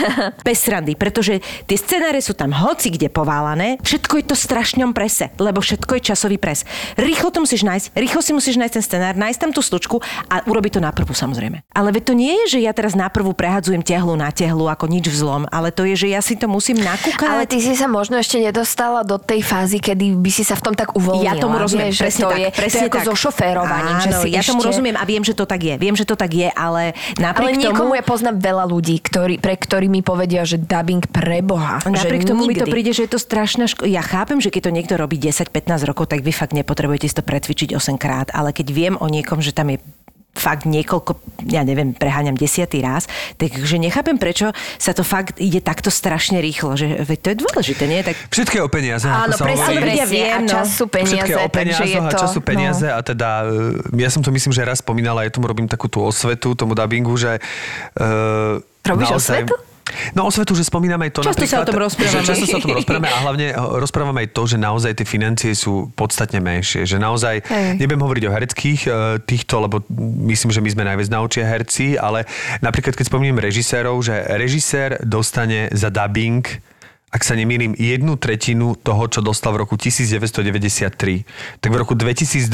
Bez 0.46 0.58
srandy, 0.60 0.94
pretože 0.94 1.40
tie 1.64 1.78
scenáre 1.78 2.20
sú 2.20 2.36
tam 2.36 2.52
hoci 2.52 2.92
kde 2.92 3.08
poválané, 3.10 3.80
všetko 3.82 4.22
je 4.22 4.24
to 4.30 4.34
v 4.36 4.42
strašnom 4.42 4.90
prese, 4.92 5.32
lebo 5.40 5.64
všetko 5.64 5.98
je 5.98 6.02
časový 6.12 6.36
pres. 6.36 6.62
Rýchlo 6.94 7.32
to 7.32 7.42
musíš 7.42 7.66
nájsť, 7.66 7.86
rýchlo 7.96 8.20
si 8.22 8.32
musíš 8.36 8.56
nájsť 8.60 8.74
ten 8.78 8.84
scenár, 8.84 9.14
nájsť 9.18 9.38
tam 9.40 9.50
tú 9.52 9.60
slučku 9.64 9.98
a 10.30 10.44
urobiť 10.46 10.78
to 10.78 10.80
na 10.84 10.92
prvú 10.94 11.16
samozrejme. 11.16 11.64
Ale 11.72 11.88
veď 11.90 12.02
to 12.12 12.14
nie 12.14 12.34
je, 12.44 12.58
že 12.58 12.64
ja 12.64 12.72
teraz 12.76 12.94
na 12.94 13.10
prvú 13.10 13.34
prehadzujem 13.34 13.82
tehlu 13.82 14.14
na 14.16 14.30
tehlu 14.30 14.70
ako 14.70 14.86
nič 14.86 15.10
vzlom, 15.10 15.50
ale 15.50 15.74
to 15.74 15.84
je, 15.84 16.06
že 16.06 16.08
ja 16.14 16.20
si 16.22 16.38
to 16.38 16.46
musím 16.46 16.78
nakúkať. 16.80 17.26
Ale 17.26 17.44
ty 17.44 17.58
si 17.58 17.74
sa 17.74 17.90
možno 17.90 18.16
ešte 18.16 18.38
nedostala 18.38 19.02
do 19.02 19.18
tej 19.18 19.42
fázy, 19.42 19.65
fázy, 19.66 19.82
kedy 19.82 20.06
by 20.16 20.30
si 20.30 20.46
sa 20.46 20.54
v 20.54 20.62
tom 20.62 20.74
tak 20.78 20.94
uvoľnila. 20.94 21.26
Ja 21.26 21.34
tomu 21.36 21.58
rozumiem, 21.58 21.90
vieš, 21.90 21.98
že 21.98 22.04
presne 22.06 22.22
to 22.22 22.30
tak, 22.30 22.38
je, 22.38 22.48
presne 22.54 22.78
to 22.78 22.84
je 22.86 22.88
ako 22.88 22.98
tak. 22.98 23.06
so 23.06 23.14
šoférovaním. 23.18 23.96
že 23.98 24.10
Áno, 24.14 24.20
si 24.22 24.28
ja 24.30 24.42
tomu 24.46 24.60
ešte... 24.62 24.68
rozumiem 24.70 24.96
a 24.96 25.04
viem, 25.04 25.22
že 25.26 25.34
to 25.34 25.44
tak 25.44 25.60
je. 25.60 25.74
Viem, 25.76 25.94
že 25.98 26.04
to 26.06 26.14
tak 26.14 26.30
je, 26.30 26.48
ale 26.48 26.94
Ale 26.94 27.20
napriek 27.20 27.58
niekomu 27.58 27.92
tomu... 27.92 27.98
ja 27.98 28.04
poznám 28.06 28.36
veľa 28.38 28.64
ľudí, 28.64 28.96
ktorí, 29.02 29.34
pre 29.42 29.58
ktorými 29.58 29.98
mi 29.98 30.02
povedia, 30.04 30.44
že 30.44 30.60
dubbing 30.60 31.02
preboha. 31.10 31.80
Napriek 31.82 32.22
že 32.22 32.30
tomu 32.30 32.44
mi 32.44 32.52
nikdy. 32.52 32.62
to 32.62 32.66
príde, 32.68 32.92
že 32.92 33.08
je 33.08 33.10
to 33.10 33.20
strašná 33.20 33.64
ško- 33.66 33.88
Ja 33.88 34.04
chápem, 34.04 34.38
že 34.38 34.52
keď 34.52 34.68
to 34.68 34.70
niekto 34.70 34.94
robí 34.94 35.16
10-15 35.18 35.88
rokov, 35.88 36.12
tak 36.12 36.20
vy 36.20 36.30
fakt 36.30 36.52
nepotrebujete 36.52 37.08
si 37.08 37.16
to 37.16 37.24
pretvičiť 37.24 37.72
8 37.74 37.96
krát, 37.98 38.28
ale 38.30 38.52
keď 38.52 38.66
viem 38.70 38.94
o 38.94 39.08
niekom, 39.08 39.40
že 39.40 39.50
tam 39.50 39.72
je 39.72 39.80
fakt 40.36 40.68
niekoľko, 40.68 41.16
ja 41.48 41.64
neviem, 41.64 41.96
preháňam 41.96 42.36
desiatý 42.36 42.84
raz, 42.84 43.08
takže 43.40 43.80
nechápem, 43.80 44.20
prečo 44.20 44.52
sa 44.76 44.92
to 44.92 45.00
fakt 45.00 45.40
ide 45.40 45.64
takto 45.64 45.88
strašne 45.88 46.38
rýchlo, 46.44 46.76
že 46.76 47.00
veď 47.02 47.18
to 47.18 47.28
je 47.32 47.36
dôležité, 47.40 47.84
nie? 47.88 48.04
Tak 48.04 48.14
Všetko 48.28 48.54
je 48.60 48.62
o 48.62 48.70
peniaze, 48.70 49.08
Áno, 49.08 49.32
presne, 49.32 49.80
presne. 49.80 50.06
viem, 50.06 50.36
a 50.36 50.40
no. 50.44 50.52
čas 50.52 50.76
sú 50.76 50.84
peniaze, 50.86 51.16
Všetko 51.16 51.30
je 51.32 51.36
o 51.36 51.48
takže 51.48 51.56
peniazoch 51.56 51.88
je 51.88 51.98
a 51.98 52.12
to... 52.12 52.18
času 52.20 52.38
peniaze 52.44 52.86
a 52.92 53.00
teda 53.00 53.28
e, 53.48 53.98
ja 54.04 54.08
som 54.12 54.20
to 54.20 54.28
myslím, 54.28 54.52
že 54.52 54.62
raz 54.62 54.84
spomínala, 54.84 55.24
ja 55.24 55.32
tomu 55.32 55.48
robím 55.48 55.66
takú 55.66 55.88
tú 55.88 56.04
osvetu, 56.04 56.52
tomu 56.52 56.76
dubbingu, 56.76 57.16
že 57.16 57.40
uh, 57.40 58.60
Robíš 58.86 59.18
osvetu? 59.18 59.54
No 60.18 60.26
osvetu, 60.26 60.58
že 60.58 60.66
spomínam 60.66 60.98
aj 60.98 61.10
to 61.14 61.20
Často 61.22 61.46
sa 61.46 61.62
o 61.62 61.66
tom 61.66 61.78
rozprávame. 61.78 62.22
Že 62.22 62.26
často 62.26 62.46
sa 62.50 62.56
o 62.58 62.62
tom 62.62 62.74
rozprávame 62.74 63.06
a 63.06 63.18
hlavne 63.22 63.46
ho- 63.54 63.78
rozprávame 63.78 64.18
aj 64.26 64.28
to, 64.34 64.42
že 64.50 64.56
naozaj 64.58 64.92
tie 64.98 65.06
financie 65.06 65.52
sú 65.54 65.94
podstatne 65.94 66.42
menšie. 66.42 66.82
Že 66.84 66.98
naozaj, 66.98 67.36
Hej. 67.46 67.78
nebudem 67.78 68.02
hovoriť 68.02 68.22
o 68.26 68.34
hereckých 68.34 68.80
e, 68.86 68.90
týchto, 69.22 69.62
lebo 69.62 69.86
myslím, 70.26 70.50
že 70.50 70.60
my 70.60 70.68
sme 70.74 70.82
najviac 70.90 71.08
naučia 71.10 71.46
herci, 71.46 71.94
ale 71.94 72.26
napríklad 72.60 72.98
keď 72.98 73.06
spomínam 73.06 73.38
režisérov, 73.38 73.94
že 74.02 74.26
režisér 74.34 74.98
dostane 75.06 75.70
za 75.70 75.88
dubbing 75.88 76.42
ak 77.16 77.24
sa 77.24 77.32
nemýlim, 77.32 77.72
jednu 77.72 78.20
tretinu 78.20 78.76
toho, 78.76 79.08
čo 79.08 79.24
dostal 79.24 79.56
v 79.56 79.64
roku 79.64 79.80
1993, 79.80 81.24
tak 81.64 81.70
v 81.72 81.76
roku 81.80 81.96
2022 81.96 82.52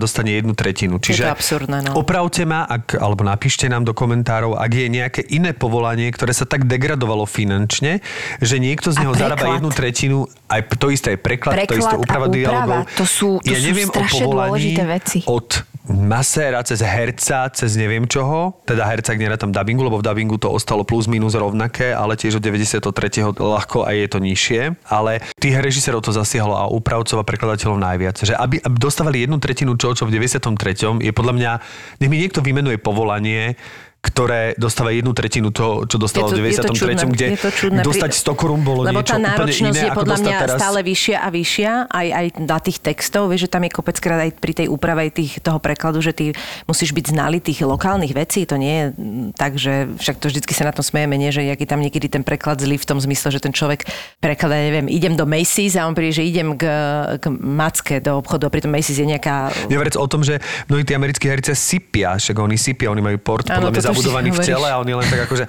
dostane 0.00 0.32
jednu 0.32 0.56
tretinu. 0.56 0.96
Čiže 0.96 1.28
to 1.28 1.36
absurdné, 1.36 1.78
no. 1.84 2.00
opravte 2.00 2.48
ma, 2.48 2.64
ak, 2.64 2.96
alebo 2.96 3.20
napíšte 3.28 3.68
nám 3.68 3.84
do 3.84 3.92
komentárov, 3.92 4.56
ak 4.56 4.70
je 4.72 4.86
nejaké 4.88 5.20
iné 5.28 5.52
povolanie, 5.52 6.08
ktoré 6.08 6.32
sa 6.32 6.48
tak 6.48 6.64
degradovalo 6.64 7.28
finančne, 7.28 8.00
že 8.40 8.56
niekto 8.56 8.96
z 8.96 9.04
neho 9.04 9.12
zarába 9.12 9.60
jednu 9.60 9.68
tretinu, 9.76 10.24
aj 10.48 10.72
to 10.80 10.88
isté 10.88 11.12
je 11.12 11.20
preklad, 11.20 11.52
to 11.60 11.68
Preklad 11.68 11.80
isté 11.84 11.94
a 11.94 12.00
úprava 12.00 12.26
dialogov. 12.32 12.88
to 12.96 13.04
sú- 13.04 13.38
to 13.44 13.52
ja 13.52 13.60
sú 13.60 13.66
neviem 13.68 13.88
o 13.92 14.00
povolaní 14.08 14.72
veci. 14.88 15.20
od 15.28 15.68
maséra 15.88 16.60
cez 16.62 16.84
herca, 16.84 17.48
cez 17.50 17.74
neviem 17.74 18.04
čoho, 18.04 18.60
teda 18.68 18.84
herca, 18.84 19.16
ak 19.16 19.40
tam 19.40 19.50
dubbingu, 19.50 19.82
lebo 19.82 19.98
v 19.98 20.06
dubbingu 20.06 20.36
to 20.36 20.52
ostalo 20.52 20.84
plus 20.84 21.08
minus 21.08 21.32
rovnaké, 21.34 21.96
ale 21.96 22.14
tiež 22.14 22.38
od 22.38 22.44
93. 22.44 23.34
ľahko 23.34 23.88
a 23.88 23.96
je 23.96 24.06
to 24.06 24.18
nižšie. 24.20 24.76
Ale 24.88 25.24
tých 25.40 25.56
režisérov 25.58 26.04
to 26.04 26.12
zasiahlo 26.12 26.54
a 26.54 26.68
úpravcov 26.68 27.18
a 27.18 27.24
prekladateľov 27.24 27.80
najviac. 27.80 28.20
Že 28.20 28.34
aby, 28.36 28.56
aby 28.60 28.76
dostávali 28.76 29.24
jednu 29.24 29.40
tretinu 29.40 29.74
čo, 29.74 29.96
čo 29.96 30.04
v 30.04 30.14
93. 30.14 31.02
je 31.02 31.12
podľa 31.12 31.34
mňa, 31.34 31.52
nech 31.98 32.10
mi 32.12 32.20
niekto 32.20 32.44
vymenuje 32.44 32.76
povolanie, 32.78 33.56
ktoré 33.98 34.54
dostáva 34.54 34.94
jednu 34.94 35.10
tretinu 35.10 35.50
toho, 35.50 35.82
čo 35.82 35.98
dostalo 35.98 36.30
v 36.30 36.54
je 36.54 36.62
to, 36.62 36.70
je 36.70 36.70
to 36.70 36.74
93., 36.74 36.78
čudné, 36.78 37.02
kde 37.10 37.26
je 37.34 37.36
čudné. 37.50 37.82
dostať 37.82 38.10
100 38.14 38.38
korún 38.38 38.62
bolo 38.62 38.86
Lebo 38.86 39.02
niečo 39.02 39.18
tá 39.18 39.18
úplne 39.18 39.50
náročnosť 39.50 39.74
iné, 39.74 39.80
je 39.82 39.90
ako 39.90 39.98
podľa 39.98 40.14
dostať 40.14 40.30
mňa 40.30 40.38
teraz. 40.38 40.58
stále 40.62 40.78
vyššia 40.86 41.16
a 41.18 41.28
vyššia, 41.34 41.70
aj, 41.90 42.08
aj 42.14 42.26
na 42.46 42.58
tých 42.62 42.78
textov, 42.78 43.22
vieš, 43.26 43.40
že 43.46 43.58
tam 43.58 43.62
je 43.66 43.70
kopeckrát 43.74 44.20
aj 44.22 44.30
pri 44.38 44.52
tej 44.54 44.66
úprave 44.70 45.10
tých, 45.10 45.42
toho 45.42 45.58
prekladu, 45.58 45.98
že 45.98 46.14
ty 46.14 46.30
musíš 46.70 46.94
byť 46.94 47.04
znalý 47.10 47.42
tých 47.42 47.58
lokálnych 47.66 48.14
vecí, 48.14 48.46
to 48.46 48.54
nie 48.54 48.70
je 48.70 48.84
mm, 48.94 49.26
tak, 49.34 49.58
že 49.58 49.90
však 49.98 50.16
to 50.22 50.30
vždycky 50.30 50.52
sa 50.54 50.70
na 50.70 50.72
tom 50.72 50.86
smejeme, 50.86 51.18
nie, 51.18 51.34
že 51.34 51.42
je 51.42 51.66
tam 51.66 51.82
niekedy 51.82 52.06
ten 52.06 52.22
preklad 52.22 52.62
zlý 52.62 52.78
v 52.78 52.86
tom 52.86 53.02
zmysle, 53.02 53.34
že 53.34 53.42
ten 53.42 53.50
človek 53.50 53.82
prekladá, 54.22 54.62
neviem, 54.62 54.86
idem 54.86 55.18
do 55.18 55.26
Macy's 55.26 55.74
a 55.74 55.90
on 55.90 55.98
príde, 55.98 56.22
že 56.22 56.22
idem 56.22 56.54
k, 56.54 56.70
k 57.18 57.26
Macke 57.34 57.98
do 57.98 58.22
obchodu 58.22 58.46
a 58.46 58.50
pritom 58.54 58.70
Macy's 58.70 59.02
je 59.02 59.10
nejaká 59.10 59.50
Nevrec 59.66 59.98
o 59.98 60.06
tom, 60.06 60.22
že 60.22 60.38
mnohí 60.70 60.86
tí 60.86 60.94
americkí 60.94 61.26
herci 61.26 61.50
sypia, 61.58 62.14
však 62.14 62.38
oni 62.38 62.54
sypia, 62.54 62.94
oni 62.94 63.02
majú 63.02 63.18
port 63.18 63.50
Áno, 63.50 63.68
podľa 63.68 63.74
mňa 63.74 63.87
zabudovaný 63.88 64.28
v 64.30 64.40
tele 64.40 64.68
a 64.68 64.76
oni 64.76 64.92
len 64.94 65.06
tak 65.06 65.20
akože... 65.24 65.44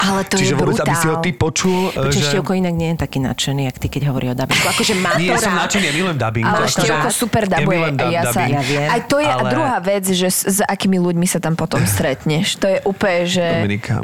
Ale 0.00 0.20
to 0.24 0.34
Čiže 0.36 0.52
je 0.52 0.56
vôbec, 0.56 0.78
aby 0.80 0.94
si 0.94 1.06
ho 1.06 1.16
ty 1.18 1.30
počul, 1.30 1.90
Počuť, 1.90 2.12
že... 2.14 2.28
Števko 2.32 2.52
inak 2.54 2.72
nie 2.72 2.88
je 2.92 2.98
taký 2.98 3.18
nadšený, 3.20 3.62
jak 3.66 3.76
ty, 3.76 3.86
keď 3.88 4.02
hovorí 4.08 4.26
o 4.28 4.34
dubbingu. 4.34 4.66
Akože 4.66 4.94
má 4.96 5.10
Nie, 5.16 5.34
to 5.34 5.44
som 5.44 5.54
nadšený, 5.54 5.84
ja 5.84 5.94
milujem 5.94 6.18
dubbing. 6.18 6.44
Ale 6.44 6.56
to 6.56 6.64
akože- 6.64 6.80
Števko 6.80 7.10
super 7.10 7.42
Ja 7.44 7.50
dabuje. 7.58 7.78
dub- 7.92 8.10
Ja 8.10 8.22
sa. 8.26 8.40
Ja 8.46 8.60
viem. 8.60 8.88
aj 8.88 9.00
to 9.06 9.16
je 9.18 9.28
Ale- 9.28 9.50
druhá 9.50 9.78
vec, 9.78 10.04
že 10.06 10.28
s, 10.28 10.40
s 10.42 10.58
akými 10.62 10.98
ľuďmi 10.98 11.26
sa 11.26 11.38
tam 11.38 11.54
potom 11.54 11.82
stretneš. 11.84 12.56
To 12.56 12.66
je 12.66 12.78
úplne, 12.82 13.20
že... 13.26 13.44
Dominika. 13.60 13.94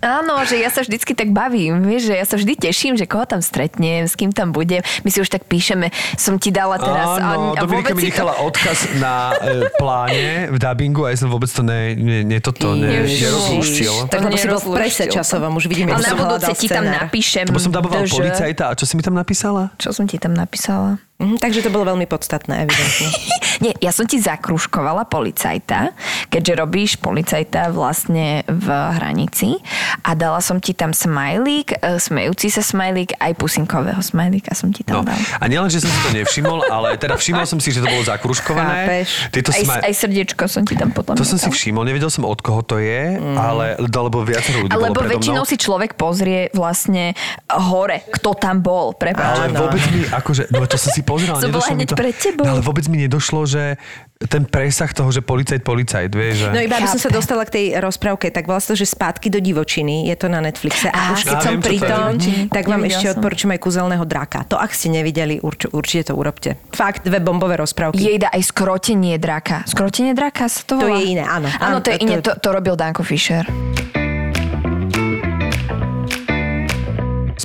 Áno, 0.00 0.34
že 0.42 0.56
ja 0.58 0.70
sa 0.70 0.80
vždycky 0.80 1.12
tak 1.12 1.30
bavím, 1.30 1.82
vieš, 1.82 2.08
že 2.08 2.14
ja 2.16 2.24
sa 2.24 2.36
vždy 2.36 2.52
teším, 2.56 2.94
že 2.96 3.04
koho 3.04 3.24
tam 3.24 3.40
stretnem, 3.40 4.06
s 4.06 4.14
kým 4.14 4.30
tam 4.30 4.50
budem. 4.50 4.80
My 5.02 5.10
si 5.10 5.18
už 5.18 5.28
tak 5.28 5.44
píšeme, 5.44 5.88
som 6.16 6.38
ti 6.38 6.50
dala 6.50 6.78
teraz... 6.78 7.18
Áno, 7.18 7.52
a, 7.52 7.58
a 7.58 7.62
Dominika 7.62 7.92
mi 7.92 8.02
si 8.02 8.08
to- 8.08 8.10
nechala 8.14 8.34
odkaz 8.40 8.78
na 8.96 9.14
e, 9.34 9.68
pláne 9.76 10.24
v 10.48 10.56
dubbingu 10.56 11.04
a 11.04 11.12
ja 11.12 11.18
som 11.18 11.28
vôbec 11.28 11.48
to 11.48 11.62
ne, 11.62 11.94
ne, 11.94 12.18
ne 12.22 12.38
toto 12.52 12.78
ne, 12.78 13.04
nerozluštil. 13.04 14.08
Tak 14.08 14.20
lebo 14.24 14.36
si 14.36 14.46
bol 14.48 14.60
v 14.60 14.68
prese 14.76 15.04
časovom, 15.08 15.56
už 15.58 15.66
vidím, 15.66 15.90
Ale 15.92 16.04
na 16.04 16.16
budúce 16.16 16.52
ti 16.56 16.68
tam 16.68 16.84
napíšem. 16.84 17.48
Lebo 17.48 17.60
som 17.60 17.72
daboval 17.72 18.04
policajta 18.06 18.70
a 18.70 18.72
čo 18.76 18.84
si 18.86 18.94
mi 18.96 19.02
tam 19.02 19.16
napísala? 19.16 19.72
Čo 19.76 19.90
som 19.92 20.04
ti 20.06 20.16
tam 20.20 20.36
napísala? 20.36 21.02
Mhm, 21.22 21.38
takže 21.38 21.62
to 21.62 21.70
bolo 21.70 21.94
veľmi 21.94 22.10
podstatné, 22.10 22.66
evidentne. 22.66 23.08
Nie, 23.64 23.78
ja 23.78 23.94
som 23.94 24.10
ti 24.10 24.18
zakruškovala 24.18 25.06
policajta, 25.06 25.94
keďže 26.26 26.52
robíš 26.58 26.90
policajta 26.98 27.70
vlastne 27.70 28.42
v 28.50 28.66
hranici 28.98 29.54
a 30.02 30.18
dala 30.18 30.42
som 30.42 30.58
ti 30.58 30.74
tam 30.74 30.90
smajlík, 30.90 31.78
e, 31.78 32.02
smejúci 32.02 32.50
sa 32.50 32.58
smajlík, 32.58 33.22
aj 33.22 33.38
pusinkového 33.38 34.02
smajlíka 34.02 34.50
som 34.58 34.74
ti 34.74 34.82
No. 34.82 35.06
tam 35.06 35.14
dal. 35.14 35.20
A 35.38 35.46
nielen, 35.46 35.70
že 35.70 35.78
som 35.78 35.86
si 35.86 36.00
to 36.02 36.10
nevšimol, 36.10 36.66
ale 36.66 36.98
teda 36.98 37.14
všimol 37.14 37.46
som 37.46 37.62
si, 37.62 37.70
že 37.70 37.78
to 37.78 37.86
bolo 37.86 38.02
zakruškované. 38.02 39.06
Tieto 39.30 39.54
Aj, 39.54 39.62
smaj... 39.62 39.80
aj 39.86 39.94
srdiečko 39.94 40.44
som 40.50 40.66
ti 40.66 40.74
tam 40.74 40.90
potom 40.90 41.14
To 41.14 41.22
som 41.22 41.38
si 41.38 41.46
všimol, 41.46 41.86
nevedel 41.86 42.10
som 42.10 42.26
od 42.26 42.42
koho 42.42 42.66
to 42.66 42.82
je, 42.82 43.14
ale 43.38 43.78
lebo 43.78 44.26
viacero 44.26 44.66
ľudí 44.66 44.74
Alebo 44.74 44.90
bolo 44.90 45.06
predo 45.06 45.22
väčšinou 45.22 45.44
si 45.46 45.54
človek 45.54 45.94
pozrie 45.94 46.50
vlastne 46.50 47.14
hore, 47.46 48.02
kto 48.10 48.34
tam 48.34 48.58
bol, 48.58 48.90
prepáč. 48.98 49.38
Ale 49.38 49.54
vôbec 49.54 49.82
mi, 49.94 50.02
akože, 50.10 50.50
no 50.50 50.66
to 50.66 50.74
som 50.74 50.90
si 50.90 51.06
pozrel, 51.12 51.36
Som 51.36 51.50
bola 51.50 51.68
hneď 51.68 51.88
to. 51.88 51.94
pred 51.94 52.14
tebou. 52.14 52.42
No, 52.42 52.50
ale 52.50 52.62
vôbec 52.62 52.84
mi 52.86 52.96
nedošlo, 52.98 53.44
že 53.44 53.76
ten 54.22 54.42
presah 54.42 54.88
toho, 54.88 55.08
že 55.08 55.20
policajt, 55.20 55.60
policajt, 55.60 56.10
vieš, 56.10 56.34
že... 56.38 56.48
No 56.48 56.58
iba 56.58 56.74
aby 56.74 56.86
som 56.86 56.96
sa 56.96 57.10
dostala 57.10 57.42
k 57.42 57.50
tej 57.52 57.66
rozprávke, 57.76 58.28
tak 58.28 58.44
vlastne, 58.44 58.72
že 58.72 58.84
Spátky 58.84 59.28
do 59.28 59.38
divočiny, 59.38 60.06
je 60.06 60.14
to 60.14 60.26
na 60.26 60.38
Netflixe. 60.38 60.86
A 60.86 61.10
Á, 61.10 61.12
už 61.12 61.22
keď 61.24 61.36
som 61.38 61.54
pri 61.58 61.76
to 61.76 61.84
tom, 61.84 62.10
tak 62.48 62.64
vám 62.64 62.82
ešte 62.84 63.04
som. 63.04 63.12
odporúčam 63.14 63.50
aj 63.50 63.60
Kúzelného 63.60 64.04
draka. 64.04 64.46
To 64.46 64.56
ak 64.56 64.70
ste 64.70 64.88
nevideli, 64.90 65.38
urč, 65.38 65.66
určite 65.66 66.08
to 66.08 66.14
urobte. 66.14 66.54
Fakt, 66.70 67.02
dve 67.02 67.18
bombové 67.18 67.56
rozprávky. 67.56 67.98
Jejda 67.98 68.30
aj 68.30 68.42
skrotenie 68.44 69.16
draka. 69.16 69.62
Skrotenie 69.64 70.12
draka 70.12 70.46
sa 70.46 70.62
to 70.62 70.78
To 70.78 70.86
volá? 70.86 70.96
je 70.96 71.04
iné, 71.10 71.24
áno. 71.24 71.50
Áno, 71.52 71.78
to 71.78 71.90
je 71.90 71.96
to- 71.96 72.04
iné, 72.04 72.14
to, 72.18 72.32
to 72.32 72.48
robil 72.48 72.72
Danko 72.72 73.02
Fischer. 73.02 73.44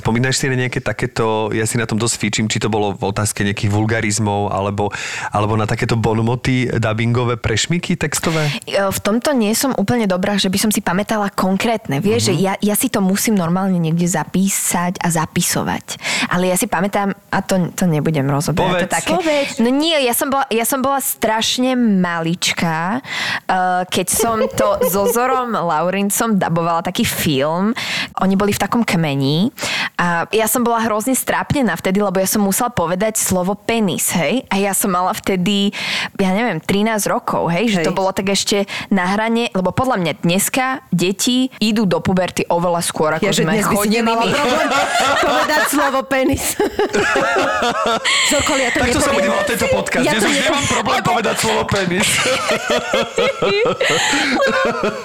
Spomínaš 0.08 0.40
si 0.40 0.48
na 0.48 0.56
nejaké 0.56 0.80
takéto, 0.80 1.52
ja 1.52 1.68
si 1.68 1.76
na 1.76 1.84
tom 1.84 2.00
dosť 2.00 2.16
fíčim, 2.16 2.48
či 2.48 2.56
to 2.56 2.72
bolo 2.72 2.96
v 2.96 3.12
otázke 3.12 3.44
nejakých 3.44 3.68
vulgarizmov, 3.68 4.48
alebo, 4.48 4.88
alebo 5.28 5.52
na 5.52 5.68
takéto 5.68 6.00
bonmoty 6.00 6.64
dubbingové 6.80 7.36
prešmiky 7.36 7.92
textové? 7.92 8.48
E, 8.64 8.88
V 8.88 9.00
tomto 9.04 9.36
nie 9.36 9.52
som 9.52 9.76
úplne 9.76 10.08
dobrá, 10.08 10.40
že 10.40 10.48
by 10.48 10.56
som 10.56 10.70
si 10.72 10.80
pamätala 10.80 11.28
konkrétne. 11.28 12.00
Vieš, 12.00 12.24
Mhm. 12.24 12.24
že 12.24 12.32
ja, 12.40 12.54
ja 12.56 12.72
si 12.72 12.88
to 12.88 13.04
musím 13.04 13.36
normálne 13.36 13.76
niekde 13.76 14.08
zapísať 14.08 14.96
a 14.96 15.12
zapisovať. 15.12 16.00
Ale 16.32 16.48
ja 16.48 16.56
si 16.56 16.64
pamätám, 16.64 17.12
a 17.28 17.44
to, 17.44 17.68
to 17.76 17.84
nebudem 17.84 18.24
rozoberať. 18.32 18.64
Povedz. 18.64 18.88
To 18.88 18.96
také. 18.96 19.12
Povedz. 19.12 19.60
No 19.60 19.68
nie, 19.68 20.08
ja 20.08 20.16
som 20.16 20.32
bola, 20.32 20.48
ja 20.48 20.64
som 20.64 20.80
bola 20.80 21.04
strašne 21.04 21.76
maličká, 21.76 23.04
uh, 23.44 23.84
keď 23.84 24.06
som 24.08 24.40
to 24.56 24.88
so 24.88 25.04
Zorom 25.12 25.52
Laurincom 25.52 26.40
dabovala 26.40 26.80
taký 26.80 27.04
film. 27.04 27.76
Oni 28.24 28.40
boli 28.40 28.56
v 28.56 28.60
takom 28.64 28.80
kmeni 28.88 29.52
a 29.98 30.30
ja 30.30 30.46
som 30.46 30.62
bola 30.62 30.78
hrozne 30.86 31.18
strápnená 31.18 31.74
vtedy, 31.74 31.98
lebo 31.98 32.22
ja 32.22 32.28
som 32.30 32.38
musela 32.38 32.70
povedať 32.70 33.18
slovo 33.18 33.58
penis, 33.58 34.14
hej? 34.14 34.46
A 34.46 34.54
ja 34.62 34.70
som 34.70 34.94
mala 34.94 35.10
vtedy, 35.10 35.74
ja 36.22 36.30
neviem, 36.30 36.62
13 36.62 37.02
rokov, 37.10 37.50
hej? 37.50 37.66
Že 37.74 37.78
Hej. 37.82 37.86
to 37.90 37.98
bolo 37.98 38.14
tak 38.14 38.30
ešte 38.30 38.70
na 38.94 39.10
hrane, 39.10 39.50
lebo 39.50 39.74
podľa 39.74 39.98
mňa 39.98 40.12
dneska 40.22 40.86
deti 40.94 41.50
idú 41.58 41.82
do 41.82 41.98
puberty 41.98 42.46
oveľa 42.46 42.78
skôr, 42.86 43.18
ako 43.18 43.26
Ja, 43.26 43.34
že 43.34 43.42
sme 43.42 43.58
dnes 43.58 43.66
by 43.66 43.74
si 43.74 43.78
chodili 43.82 44.06
povedať 45.18 45.62
slovo 45.66 46.00
penis. 46.06 46.54
Zorko, 48.30 48.52
ja 48.54 48.70
to 48.70 48.78
Takto 48.86 49.02
sa 49.02 49.10
nepoviem. 49.10 49.18
bude 49.18 49.28
volať 49.34 49.46
tento 49.50 49.66
podcast. 49.74 50.04
Ja 50.06 50.12
Dnes 50.14 50.22
to 50.22 50.28
už 50.30 50.36
nepoviem. 50.38 50.46
nemám 50.46 50.66
problém 50.70 51.00
povedať 51.02 51.36
slovo 51.42 51.62
penis. 51.66 52.06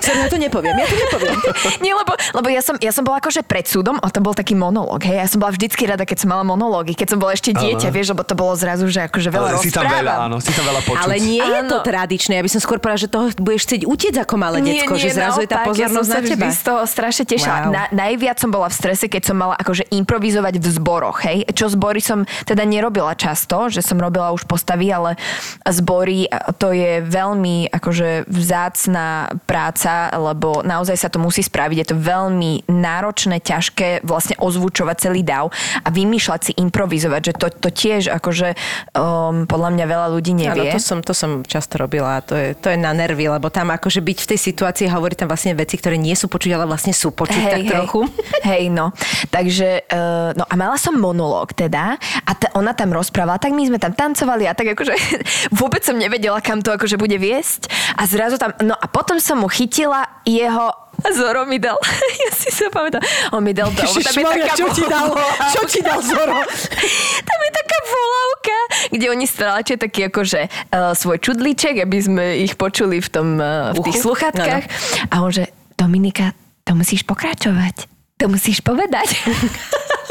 Sorry, 0.06 0.20
ja 0.22 0.28
to 0.30 0.38
nepoviem, 0.38 0.76
ja 0.78 0.86
to 0.86 0.96
nepoviem. 1.02 1.38
Nie, 1.82 1.98
lebo, 1.98 2.14
lebo 2.14 2.48
ja, 2.54 2.62
som, 2.62 2.78
ja 2.78 2.94
som 2.94 3.02
bola 3.02 3.18
akože 3.18 3.41
pred 3.41 3.66
súdom 3.66 3.98
a 3.98 4.06
to 4.14 4.22
bol 4.22 4.38
taký 4.38 4.54
monolog 4.54 4.83
monológ, 4.84 5.02
hej. 5.08 5.18
Ja 5.24 5.28
som 5.32 5.40
bola 5.40 5.52
vždycky 5.56 5.84
rada, 5.88 6.04
keď 6.04 6.18
som 6.20 6.30
mala 6.30 6.44
monológy, 6.44 6.94
keď 6.94 7.16
som 7.16 7.20
bola 7.20 7.32
ešte 7.32 7.56
dieťa, 7.56 7.88
Áno. 7.88 7.96
vieš, 7.96 8.08
lebo 8.12 8.24
to 8.28 8.36
bolo 8.36 8.54
zrazu, 8.60 8.86
že 8.92 9.08
akože 9.08 9.30
veľa 9.32 9.48
Ale 9.56 9.64
si 9.64 9.72
tam 9.72 9.84
veľa, 9.88 10.14
áno, 10.28 10.38
si 10.44 10.52
tam 10.52 10.66
veľa 10.68 10.82
počuť. 10.84 11.04
Ale 11.08 11.16
nie 11.24 11.40
je 11.40 11.62
to 11.72 11.78
Áno. 11.80 11.86
tradičné. 11.88 12.34
Ja 12.36 12.44
by 12.44 12.52
som 12.52 12.62
skôr 12.62 12.78
povedala, 12.84 13.00
že 13.00 13.10
toho 13.10 13.26
budeš 13.40 13.62
chcieť 13.64 13.82
utiec 13.88 14.16
ako 14.20 14.36
malé 14.36 14.58
decko, 14.60 14.94
že 15.00 15.16
zrazu 15.16 15.40
je 15.44 15.50
tá 15.50 15.64
naopak, 15.64 15.72
pozornosť 15.72 16.10
ja 16.12 16.20
som 16.20 16.24
na 16.24 16.30
teba. 16.36 16.48
z 16.52 16.62
toho 16.62 16.82
strašne 16.84 17.24
tešila. 17.24 17.56
Wow. 17.64 17.72
Na, 17.72 17.84
najviac 17.96 18.38
som 18.38 18.50
bola 18.52 18.68
v 18.68 18.76
strese, 18.76 19.06
keď 19.08 19.22
som 19.24 19.36
mala 19.40 19.56
akože 19.56 19.88
improvizovať 19.90 20.54
v 20.60 20.66
zboroch, 20.68 21.18
hej. 21.24 21.48
Čo 21.56 21.72
zbory 21.72 22.04
som 22.04 22.28
teda 22.44 22.68
nerobila 22.68 23.16
často, 23.16 23.72
že 23.72 23.80
som 23.80 23.96
robila 23.96 24.36
už 24.36 24.44
postavy, 24.44 24.92
ale 24.92 25.16
zbory 25.64 26.28
to 26.60 26.76
je 26.76 27.00
veľmi 27.00 27.72
akože 27.72 28.28
vzácná 28.28 29.32
práca, 29.48 30.12
lebo 30.12 30.66
naozaj 30.66 30.98
sa 31.00 31.08
to 31.08 31.22
musí 31.22 31.46
spraviť. 31.46 31.78
Je 31.80 31.88
to 31.94 31.98
veľmi 31.98 32.68
náročné, 32.68 33.40
ťažké 33.40 34.04
vlastne 34.04 34.36
ozvučovať 34.74 34.97
celý 34.97 35.21
dav 35.21 35.53
a 35.86 35.88
vymýšľať 35.93 36.41
si 36.41 36.51
improvizovať, 36.57 37.21
že 37.30 37.34
to, 37.38 37.47
to 37.53 37.69
tiež 37.69 38.09
akože 38.09 38.57
um, 38.97 39.45
podľa 39.45 39.69
mňa 39.78 39.86
veľa 39.86 40.07
ľudí 40.09 40.34
nevie. 40.34 40.74
Áno, 40.74 40.74
to 40.74 40.82
som, 40.82 40.99
to 41.05 41.13
som 41.13 41.45
často 41.45 41.78
robila 41.78 42.17
a 42.17 42.21
to 42.26 42.34
je, 42.34 42.57
to 42.57 42.74
je 42.74 42.78
na 42.82 42.89
nervy, 42.89 43.30
lebo 43.30 43.53
tam 43.53 43.69
akože 43.69 44.01
byť 44.01 44.17
v 44.17 44.30
tej 44.34 44.39
situácii 44.41 44.89
a 44.89 44.97
hovoriť 44.97 45.17
tam 45.21 45.30
vlastne 45.30 45.53
veci, 45.53 45.78
ktoré 45.78 46.01
nie 46.01 46.17
sú 46.17 46.26
počuť, 46.26 46.57
ale 46.57 46.65
vlastne 46.65 46.89
sú 46.89 47.13
počuť 47.13 47.41
tak 47.45 47.61
trochu. 47.69 48.09
Hej, 48.49 48.74
no. 48.74 48.89
Takže, 49.30 49.86
uh, 49.93 50.34
no 50.34 50.43
a 50.49 50.53
mala 50.57 50.82
som 50.82 50.97
monológ 50.97 51.53
teda 51.53 52.01
a 52.26 52.32
t- 52.34 52.49
ona 52.57 52.74
tam 52.74 52.89
rozprávala, 52.89 53.38
tak 53.38 53.53
my 53.53 53.69
sme 53.69 53.78
tam 53.78 53.93
tancovali 53.93 54.49
a 54.49 54.57
tak 54.57 54.74
akože 54.74 54.97
vôbec 55.61 55.86
som 55.86 55.93
nevedela, 55.93 56.41
kam 56.41 56.65
to 56.65 56.74
akože 56.74 56.97
bude 56.97 57.21
viesť 57.21 57.69
a 57.93 58.09
zrazu 58.09 58.41
tam, 58.41 58.57
no 58.65 58.74
a 58.74 58.89
potom 58.89 59.21
som 59.21 59.38
mu 59.38 59.45
chytila 59.45 60.09
jeho 60.26 60.83
a 61.04 61.08
Zoro 61.12 61.43
mi 61.43 61.60
dal, 61.60 61.76
ja 62.24 62.32
si 62.32 62.49
sa 62.49 62.72
pamätám, 62.72 63.04
on 63.36 63.43
mi 63.43 63.51
dal 63.51 63.70
to, 63.76 63.84
tam 63.84 64.16
je 64.16 64.24
taká 64.24 64.56
čo 64.56 64.68
ti 64.72 64.84
dal? 64.88 65.08
Čo 65.51 65.62
ti 65.68 65.80
dal 65.84 65.99
Zoro? 65.99 66.39
Tam 67.30 67.39
je 67.39 67.51
taká 67.56 67.78
volávka, 67.84 68.58
kde 68.91 69.06
oni 69.12 69.26
stráčia 69.28 69.76
taký 69.80 70.12
akože 70.12 70.41
uh, 70.47 70.91
svoj 70.95 71.18
čudlíček, 71.20 71.80
aby 71.84 71.97
sme 71.99 72.26
ich 72.43 72.56
počuli 72.60 72.99
v, 72.99 73.10
tom, 73.10 73.28
uh, 73.39 73.72
v 73.72 73.80
tých 73.91 73.99
Uchu? 73.99 74.12
sluchatkách. 74.12 74.64
A 75.12 75.16
on 75.24 75.32
že, 75.32 75.51
Dominika, 75.76 76.36
to 76.64 76.76
musíš 76.76 77.04
pokračovať. 77.04 77.88
To 78.20 78.32
musíš 78.32 78.64
povedať. 78.64 79.08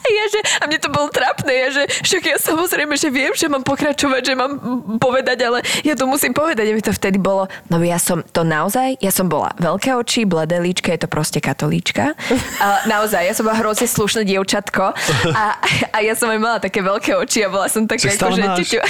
A 0.00 0.08
ja, 0.08 0.24
že, 0.32 0.40
a 0.60 0.64
mne 0.64 0.78
to 0.80 0.88
bolo 0.88 1.12
trapné, 1.12 1.52
ja, 1.52 1.68
že 1.68 1.82
však 2.02 2.22
ja 2.24 2.36
samozrejme, 2.40 2.96
že 2.96 3.12
viem, 3.12 3.36
že 3.36 3.52
mám 3.52 3.60
pokračovať, 3.60 4.22
že 4.24 4.34
mám 4.34 4.52
povedať, 4.96 5.38
ale 5.44 5.58
ja 5.84 5.92
to 5.92 6.08
musím 6.08 6.32
povedať. 6.32 6.64
A 6.68 6.72
mi 6.72 6.80
to 6.80 6.96
vtedy 6.96 7.20
bolo, 7.20 7.46
no 7.68 7.76
ja 7.84 8.00
som 8.00 8.24
to 8.24 8.40
naozaj, 8.40 8.96
ja 8.96 9.12
som 9.12 9.28
bola 9.28 9.52
veľké 9.60 9.92
oči, 9.92 10.24
bledé 10.24 10.56
líčka, 10.56 10.88
je 10.96 11.04
to 11.04 11.08
proste 11.12 11.38
katolíčka. 11.44 12.16
A 12.64 12.88
naozaj, 12.88 13.28
ja 13.28 13.34
som 13.36 13.44
bola 13.44 13.60
hrozne 13.60 13.84
slušné 13.84 14.24
dievčatko 14.24 14.96
a, 15.36 15.44
a 15.92 15.98
ja 16.00 16.14
som 16.16 16.32
aj 16.32 16.40
mala 16.40 16.58
také 16.58 16.80
veľké 16.80 17.12
oči 17.20 17.44
a 17.44 17.52
bola 17.52 17.68
som 17.68 17.84
taká 17.84 18.16
akože 18.16 18.40
máš. 18.40 18.56
ťuťu. 18.64 18.80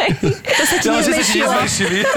To 0.00 0.64
sa 0.64 0.76
ti 0.80 0.88
že 0.88 1.12
nezmenšili. 1.44 2.00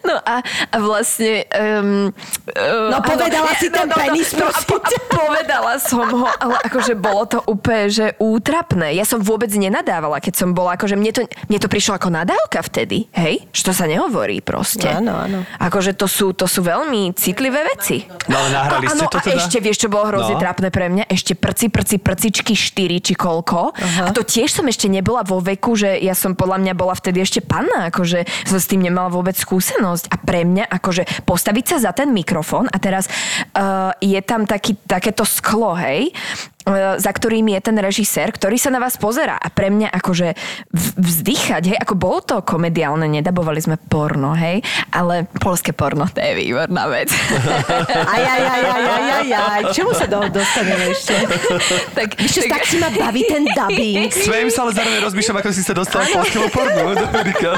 No 0.00 0.16
a, 0.26 0.42
a 0.74 0.76
vlastne... 0.82 1.46
Um, 1.54 2.10
No, 2.90 2.98
povedala 3.04 3.54
si 3.56 3.70
ten 3.70 3.86
penis, 3.86 4.34
no, 4.34 4.50
a, 4.50 4.58
prosím 4.58 4.66
po, 4.66 4.76
a 4.82 4.89
povedala 5.20 5.78
som 5.78 6.06
ho, 6.06 6.28
ale 6.40 6.56
akože 6.66 6.94
bolo 6.98 7.22
to 7.26 7.38
úplne, 7.46 7.86
že 7.92 8.06
útrapné. 8.18 8.96
Ja 8.96 9.06
som 9.06 9.22
vôbec 9.22 9.50
nenadávala, 9.54 10.18
keď 10.18 10.34
som 10.34 10.48
bola, 10.56 10.74
akože 10.74 10.96
mne 10.98 11.12
to, 11.14 11.22
mne 11.46 11.58
to 11.60 11.68
prišlo 11.70 11.98
ako 12.00 12.08
nadávka 12.10 12.64
vtedy, 12.64 13.06
hej? 13.14 13.44
Že 13.54 13.62
to 13.62 13.72
sa 13.76 13.84
nehovorí 13.86 14.40
proste. 14.40 14.88
Áno, 14.90 15.14
áno. 15.14 15.46
Akože 15.60 15.94
to 15.94 16.08
sú, 16.10 16.32
to 16.32 16.48
sú 16.48 16.64
veľmi 16.64 17.12
citlivé 17.14 17.62
veci. 17.76 18.08
No 18.26 18.40
ale 18.40 18.48
nahrali 18.50 18.86
a, 18.86 18.90
ste 18.90 19.04
áno, 19.04 19.12
to 19.12 19.18
teda? 19.20 19.36
A 19.36 19.38
ešte, 19.38 19.58
vieš, 19.60 19.78
čo 19.86 19.88
bolo 19.92 20.08
hrozne 20.08 20.34
No. 20.36 20.40
trápne 20.40 20.70
pre 20.70 20.86
mňa? 20.88 21.04
Ešte 21.10 21.34
prci, 21.34 21.68
prci, 21.68 21.98
prcičky 21.98 22.54
4 22.54 23.02
či 23.02 23.12
koľko. 23.18 23.74
A 24.06 24.10
to 24.14 24.22
tiež 24.24 24.54
som 24.54 24.64
ešte 24.70 24.86
nebola 24.86 25.26
vo 25.26 25.42
veku, 25.42 25.74
že 25.74 25.98
ja 25.98 26.14
som 26.14 26.32
podľa 26.38 26.62
mňa 26.62 26.72
bola 26.78 26.94
vtedy 26.96 27.20
ešte 27.20 27.44
panna, 27.44 27.90
akože 27.90 28.24
som 28.48 28.56
s 28.56 28.66
tým 28.70 28.80
nemala 28.80 29.10
vôbec 29.12 29.34
skúsenosť. 29.36 30.08
A 30.08 30.16
pre 30.16 30.46
mňa, 30.46 30.70
akože 30.70 31.26
postaviť 31.28 31.64
sa 31.66 31.90
za 31.90 31.92
ten 31.92 32.14
mikrofón 32.14 32.70
a 32.70 32.76
teraz 32.80 33.10
uh, 33.52 33.92
je 34.00 34.16
tam 34.24 34.48
taký, 34.48 34.79
takéto 34.86 35.24
sklo, 35.24 35.74
hej, 35.74 36.12
za 37.00 37.10
ktorým 37.10 37.48
je 37.56 37.60
ten 37.64 37.76
režisér, 37.80 38.30
ktorý 38.36 38.60
sa 38.60 38.68
na 38.68 38.78
vás 38.78 39.00
pozera. 39.00 39.40
A 39.40 39.48
pre 39.48 39.72
mňa 39.72 39.88
akože 39.96 40.36
vzdychať, 41.00 41.62
hej, 41.72 41.78
ako 41.80 41.94
bolo 41.96 42.20
to 42.20 42.36
komediálne, 42.44 43.08
nedabovali 43.08 43.60
sme 43.64 43.76
porno, 43.80 44.36
hej, 44.36 44.60
ale 44.92 45.24
polské 45.40 45.72
porno, 45.72 46.04
to 46.12 46.20
je 46.20 46.32
výborná 46.36 46.84
vec. 46.92 47.08
Aj, 48.10 48.22
aj, 48.22 48.42
aj, 48.42 48.62
aj, 48.64 48.82
aj, 48.84 49.04
aj, 49.10 49.28
aj. 49.30 49.62
Čomu 49.76 49.92
sa 49.94 50.06
do, 50.06 50.18
dostaneme 50.30 50.90
ešte? 50.90 51.14
tak, 51.96 52.08
Čo, 52.18 52.40
tak 52.48 52.62
si 52.66 52.76
ma 52.80 52.90
baví 52.90 53.22
ten 53.26 53.46
dubbing. 53.46 54.10
Smejem 54.26 54.50
sa, 54.50 54.66
ale 54.66 54.72
zároveň 54.74 54.98
rozmýšľam, 55.04 55.36
ako 55.40 55.48
si 55.54 55.62
sa 55.62 55.72
dostala 55.76 56.04
k 56.08 56.18
polskému 56.18 56.48
pornu. 56.50 56.80
Dominika. 56.96 57.50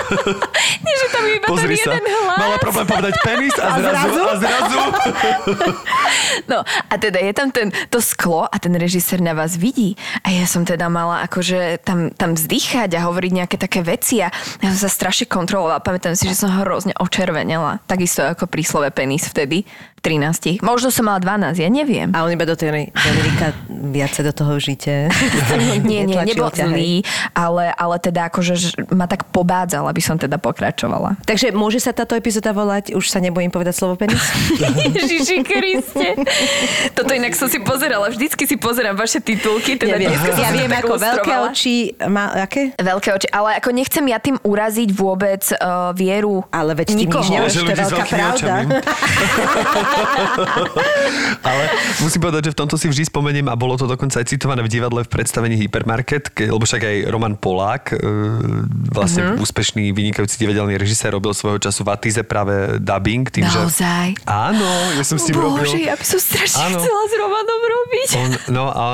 Nie, 0.85 0.95
že 0.99 1.07
tam 1.09 1.23
je 1.25 1.33
iba 1.41 1.47
Pozri 1.49 1.77
ten 1.79 1.85
sa. 1.85 1.91
jeden 1.97 2.05
hlas. 2.05 2.39
Mala 2.39 2.57
problém 2.61 2.87
povedať 2.87 3.15
penis 3.25 3.55
a, 3.57 3.69
zrazu, 3.81 4.23
a 4.23 4.35
zrazu. 4.37 4.79
No 6.51 6.59
a 6.67 6.95
teda 7.01 7.19
je 7.23 7.33
tam 7.33 7.49
ten, 7.49 7.69
to 7.89 7.99
sklo 8.03 8.45
a 8.45 8.57
ten 8.61 8.73
režisér 8.77 8.92
na 9.23 9.33
vás 9.33 9.55
vidí. 9.57 9.95
A 10.27 10.35
ja 10.35 10.45
som 10.45 10.67
teda 10.67 10.91
mala 10.91 11.23
akože 11.25 11.81
tam, 11.87 12.11
tam 12.13 12.35
vzdychať 12.35 12.93
a 12.99 13.07
hovoriť 13.07 13.33
nejaké 13.33 13.57
také 13.57 13.81
veci 13.87 14.21
a 14.21 14.29
ja 14.61 14.69
som 14.75 14.89
sa 14.89 14.91
strašne 14.91 15.31
kontrolovala. 15.31 15.85
Pamätám 15.85 16.19
si, 16.19 16.27
že 16.27 16.37
som 16.37 16.51
hrozne 16.51 16.93
očervenela. 16.99 17.81
Takisto 17.87 18.27
ako 18.27 18.51
príslove 18.51 18.91
penis 18.91 19.31
vtedy, 19.31 19.65
13. 20.03 20.67
Možno 20.67 20.91
som 20.91 21.07
mala 21.07 21.23
12, 21.23 21.63
ja 21.63 21.71
neviem. 21.71 22.11
A 22.11 22.27
on 22.27 22.35
iba 22.35 22.43
do 22.43 22.59
tej 22.59 22.91
Dominika 22.91 23.55
viacej 23.71 24.23
do 24.27 24.33
toho 24.35 24.59
žite. 24.59 25.07
nie, 25.87 26.03
nie, 26.03 26.19
nebol 26.27 26.51
zlý, 26.51 27.07
ale, 27.39 27.71
ale 27.71 27.97
teda 28.03 28.27
akože 28.27 28.53
že 28.59 28.69
ma 28.91 29.07
tak 29.07 29.31
pobádzal, 29.31 29.87
aby 29.87 30.03
som 30.03 30.19
teda 30.19 30.43
pokračovala. 30.43 31.23
Takže 31.23 31.55
môže 31.55 31.79
sa 31.79 31.95
táto 31.95 32.19
epizóda 32.19 32.51
volať, 32.51 32.99
už 32.99 33.07
sa 33.07 33.23
nebojím 33.23 33.55
povedať 33.55 33.79
slovo 33.79 33.95
penis? 33.95 34.19
Ježiši 34.99 35.47
Kriste. 35.47 36.19
Toto 36.99 37.15
inak 37.15 37.39
som 37.39 37.47
si 37.47 37.63
pozerala, 37.63 38.11
vždycky 38.11 38.43
si 38.43 38.59
pozerám 38.59 38.99
vaše 38.99 39.23
titulky. 39.23 39.79
Teda 39.79 39.95
Ja 39.95 39.99
viem, 40.03 40.11
ja 40.19 40.51
viem 40.51 40.73
ako 40.83 40.99
veľké 40.99 41.33
oči, 41.47 41.95
má, 42.11 42.35
aké? 42.43 42.75
Veľké 42.75 43.09
oči, 43.15 43.29
ale 43.31 43.63
ako 43.63 43.71
nechcem 43.71 44.03
ja 44.11 44.19
tým 44.19 44.35
uraziť 44.43 44.91
vôbec 44.91 45.47
uh, 45.55 45.95
vieru 45.95 46.43
Ale 46.51 46.75
veď 46.75 46.87
ty 46.91 47.07
nikoho. 47.07 47.23
nič 47.23 47.31
nemáš, 47.31 47.55
to 47.55 47.71
je 47.71 47.79
veľká 47.79 48.05
pravda. 48.11 48.53
Ale 51.43 51.63
musím 52.01 52.21
povedať, 52.23 52.51
že 52.51 52.53
v 52.55 52.59
tomto 52.65 52.77
si 52.79 52.87
vždy 52.89 53.05
spomeniem 53.09 53.47
a 53.51 53.55
bolo 53.59 53.75
to 53.77 53.87
dokonca 53.91 54.23
aj 54.23 54.27
citované 54.31 54.63
v 54.65 54.71
divadle 54.71 55.01
v 55.03 55.11
predstavení 55.11 55.59
Hypermarket, 55.59 56.31
ke, 56.33 56.49
lebo 56.49 56.63
však 56.63 56.83
aj 56.83 56.97
Roman 57.11 57.35
Polák, 57.35 57.85
e, 57.93 57.99
vlastne 58.93 59.23
uh-huh. 59.35 59.43
úspešný, 59.43 59.91
vynikajúci 59.91 60.39
divadelný 60.39 60.79
režisér, 60.79 61.13
robil 61.15 61.35
svojho 61.35 61.59
času 61.59 61.83
v 61.83 61.89
Atize 61.93 62.23
práve 62.23 62.79
dubbing. 62.79 63.29
Tým, 63.29 63.49
Naozaj? 63.49 64.19
Že... 64.19 64.27
Áno, 64.29 64.69
ja 64.97 65.05
som 65.05 65.17
s 65.19 65.27
tým 65.29 65.37
Bože, 65.39 65.77
robil. 65.77 65.89
ja 65.89 65.95
by 65.99 66.05
som 66.07 66.21
strašne 66.21 66.63
Áno. 66.73 66.79
chcela 66.81 67.03
s 67.05 67.15
Romanom 67.19 67.63
robiť. 67.63 68.09
On, 68.13 68.31
no 68.53 68.65
a, 68.71 68.85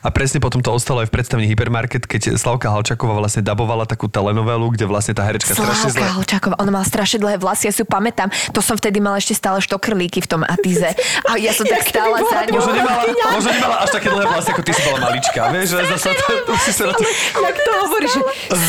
a 0.00 0.08
presne 0.10 0.38
potom 0.40 0.62
to 0.64 0.70
ostalo 0.72 1.04
aj 1.04 1.08
v 1.10 1.12
predstavení 1.14 1.46
Hypermarket, 1.50 2.08
keď 2.08 2.38
Slavka 2.40 2.72
Halčaková 2.72 3.18
vlastne 3.18 3.44
dabovala 3.44 3.84
takú 3.84 4.08
telenovelu, 4.08 4.66
kde 4.74 4.84
vlastne 4.88 5.12
tá 5.12 5.26
herečka 5.26 5.52
strašne 5.52 5.92
zle... 5.92 6.06
Holčáková, 6.08 6.56
ona 6.58 6.70
mala 6.72 6.86
strašne 6.86 7.20
dlhé 7.20 7.36
vlasy, 7.38 7.68
ja 7.68 7.72
si 7.74 7.84
ju 7.84 7.88
pamätám. 7.88 8.32
To 8.56 8.60
som 8.64 8.74
vtedy 8.78 8.98
mala 8.98 9.20
ešte 9.20 9.36
stále 9.36 9.60
štokrlíky 9.60 10.24
v 10.24 10.28
tom 10.28 10.42
Atize. 10.48 10.90
A 11.28 11.36
ja 11.36 11.52
som 11.52 11.68
tak 11.68 11.84
stála 11.84 12.24
za 12.24 12.48
ňou. 12.48 12.56
Možno 12.56 12.72
nemala, 12.72 13.02
možno 13.36 13.50
nemala 13.52 13.76
až 13.84 13.90
také 13.92 14.08
dlhé 14.08 14.24
vlasy, 14.24 14.48
ako 14.56 14.62
ty 14.64 14.72
si 14.72 14.80
bola 14.88 14.98
malička, 15.04 15.40
vieš, 15.52 15.66
že 15.76 15.78
zase 15.92 16.08
to, 16.16 16.24
to 16.48 16.52
si 16.64 16.70
sa 16.72 16.84
na 16.88 16.92
to... 16.96 17.02
Jak 17.36 17.56
to 17.60 17.70
hovoríš, 17.84 18.10
že 18.16 18.22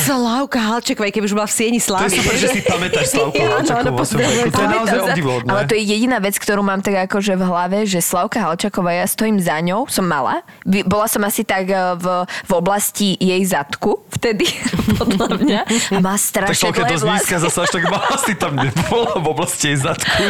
Slávka 0.04 0.60
Halčeková, 0.60 1.08
keby 1.08 1.26
už 1.26 1.36
bola 1.40 1.48
v 1.48 1.56
sieni 1.56 1.80
To 1.80 1.88
slávy. 1.96 2.12
je 2.12 2.20
super, 2.20 2.36
že 2.36 2.48
si 2.52 2.60
pamätáš 2.62 3.06
Slavku 3.16 3.40
veku. 3.40 4.52
To 4.52 4.60
je 4.60 4.70
naozaj 4.70 5.00
obdivuhodné. 5.08 5.50
Ale 5.50 5.62
to 5.66 5.74
je 5.80 5.84
jediná 5.88 6.18
vec, 6.20 6.36
ktorú 6.36 6.62
mám 6.62 6.84
tak 6.84 7.08
akože 7.08 7.34
v 7.40 7.44
hlave, 7.48 7.78
že 7.88 8.04
Slavka 8.04 8.44
Halčaková, 8.44 8.92
ja 9.00 9.06
stojím 9.08 9.40
za 9.40 9.56
ňou, 9.64 9.88
som 9.88 10.04
mala. 10.04 10.44
Bola 10.84 11.08
som 11.08 11.24
asi 11.24 11.48
tak 11.48 11.72
eh, 11.72 11.96
v, 11.96 12.06
v 12.28 12.52
oblasti 12.52 13.16
jej 13.16 13.40
zadku 13.48 14.04
vtedy, 14.12 14.46
podľa 15.00 15.28
mňa. 15.40 15.60
A 15.96 16.00
má 16.04 16.20
Tak 16.20 16.24
strašne 16.28 16.70
Slavka 16.70 16.84
je 16.84 16.84
dlhé 16.84 16.96
dosť 17.00 17.08
nízka, 17.08 17.36
zase 17.40 17.58
až 17.64 17.70
tak 17.72 17.84
má 17.88 18.00
asi 18.12 18.34
tam 18.36 18.54
nebola 18.60 19.12
v 19.16 19.26
oblasti 19.32 19.66
jej 19.72 19.78
zadku. 19.80 20.24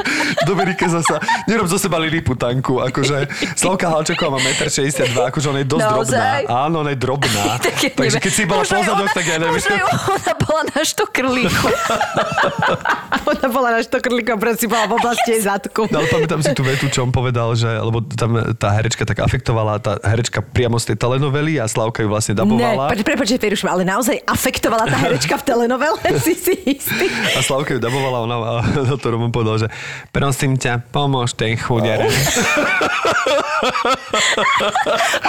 Dominika 0.45 0.85
zasa, 0.89 1.17
nerob 1.45 1.67
zo 1.67 1.77
seba 1.77 1.95
liliputanku, 1.97 2.81
akože 2.83 3.29
Slavka 3.53 3.87
Halčaková 3.87 4.35
má 4.35 4.49
1,62 4.51 5.07
m, 5.07 5.23
akože 5.23 5.47
ona 5.47 5.59
je 5.59 5.67
dosť 5.67 5.85
Naozaj? 5.85 6.41
drobná. 6.41 6.59
Áno, 6.59 6.75
ona 6.81 6.91
je 6.91 6.99
drobná. 6.99 7.45
Tak 7.59 7.75
ja 7.77 7.89
Takže 7.91 8.01
neviem. 8.09 8.23
keď 8.23 8.33
si 8.33 8.43
bola 8.43 8.63
pozadok, 8.63 8.95
ona- 8.97 9.13
tak 9.13 9.25
ja 9.25 9.37
neviem. 9.37 9.55
Možno 9.55 9.75
ona 10.09 10.33
bola 10.35 10.61
na 10.65 10.81
štokrlíku. 10.81 11.67
Ona 13.29 13.47
bola 13.47 13.69
na 13.71 13.81
štokrlíku 13.81 14.33
a 14.33 14.37
proste 14.37 14.65
bola 14.65 14.89
v 14.89 14.93
oblasti 14.95 15.29
jej 15.29 15.41
zadku. 15.43 15.85
No 15.87 16.01
ale 16.01 16.07
pamätám 16.09 16.41
si 16.41 16.49
tú 16.51 16.63
vetu, 16.63 16.89
čo 16.89 17.03
on 17.03 17.11
povedal, 17.11 17.53
že, 17.53 17.69
lebo 17.69 18.01
tam 18.01 18.33
tá 18.55 18.73
herečka 18.73 19.05
tak 19.05 19.21
afektovala 19.21 19.77
tá 19.77 20.01
herečka 20.01 20.41
priamo 20.41 20.77
z 20.77 20.93
tej 20.93 20.97
telenovely 20.97 21.57
a 21.57 21.69
Slavka 21.69 22.01
ju 22.01 22.09
vlastne 22.09 22.33
Ne, 22.33 22.41
dabovala. 22.41 22.89
pre, 22.89 23.03
prepáč, 23.03 23.37
že 23.37 23.67
ale 23.67 23.83
naozaj 23.83 24.23
afektovala 24.23 24.87
tá 24.87 24.97
herečka 24.99 25.35
v 25.35 25.43
telenovele, 25.45 25.99
si 26.25 26.33
si 26.33 26.53
istý. 26.65 27.05
A 27.35 27.43
Slavka 27.43 27.77
ju 27.77 27.79
dabovala, 27.79 28.17
ona 28.23 28.35
a 28.39 28.51
na 28.81 28.95
to 28.97 29.07
Roman 29.09 29.29
povedal, 29.29 29.61
že 29.61 29.67
prosím 30.09 30.57
ťa, 30.57 30.89
pomôž 30.89 31.28
tej 31.36 31.57
chudere. 31.57 32.07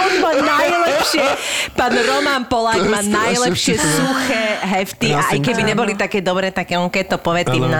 On 0.01 0.11
má 0.23 0.31
najlepšie, 0.39 1.25
pán 1.75 1.93
Roman 1.93 2.43
Polák 2.47 2.83
má 2.87 3.01
najlepšie 3.03 3.75
suché 3.75 4.43
hefty 4.63 5.11
a 5.11 5.35
aj 5.35 5.39
keby 5.43 5.61
neboli 5.67 5.93
také 5.99 6.23
dobré, 6.23 6.51
také 6.51 6.79
on 6.79 6.87
keď 6.87 7.15
to 7.15 7.17
povie 7.19 7.43
tým 7.43 7.67
je, 7.67 7.75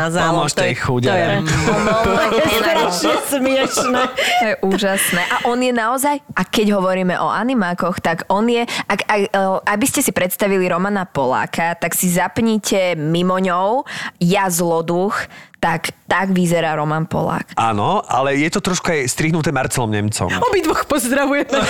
tej 0.52 0.74
chudere. 0.76 1.40
to 2.06 2.12
je 2.36 2.46
strašne 2.60 3.16
smiešné. 3.32 4.02
To 4.12 4.46
je 4.46 4.56
úžasné. 4.66 5.22
A 5.32 5.36
on 5.48 5.60
je 5.60 5.72
naozaj, 5.72 6.20
a 6.36 6.42
keď 6.44 6.78
hovoríme 6.80 7.16
o 7.20 7.28
animákoch, 7.32 8.04
tak 8.04 8.28
on 8.28 8.48
je, 8.52 8.68
ak, 8.68 9.00
ak, 9.08 9.22
e, 9.32 9.40
aby 9.68 9.86
ste 9.88 10.04
si 10.04 10.12
predstavili 10.12 10.68
Romana 10.68 11.08
Poláka, 11.08 11.76
tak 11.80 11.96
si 11.96 12.12
zapnite 12.12 13.00
mimo 13.00 13.40
ňou 13.40 13.88
ja 14.20 14.52
zloduch, 14.52 15.16
tak, 15.62 15.94
tak 16.04 16.28
vyzerá 16.28 16.74
Roman 16.74 17.06
Polák. 17.06 17.54
Áno, 17.54 18.02
ale 18.02 18.34
je 18.36 18.50
to 18.50 18.60
trošku 18.60 18.90
aj 18.90 19.06
strihnuté 19.06 19.50
Marcelom 19.50 19.88
Nemcom. 19.88 20.26
Obidvoch 20.42 20.84
pozdravujeme. 20.84 21.54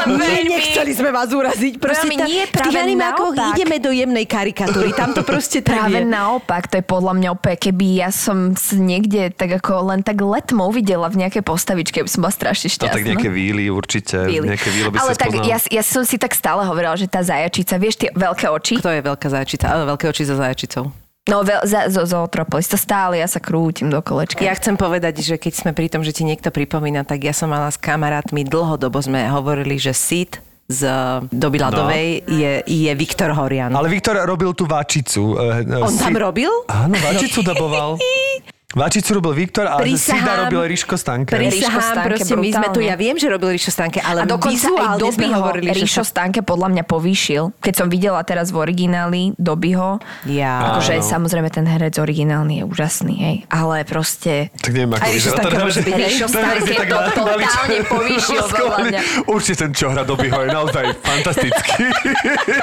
Ale 0.00 0.16
veľmi- 0.18 0.48
nechceli 0.48 0.90
sme 0.90 1.10
vás 1.10 1.28
uraziť. 1.28 1.76
Proste 1.76 2.08
Veľmi 2.08 2.16
tá, 2.16 2.24
nie, 2.24 2.40
v 2.40 2.48
tých 2.48 2.56
práve 2.56 2.78
animákoch 2.80 3.32
naopak. 3.32 3.52
ideme 3.52 3.76
do 3.76 3.90
jemnej 3.90 4.24
karikatúry. 4.24 4.90
Tam 4.90 5.12
to 5.12 5.20
proste 5.22 5.60
tak 5.60 5.76
Práve 5.78 6.00
je. 6.00 6.08
naopak, 6.08 6.66
to 6.66 6.74
je 6.74 6.84
podľa 6.84 7.12
mňa 7.14 7.28
úplne, 7.30 7.56
keby 7.58 7.86
ja 7.98 8.08
som 8.08 8.36
niekde 8.74 9.28
tak 9.30 9.52
ako 9.54 9.86
len 9.86 10.00
tak 10.00 10.16
letmo 10.18 10.64
videla 10.70 11.06
v 11.06 11.20
nejakej 11.20 11.42
postavičke, 11.42 12.00
by 12.00 12.08
som 12.08 12.20
bola 12.20 12.32
strašne 12.32 12.66
No 12.66 12.74
šťastná. 12.80 12.94
tak 12.94 13.04
nejaké 13.04 13.28
víly 13.28 13.68
určite, 13.68 14.16
Chvíli. 14.24 14.48
nejaké 14.48 14.68
vílo 14.70 14.88
by 14.88 14.96
Ale 14.98 15.12
tak 15.12 15.30
spoznal. 15.30 15.44
ja, 15.46 15.58
ja 15.70 15.82
som 15.82 16.00
si 16.02 16.16
tak 16.16 16.32
stále 16.32 16.64
hovorila, 16.64 16.94
že 16.94 17.04
tá 17.04 17.20
zajačica, 17.20 17.76
vieš 17.76 17.98
tie 17.98 18.10
veľké 18.10 18.48
oči? 18.48 18.74
Kto 18.78 18.88
je 18.88 19.02
veľká 19.02 19.26
zajačica? 19.26 19.68
Ale 19.68 19.84
veľké 19.86 20.04
oči 20.06 20.24
za 20.24 20.32
zajačicou. 20.34 20.88
No, 21.28 21.40
veľ, 21.40 21.60
za, 21.62 21.86
zo 21.86 22.02
Zootropolis, 22.02 22.66
to 22.66 22.74
stále 22.74 23.14
ja 23.14 23.28
sa 23.28 23.36
krútim 23.38 23.86
do 23.86 24.00
kolečka. 24.00 24.40
Ja 24.40 24.52
chcem 24.52 24.74
povedať, 24.74 25.20
že 25.20 25.36
keď 25.36 25.52
sme 25.54 25.70
pri 25.70 25.86
tom, 25.86 26.00
že 26.00 26.10
ti 26.10 26.24
niekto 26.24 26.48
pripomína, 26.48 27.04
tak 27.04 27.20
ja 27.20 27.30
som 27.30 27.48
mala 27.48 27.68
s 27.68 27.76
kamarátmi, 27.76 28.42
dlhodobo 28.42 28.96
sme 28.98 29.28
hovorili, 29.28 29.76
že 29.76 29.92
Sid 29.92 30.40
z 30.66 30.80
doby 31.28 31.56
ľadovej 31.58 32.08
No. 32.22 32.32
je, 32.34 32.52
je 32.62 32.92
Viktor 32.94 33.30
Horian. 33.30 33.68
Ale 33.70 33.88
Viktor 33.88 34.16
robil 34.18 34.52
tú 34.52 34.64
váčicu. 34.64 35.32
eh, 35.34 35.64
On 35.78 35.88
tam 35.90 36.12
si- 36.12 36.18
robil? 36.18 36.52
Áno, 36.66 36.96
váčicu 36.98 37.40
daboval. 37.40 37.96
Váčicu 38.68 39.16
robil 39.16 39.32
Viktor 39.32 39.64
a 39.64 39.80
Prisahám. 39.80 40.20
Sida 40.20 40.32
robil 40.44 40.60
Ríško 40.68 41.00
Stanke. 41.00 41.32
Prisahám, 41.32 41.80
Stanke 41.80 42.04
proste 42.04 42.36
my 42.36 42.48
sme 42.52 42.68
tu, 42.68 42.84
ja 42.84 43.00
viem, 43.00 43.16
že 43.16 43.32
robil 43.32 43.56
Ríšo 43.56 43.72
Stanke, 43.72 43.96
ale 43.96 44.20
A 44.20 44.24
dokonca 44.28 44.68
aj 44.68 45.00
Dobyho 45.00 45.40
Ríšo. 45.56 46.04
Stanke 46.04 46.44
podľa 46.44 46.76
mňa 46.76 46.84
povýšil. 46.84 47.56
Keď 47.64 47.74
som 47.74 47.88
videla 47.88 48.20
teraz 48.28 48.52
v 48.52 48.60
origináli 48.60 49.32
Dobyho, 49.40 50.04
Ja. 50.28 50.76
akože 50.76 51.00
Áno. 51.00 51.08
samozrejme 51.08 51.48
ten 51.48 51.64
herec 51.64 51.96
originálny 51.96 52.60
je 52.60 52.64
úžasný, 52.68 53.14
hej. 53.16 53.36
Ale 53.48 53.88
proste... 53.88 54.52
Tak 54.60 54.76
neviem, 54.76 54.92
ako 54.92 55.08
Ríšo 55.16 55.30
Stanke 55.32 55.48
ten 55.48 55.60
môže 55.64 55.80
byť? 55.80 55.94
Ríšo 55.96 56.26
Stanke 56.28 56.72
to 56.76 56.84
totálne 57.08 57.78
povýšil 57.88 58.42
podľa 58.52 58.78
mňa. 58.84 59.00
Určite 59.24 59.56
ten, 59.64 59.70
čo 59.72 59.86
hra 59.88 60.04
Dobyho, 60.04 60.44
je 60.44 60.50
naozaj 60.52 60.84
fantastický. 61.00 61.88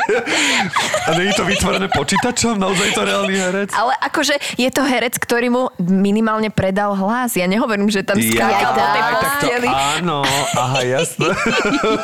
A 1.10 1.18
nie 1.18 1.30
je 1.30 1.34
to 1.34 1.50
vytvorené 1.50 1.90
počítačom? 1.90 2.62
Naozaj 2.62 2.94
to 2.94 3.02
reálny 3.02 3.34
herec? 3.34 3.70
Ale 3.74 3.98
akože 4.00 4.38
je 4.54 4.70
to 4.70 4.86
herec, 4.86 5.18
ktorý 5.18 5.50
mu 5.50 5.64
minimálne 5.96 6.52
predal 6.52 6.94
hlas. 6.94 7.34
Ja 7.34 7.48
nehovorím, 7.48 7.88
že 7.88 8.04
tam 8.04 8.20
skákal 8.20 8.72
do 8.72 8.84
tej 8.84 9.02
tak 9.02 9.10
to 9.10 9.18
posteli. 9.20 9.68
áno, 9.68 10.22
aha, 10.54 10.80
jasné. 10.84 11.30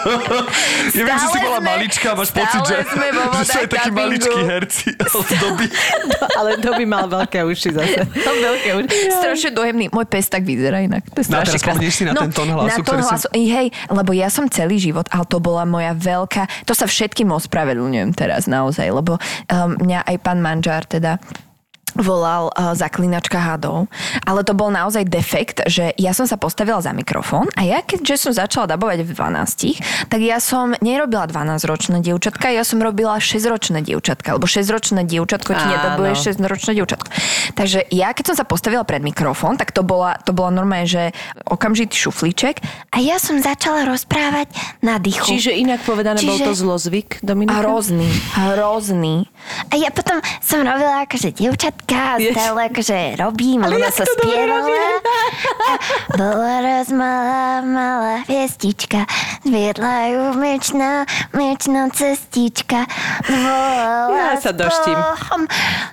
ja 0.97 1.03
viem, 1.03 1.17
že 1.17 1.27
si 1.29 1.39
bola 1.39 1.59
malička 1.59 2.07
máš 2.15 2.31
pocit, 2.31 2.61
že, 2.65 2.77
že 3.37 3.43
sú 3.45 3.57
aj 3.59 3.67
takí 3.67 3.89
maličkí 3.91 4.39
herci 4.41 4.89
z 5.27 5.33
doby. 5.37 5.65
ale 6.35 6.49
Doby 6.57 6.85
mal 6.85 7.05
veľké 7.05 7.43
uši 7.43 7.69
zase. 7.73 8.01
To 8.05 8.31
veľké 8.31 8.69
už. 8.77 8.83
Strašne 9.19 9.49
dojemný. 9.51 9.85
Môj 9.89 10.05
pes 10.07 10.25
tak 10.27 10.45
vyzerá 10.45 10.81
inak. 10.81 11.03
To 11.11 11.19
je 11.19 11.27
No 11.27 11.41
strašne 11.41 11.57
teraz 11.57 11.63
spomenieš 11.65 11.93
si 11.93 12.03
na 12.05 12.13
ten 12.13 12.31
tón 12.31 12.49
hlasu, 12.49 12.69
na 12.69 12.75
tón 12.77 12.85
ktorý 12.85 13.01
si- 13.01 13.11
hlasu. 13.11 13.27
Hej, 13.33 13.67
lebo 13.89 14.11
ja 14.13 14.27
som 14.31 14.45
celý 14.47 14.77
život, 14.77 15.05
ale 15.11 15.25
to 15.27 15.37
bola 15.37 15.65
moja 15.65 15.91
veľká... 15.91 16.65
To 16.65 16.73
sa 16.73 16.85
všetkým 16.85 17.29
ospravedlňujem 17.33 18.13
teraz 18.13 18.45
naozaj, 18.45 18.87
lebo 18.87 19.17
um, 19.17 19.75
mňa 19.75 20.05
aj 20.05 20.15
pán 20.21 20.39
manžár 20.39 20.85
teda 20.85 21.17
volal 21.97 22.53
uh, 22.53 22.73
zaklinačka 22.77 23.37
hadov, 23.37 23.91
ale 24.23 24.41
to 24.47 24.55
bol 24.55 24.71
naozaj 24.71 25.03
defekt, 25.03 25.63
že 25.67 25.91
ja 25.99 26.15
som 26.15 26.25
sa 26.25 26.39
postavila 26.39 26.79
za 26.79 26.95
mikrofón 26.95 27.51
a 27.59 27.61
ja 27.67 27.83
keďže 27.83 28.29
som 28.29 28.31
začala 28.31 28.71
dabovať 28.71 29.03
v 29.03 29.11
12, 29.11 30.07
tak 30.07 30.19
ja 30.23 30.39
som 30.39 30.73
nerobila 30.79 31.27
12-ročné 31.27 31.99
dievčatka, 31.99 32.53
ja 32.53 32.63
som 32.63 32.79
robila 32.79 33.19
6-ročné 33.19 33.83
dievčatka, 33.83 34.39
lebo 34.39 34.47
6-ročné 34.47 35.03
dievčatko 35.03 35.51
ti 35.51 35.65
nedabuje 35.65 36.11
6-ročné 36.15 36.71
dievčatko. 36.79 37.07
Takže 37.57 37.91
ja 37.91 38.15
keď 38.15 38.33
som 38.33 38.35
sa 38.39 38.45
postavila 38.47 38.87
pred 38.87 39.03
mikrofón, 39.03 39.59
tak 39.59 39.75
to 39.75 39.83
bola, 39.83 40.15
to 40.23 40.31
bola 40.31 40.53
normálne, 40.53 40.87
že 40.87 41.11
okamžitý 41.49 41.95
šuflíček 41.97 42.63
a 42.93 42.97
ja 43.03 43.19
som 43.19 43.41
začala 43.41 43.83
rozprávať 43.89 44.53
na 44.79 45.01
dychu. 45.01 45.27
Čiže 45.27 45.51
inak 45.57 45.83
povedané, 45.83 46.23
bol 46.23 46.39
Čiže- 46.39 46.47
to 46.47 46.53
zlozvyk, 46.55 47.09
Dominika? 47.19 47.59
Hrozný, 47.65 48.07
hrozný. 48.37 49.27
A 49.69 49.75
ja 49.75 49.89
potom 49.89 50.21
som 50.39 50.63
robila 50.63 51.03
akože 51.03 51.33
dievčatka 51.33 51.80
a 51.89 52.17
Jež. 52.19 52.33
stále 52.35 52.69
akože 52.69 52.97
robím, 53.17 53.63
Ale 53.63 53.75
ona 53.75 53.87
jak 53.89 53.97
sa 53.97 54.05
spievala. 54.05 54.67
bola 56.17 56.55
raz 56.61 56.87
malá, 56.91 57.61
malá 57.65 58.15
hviezdička, 58.27 59.05
zviedla 59.41 59.95
ju 60.11 60.23
mečná, 60.37 61.05
mečná 61.33 61.89
cestička. 61.89 62.85
Ja 63.29 64.07
Volala 64.11 64.37
sa 64.41 64.51
doštím. 64.51 64.97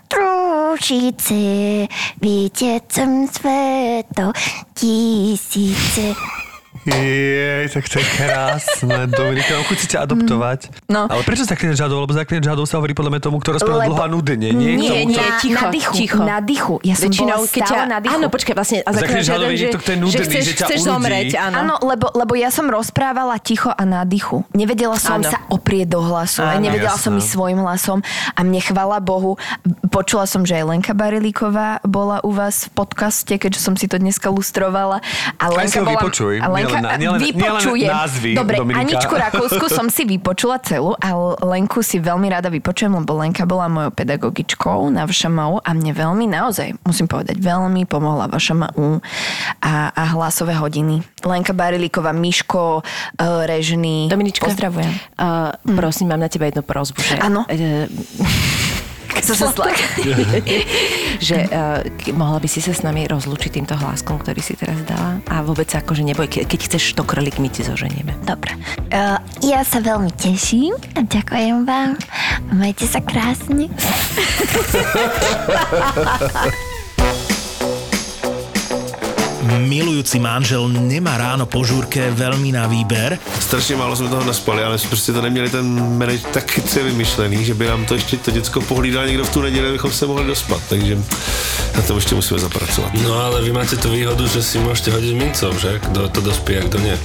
Trúšice, 0.08 1.86
vietecom 2.18 3.28
svetov, 3.28 4.32
tisíce. 4.74 6.16
Jej, 6.88 7.68
tak 7.68 7.84
to 7.84 8.00
je 8.00 8.06
krásne. 8.16 8.96
Dominika, 9.12 9.60
mám 9.60 9.66
chuť 9.68 9.78
ťa 9.92 9.98
adoptovať. 10.08 10.60
No. 10.88 11.04
Ale 11.04 11.20
prečo 11.22 11.44
zaklinač 11.44 11.76
hadov? 11.78 12.00
Lebo 12.00 12.16
zaklinač 12.16 12.48
hadov 12.48 12.64
sa 12.64 12.80
hovorí 12.80 12.96
podľa 12.96 13.10
mňa 13.16 13.20
tomu, 13.20 13.36
kto 13.44 13.60
rozpráva 13.60 13.84
Lebo- 13.84 13.92
dlho 13.92 14.02
a 14.02 14.08
nudene. 14.08 14.48
Nie, 14.56 14.74
Nie, 14.74 15.04
tomu, 15.04 15.12
nie, 15.12 15.20
čo- 15.20 15.40
ticho, 15.44 15.60
na 15.60 15.68
dychu, 15.68 15.92
ticho. 15.94 16.20
na 16.24 16.38
dychu. 16.40 16.74
Ja 16.80 16.94
som 16.96 17.12
Väčšinou, 17.12 17.36
bola 17.44 17.48
stále 17.48 17.68
ťa... 17.68 17.80
na 17.84 17.98
dychu. 18.00 18.14
Áno, 18.16 18.26
počkaj, 18.32 18.54
vlastne... 18.56 18.78
A 18.84 18.90
hladový 18.90 19.20
jeden, 19.20 19.58
že, 19.60 19.64
niekto, 19.68 19.78
kto 19.78 19.90
je 19.92 19.98
nudený, 20.00 20.16
že 20.16 20.24
chceš, 20.24 20.42
že 20.44 20.54
ťa 20.56 20.66
chceš 20.66 20.80
zomrieť, 20.88 21.30
áno. 21.36 21.56
Áno, 21.60 21.74
lebo, 21.84 22.06
lebo 22.16 22.32
ja 22.38 22.48
som 22.48 22.66
rozprávala 22.72 23.36
ticho 23.36 23.68
a 23.68 23.82
na 23.84 24.08
dychu. 24.08 24.42
Nevedela 24.56 24.96
som 24.96 25.20
Áno. 25.20 25.28
sa 25.28 25.38
oprieť 25.52 25.92
do 25.92 26.00
hlasu. 26.00 26.40
Áno. 26.40 26.56
Áno, 26.56 26.64
nevedela 26.64 26.96
som 26.96 27.12
Jasné. 27.12 27.20
ísť 27.20 27.28
svojim 27.36 27.58
hlasom. 27.60 27.98
A 28.32 28.40
mne, 28.40 28.60
chvala 28.64 28.96
Bohu, 29.04 29.36
počula 29.92 30.24
som, 30.24 30.42
že 30.48 30.56
aj 30.56 30.64
Lenka 30.64 30.92
Barilíková 30.96 31.84
bola 31.84 32.24
u 32.24 32.32
vás 32.32 32.66
v 32.66 32.70
podcaste, 32.72 33.34
keďže 33.36 33.60
som 33.60 33.74
si 33.76 33.84
to 33.90 34.00
dneska 34.00 34.32
lustrovala. 34.32 35.04
A 35.36 35.44
ho 35.52 35.84
vypočuj. 35.84 36.40
A 36.40 36.46
Lenka, 36.48 36.77
Nielen 36.80 36.98
nielen- 36.98 37.20
nielen 37.20 37.58
vypočujem. 37.58 37.90
názvy, 37.90 38.30
Dobre, 38.32 38.56
Dominika. 38.56 38.80
Aničku 38.80 39.14
Rakúsku 39.14 39.66
som 39.68 39.86
si 39.86 40.02
vypočula 40.04 40.58
celú 40.58 40.94
a 40.94 41.08
Lenku 41.42 41.80
si 41.80 41.98
veľmi 41.98 42.28
rada 42.28 42.48
vypočujem, 42.48 42.92
lebo 42.92 43.14
Lenka 43.14 43.42
bola 43.42 43.66
mojou 43.66 43.90
pedagogičkou 43.90 44.88
na 44.88 45.04
VŠMU 45.04 45.28
a 45.58 45.70
mne 45.70 45.92
veľmi 45.92 46.26
naozaj, 46.26 46.78
musím 46.82 47.06
povedať, 47.06 47.36
veľmi 47.36 47.84
pomohla 47.84 48.28
VŠMU 48.28 49.00
a, 49.60 49.72
a 49.88 50.02
hlasové 50.12 50.54
hodiny. 50.54 51.00
Lenka 51.20 51.50
Barilíková, 51.50 52.10
Miško, 52.10 52.80
uh, 52.80 52.82
Režný. 53.42 54.06
Dominička, 54.06 54.46
Pozdravujem. 54.46 54.92
Uh, 55.14 55.50
prosím, 55.74 56.08
mám 56.08 56.20
na 56.20 56.28
teba 56.28 56.46
jednu 56.46 56.62
prozbu. 56.62 57.00
Áno. 57.18 57.42
eh, 57.48 57.88
Sa 59.22 59.48
slak. 59.54 59.76
že 61.18 61.48
uh, 61.48 61.82
mohla 62.14 62.38
by 62.40 62.48
si 62.48 62.60
sa 62.60 62.72
s 62.72 62.84
nami 62.84 63.08
rozlúčiť 63.08 63.60
týmto 63.60 63.74
hláskom, 63.74 64.20
ktorý 64.20 64.40
si 64.40 64.54
teraz 64.56 64.78
dala? 64.84 65.20
A 65.28 65.42
vôbec 65.42 65.68
sa 65.68 65.80
akože 65.80 66.04
neboj, 66.04 66.28
ke, 66.30 66.44
keď 66.44 66.60
chceš 66.70 66.94
to 66.94 67.02
krlik, 67.04 67.40
my 67.40 67.48
ti 67.48 67.64
zoženieme. 67.64 68.14
Dobre. 68.24 68.54
Uh, 68.92 69.18
ja 69.44 69.64
sa 69.64 69.80
veľmi 69.80 70.12
teším 70.16 70.76
a 70.96 71.00
ďakujem 71.04 71.64
vám. 71.64 71.96
Majte 72.52 72.86
sa 72.86 73.00
krásne. 73.02 73.68
Milujúci 79.48 80.20
manžel 80.20 80.68
nemá 80.68 81.16
ráno 81.16 81.48
po 81.48 81.64
žúrke 81.64 82.12
veľmi 82.12 82.52
na 82.52 82.68
výber. 82.68 83.18
Strašně 83.40 83.76
málo 83.76 83.96
jsme 83.96 84.08
toho 84.08 84.24
naspali, 84.24 84.64
ale 84.64 84.78
prostě 84.88 85.12
to 85.12 85.22
neměli 85.22 85.50
ten 85.50 85.98
manage 85.98 86.28
tak 86.32 86.50
chytře 86.50 86.82
vymyšlený, 86.82 87.44
že 87.44 87.54
by 87.54 87.66
nám 87.66 87.84
to 87.84 87.94
ještě 87.94 88.16
to 88.16 88.30
děcko 88.30 88.60
pohlídal 88.60 89.06
někdo 89.06 89.24
v 89.24 89.32
tu 89.32 89.40
neděli, 89.40 89.68
abychom 89.68 89.92
se 89.92 90.06
mohli 90.06 90.26
dospat, 90.26 90.60
takže 90.68 90.98
na 91.78 91.82
tom 91.82 91.96
ještě 91.96 92.14
musíme 92.14 92.40
zapracovat. 92.40 92.90
No 92.94 93.14
ale 93.24 93.42
vy 93.42 93.52
máte 93.52 93.76
tu 93.76 93.90
výhodu, 93.90 94.26
že 94.26 94.42
si 94.42 94.58
môžete 94.58 94.90
hodiť 94.90 95.14
mincov, 95.14 95.54
že? 95.62 95.78
Kto 95.78 96.10
to 96.10 96.20
dospí 96.26 96.58
a 96.58 96.66
kto 96.66 96.82
nie. 96.82 96.90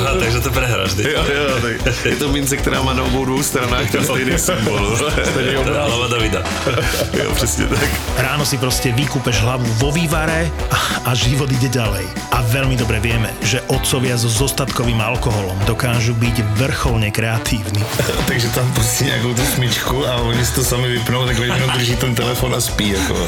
Aha, 0.00 0.16
takže 0.16 0.40
to 0.40 0.48
prehráš, 0.48 0.96
ty. 0.96 1.04
jo, 1.12 1.20
jo, 1.20 1.60
tak 1.84 1.92
je 2.04 2.16
to 2.16 2.32
mince, 2.32 2.56
která 2.56 2.80
má 2.82 2.96
na 2.96 3.04
obou 3.04 3.24
dvou 3.28 3.42
stranách 3.42 3.90
ten 3.92 4.04
stejný 4.04 4.38
symbol. 4.40 4.80
Hlava 5.68 6.08
Davida. 6.08 6.40
jo, 7.12 7.28
přesně 7.34 7.66
tak. 7.66 7.88
Ráno 8.16 8.46
si 8.48 8.56
proste 8.56 8.92
vykúpeš 8.92 9.44
hlavu 9.44 9.68
vo 9.76 9.92
vývare 9.92 10.48
a, 11.04 11.12
život 11.12 11.52
ide 11.52 11.68
ďalej. 11.68 12.08
A 12.32 12.40
veľmi 12.40 12.80
dobre 12.80 12.96
vieme, 13.04 13.28
že 13.44 13.60
otcovia 13.68 14.16
so 14.16 14.32
zostatkovým 14.32 14.96
alkoholom 14.96 15.60
dokážu 15.68 16.16
byť 16.16 16.40
vrcholne 16.56 17.12
kreatívni. 17.12 17.84
Takže 18.30 18.48
tam 18.56 18.64
pustí 18.72 19.04
nějakou 19.04 19.34
tu 19.36 19.44
smyčku 19.44 20.08
a 20.08 20.16
oni 20.24 20.40
si 20.40 20.52
to 20.56 20.64
sami 20.64 20.88
vypnou, 20.88 21.26
takhle 21.26 21.46
jenom 21.46 21.70
drží 21.70 21.96
ten 21.96 22.14
telefon 22.14 22.54
a 22.54 22.61
spí. 22.62 22.88
Jako. 22.88 23.26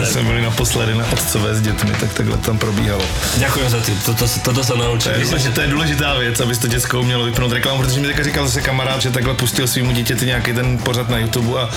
My 0.00 0.06
jsme 0.06 0.22
byli 0.22 0.42
naposledy 0.42 0.94
na 0.94 1.04
otcové 1.12 1.54
s 1.54 1.60
dětmi, 1.60 1.90
tak 2.00 2.12
takhle 2.12 2.36
tam 2.36 2.58
probíhalo. 2.58 3.04
Ďakujem 3.38 3.68
za 3.70 3.80
ty, 3.80 3.92
toto, 4.06 4.24
toto 4.44 4.64
sa 4.64 4.74
To 4.74 4.76
naučil. 4.80 5.12
je, 5.12 5.24
důležitá, 5.24 5.54
to 5.54 5.60
je 5.60 5.66
důležitá 5.68 6.14
věc, 6.14 6.40
aby 6.40 6.56
to 6.56 6.66
děcko 6.66 7.00
umělo 7.00 7.24
vypnout 7.24 7.52
reklamu, 7.52 7.78
protože 7.82 8.00
mi 8.00 8.06
teďka 8.06 8.22
říkal 8.24 8.46
zase 8.46 8.60
kamarád, 8.60 9.02
že 9.02 9.10
takhle 9.10 9.34
pustil 9.34 9.66
svýmu 9.68 9.92
dítěti 9.92 10.26
nějaký 10.26 10.52
ten 10.52 10.78
pořad 10.78 11.08
na 11.08 11.18
YouTube 11.18 11.60
a 11.60 11.68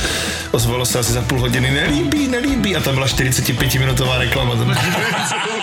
ozvalo 0.51 0.86
se 0.86 0.99
asi 0.99 1.13
za 1.13 1.21
půl 1.21 1.39
hodiny, 1.39 1.71
nelíbí, 1.71 2.28
nelíbí 2.28 2.76
a 2.76 2.82
tam 2.82 2.93
byla 2.95 3.07
45 3.07 3.74
minutová 3.76 4.17
reklama. 4.17 4.53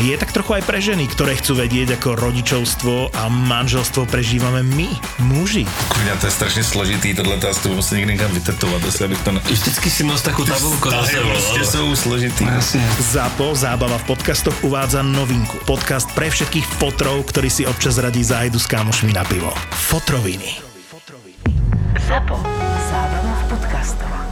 je 0.00 0.16
tak 0.16 0.32
trochu 0.32 0.56
aj 0.56 0.62
pre 0.64 0.80
ženy, 0.80 1.04
ktoré 1.12 1.36
chcú 1.36 1.60
vedieť, 1.60 2.00
ako 2.00 2.16
rodičovstvo 2.16 3.12
a 3.12 3.28
manželstvo 3.28 4.08
prežívame 4.08 4.64
my, 4.64 4.88
muži. 5.20 5.68
Kurňa, 5.92 6.16
to 6.16 6.26
je 6.26 6.32
strašně 6.32 6.64
složitý, 6.64 7.14
tohle 7.14 7.36
to 7.36 7.48
asi 7.48 7.68
musím 7.68 7.96
někdy 7.96 8.12
někam 8.12 8.30
vytetovat, 8.32 8.82
jestli 8.84 9.04
abych 9.04 9.20
to... 9.20 9.32
Na... 9.32 9.40
Vždycky 9.44 9.90
si 9.90 10.02
nos 10.04 10.22
takú 10.22 10.44
tabulku 10.44 10.90
za 10.90 11.02
Vztahy 11.02 11.16
sebou. 11.16 11.30
prostě 11.30 11.64
jsou 11.64 11.96
složitý. 11.96 12.46
ZAPO, 12.98 13.54
zábava 13.54 13.98
v 13.98 14.04
podcastoch 14.04 14.64
uvádza 14.64 15.02
novinku. 15.02 15.58
Podcast 15.68 16.08
pre 16.16 16.30
všetkých 16.30 16.66
fotrov, 16.66 17.28
ktorí 17.28 17.50
si 17.50 17.62
občas 17.66 17.98
radí 17.98 18.24
zájdu 18.24 18.58
s 18.58 18.66
kámošmi 18.66 19.12
na 19.12 19.24
pivo. 19.24 19.52
Fotroviny. 19.70 20.56
ZAPO. 22.08 22.36
Zábrná 22.90 23.34
v 23.34 23.44
podcastovách. 23.54 24.29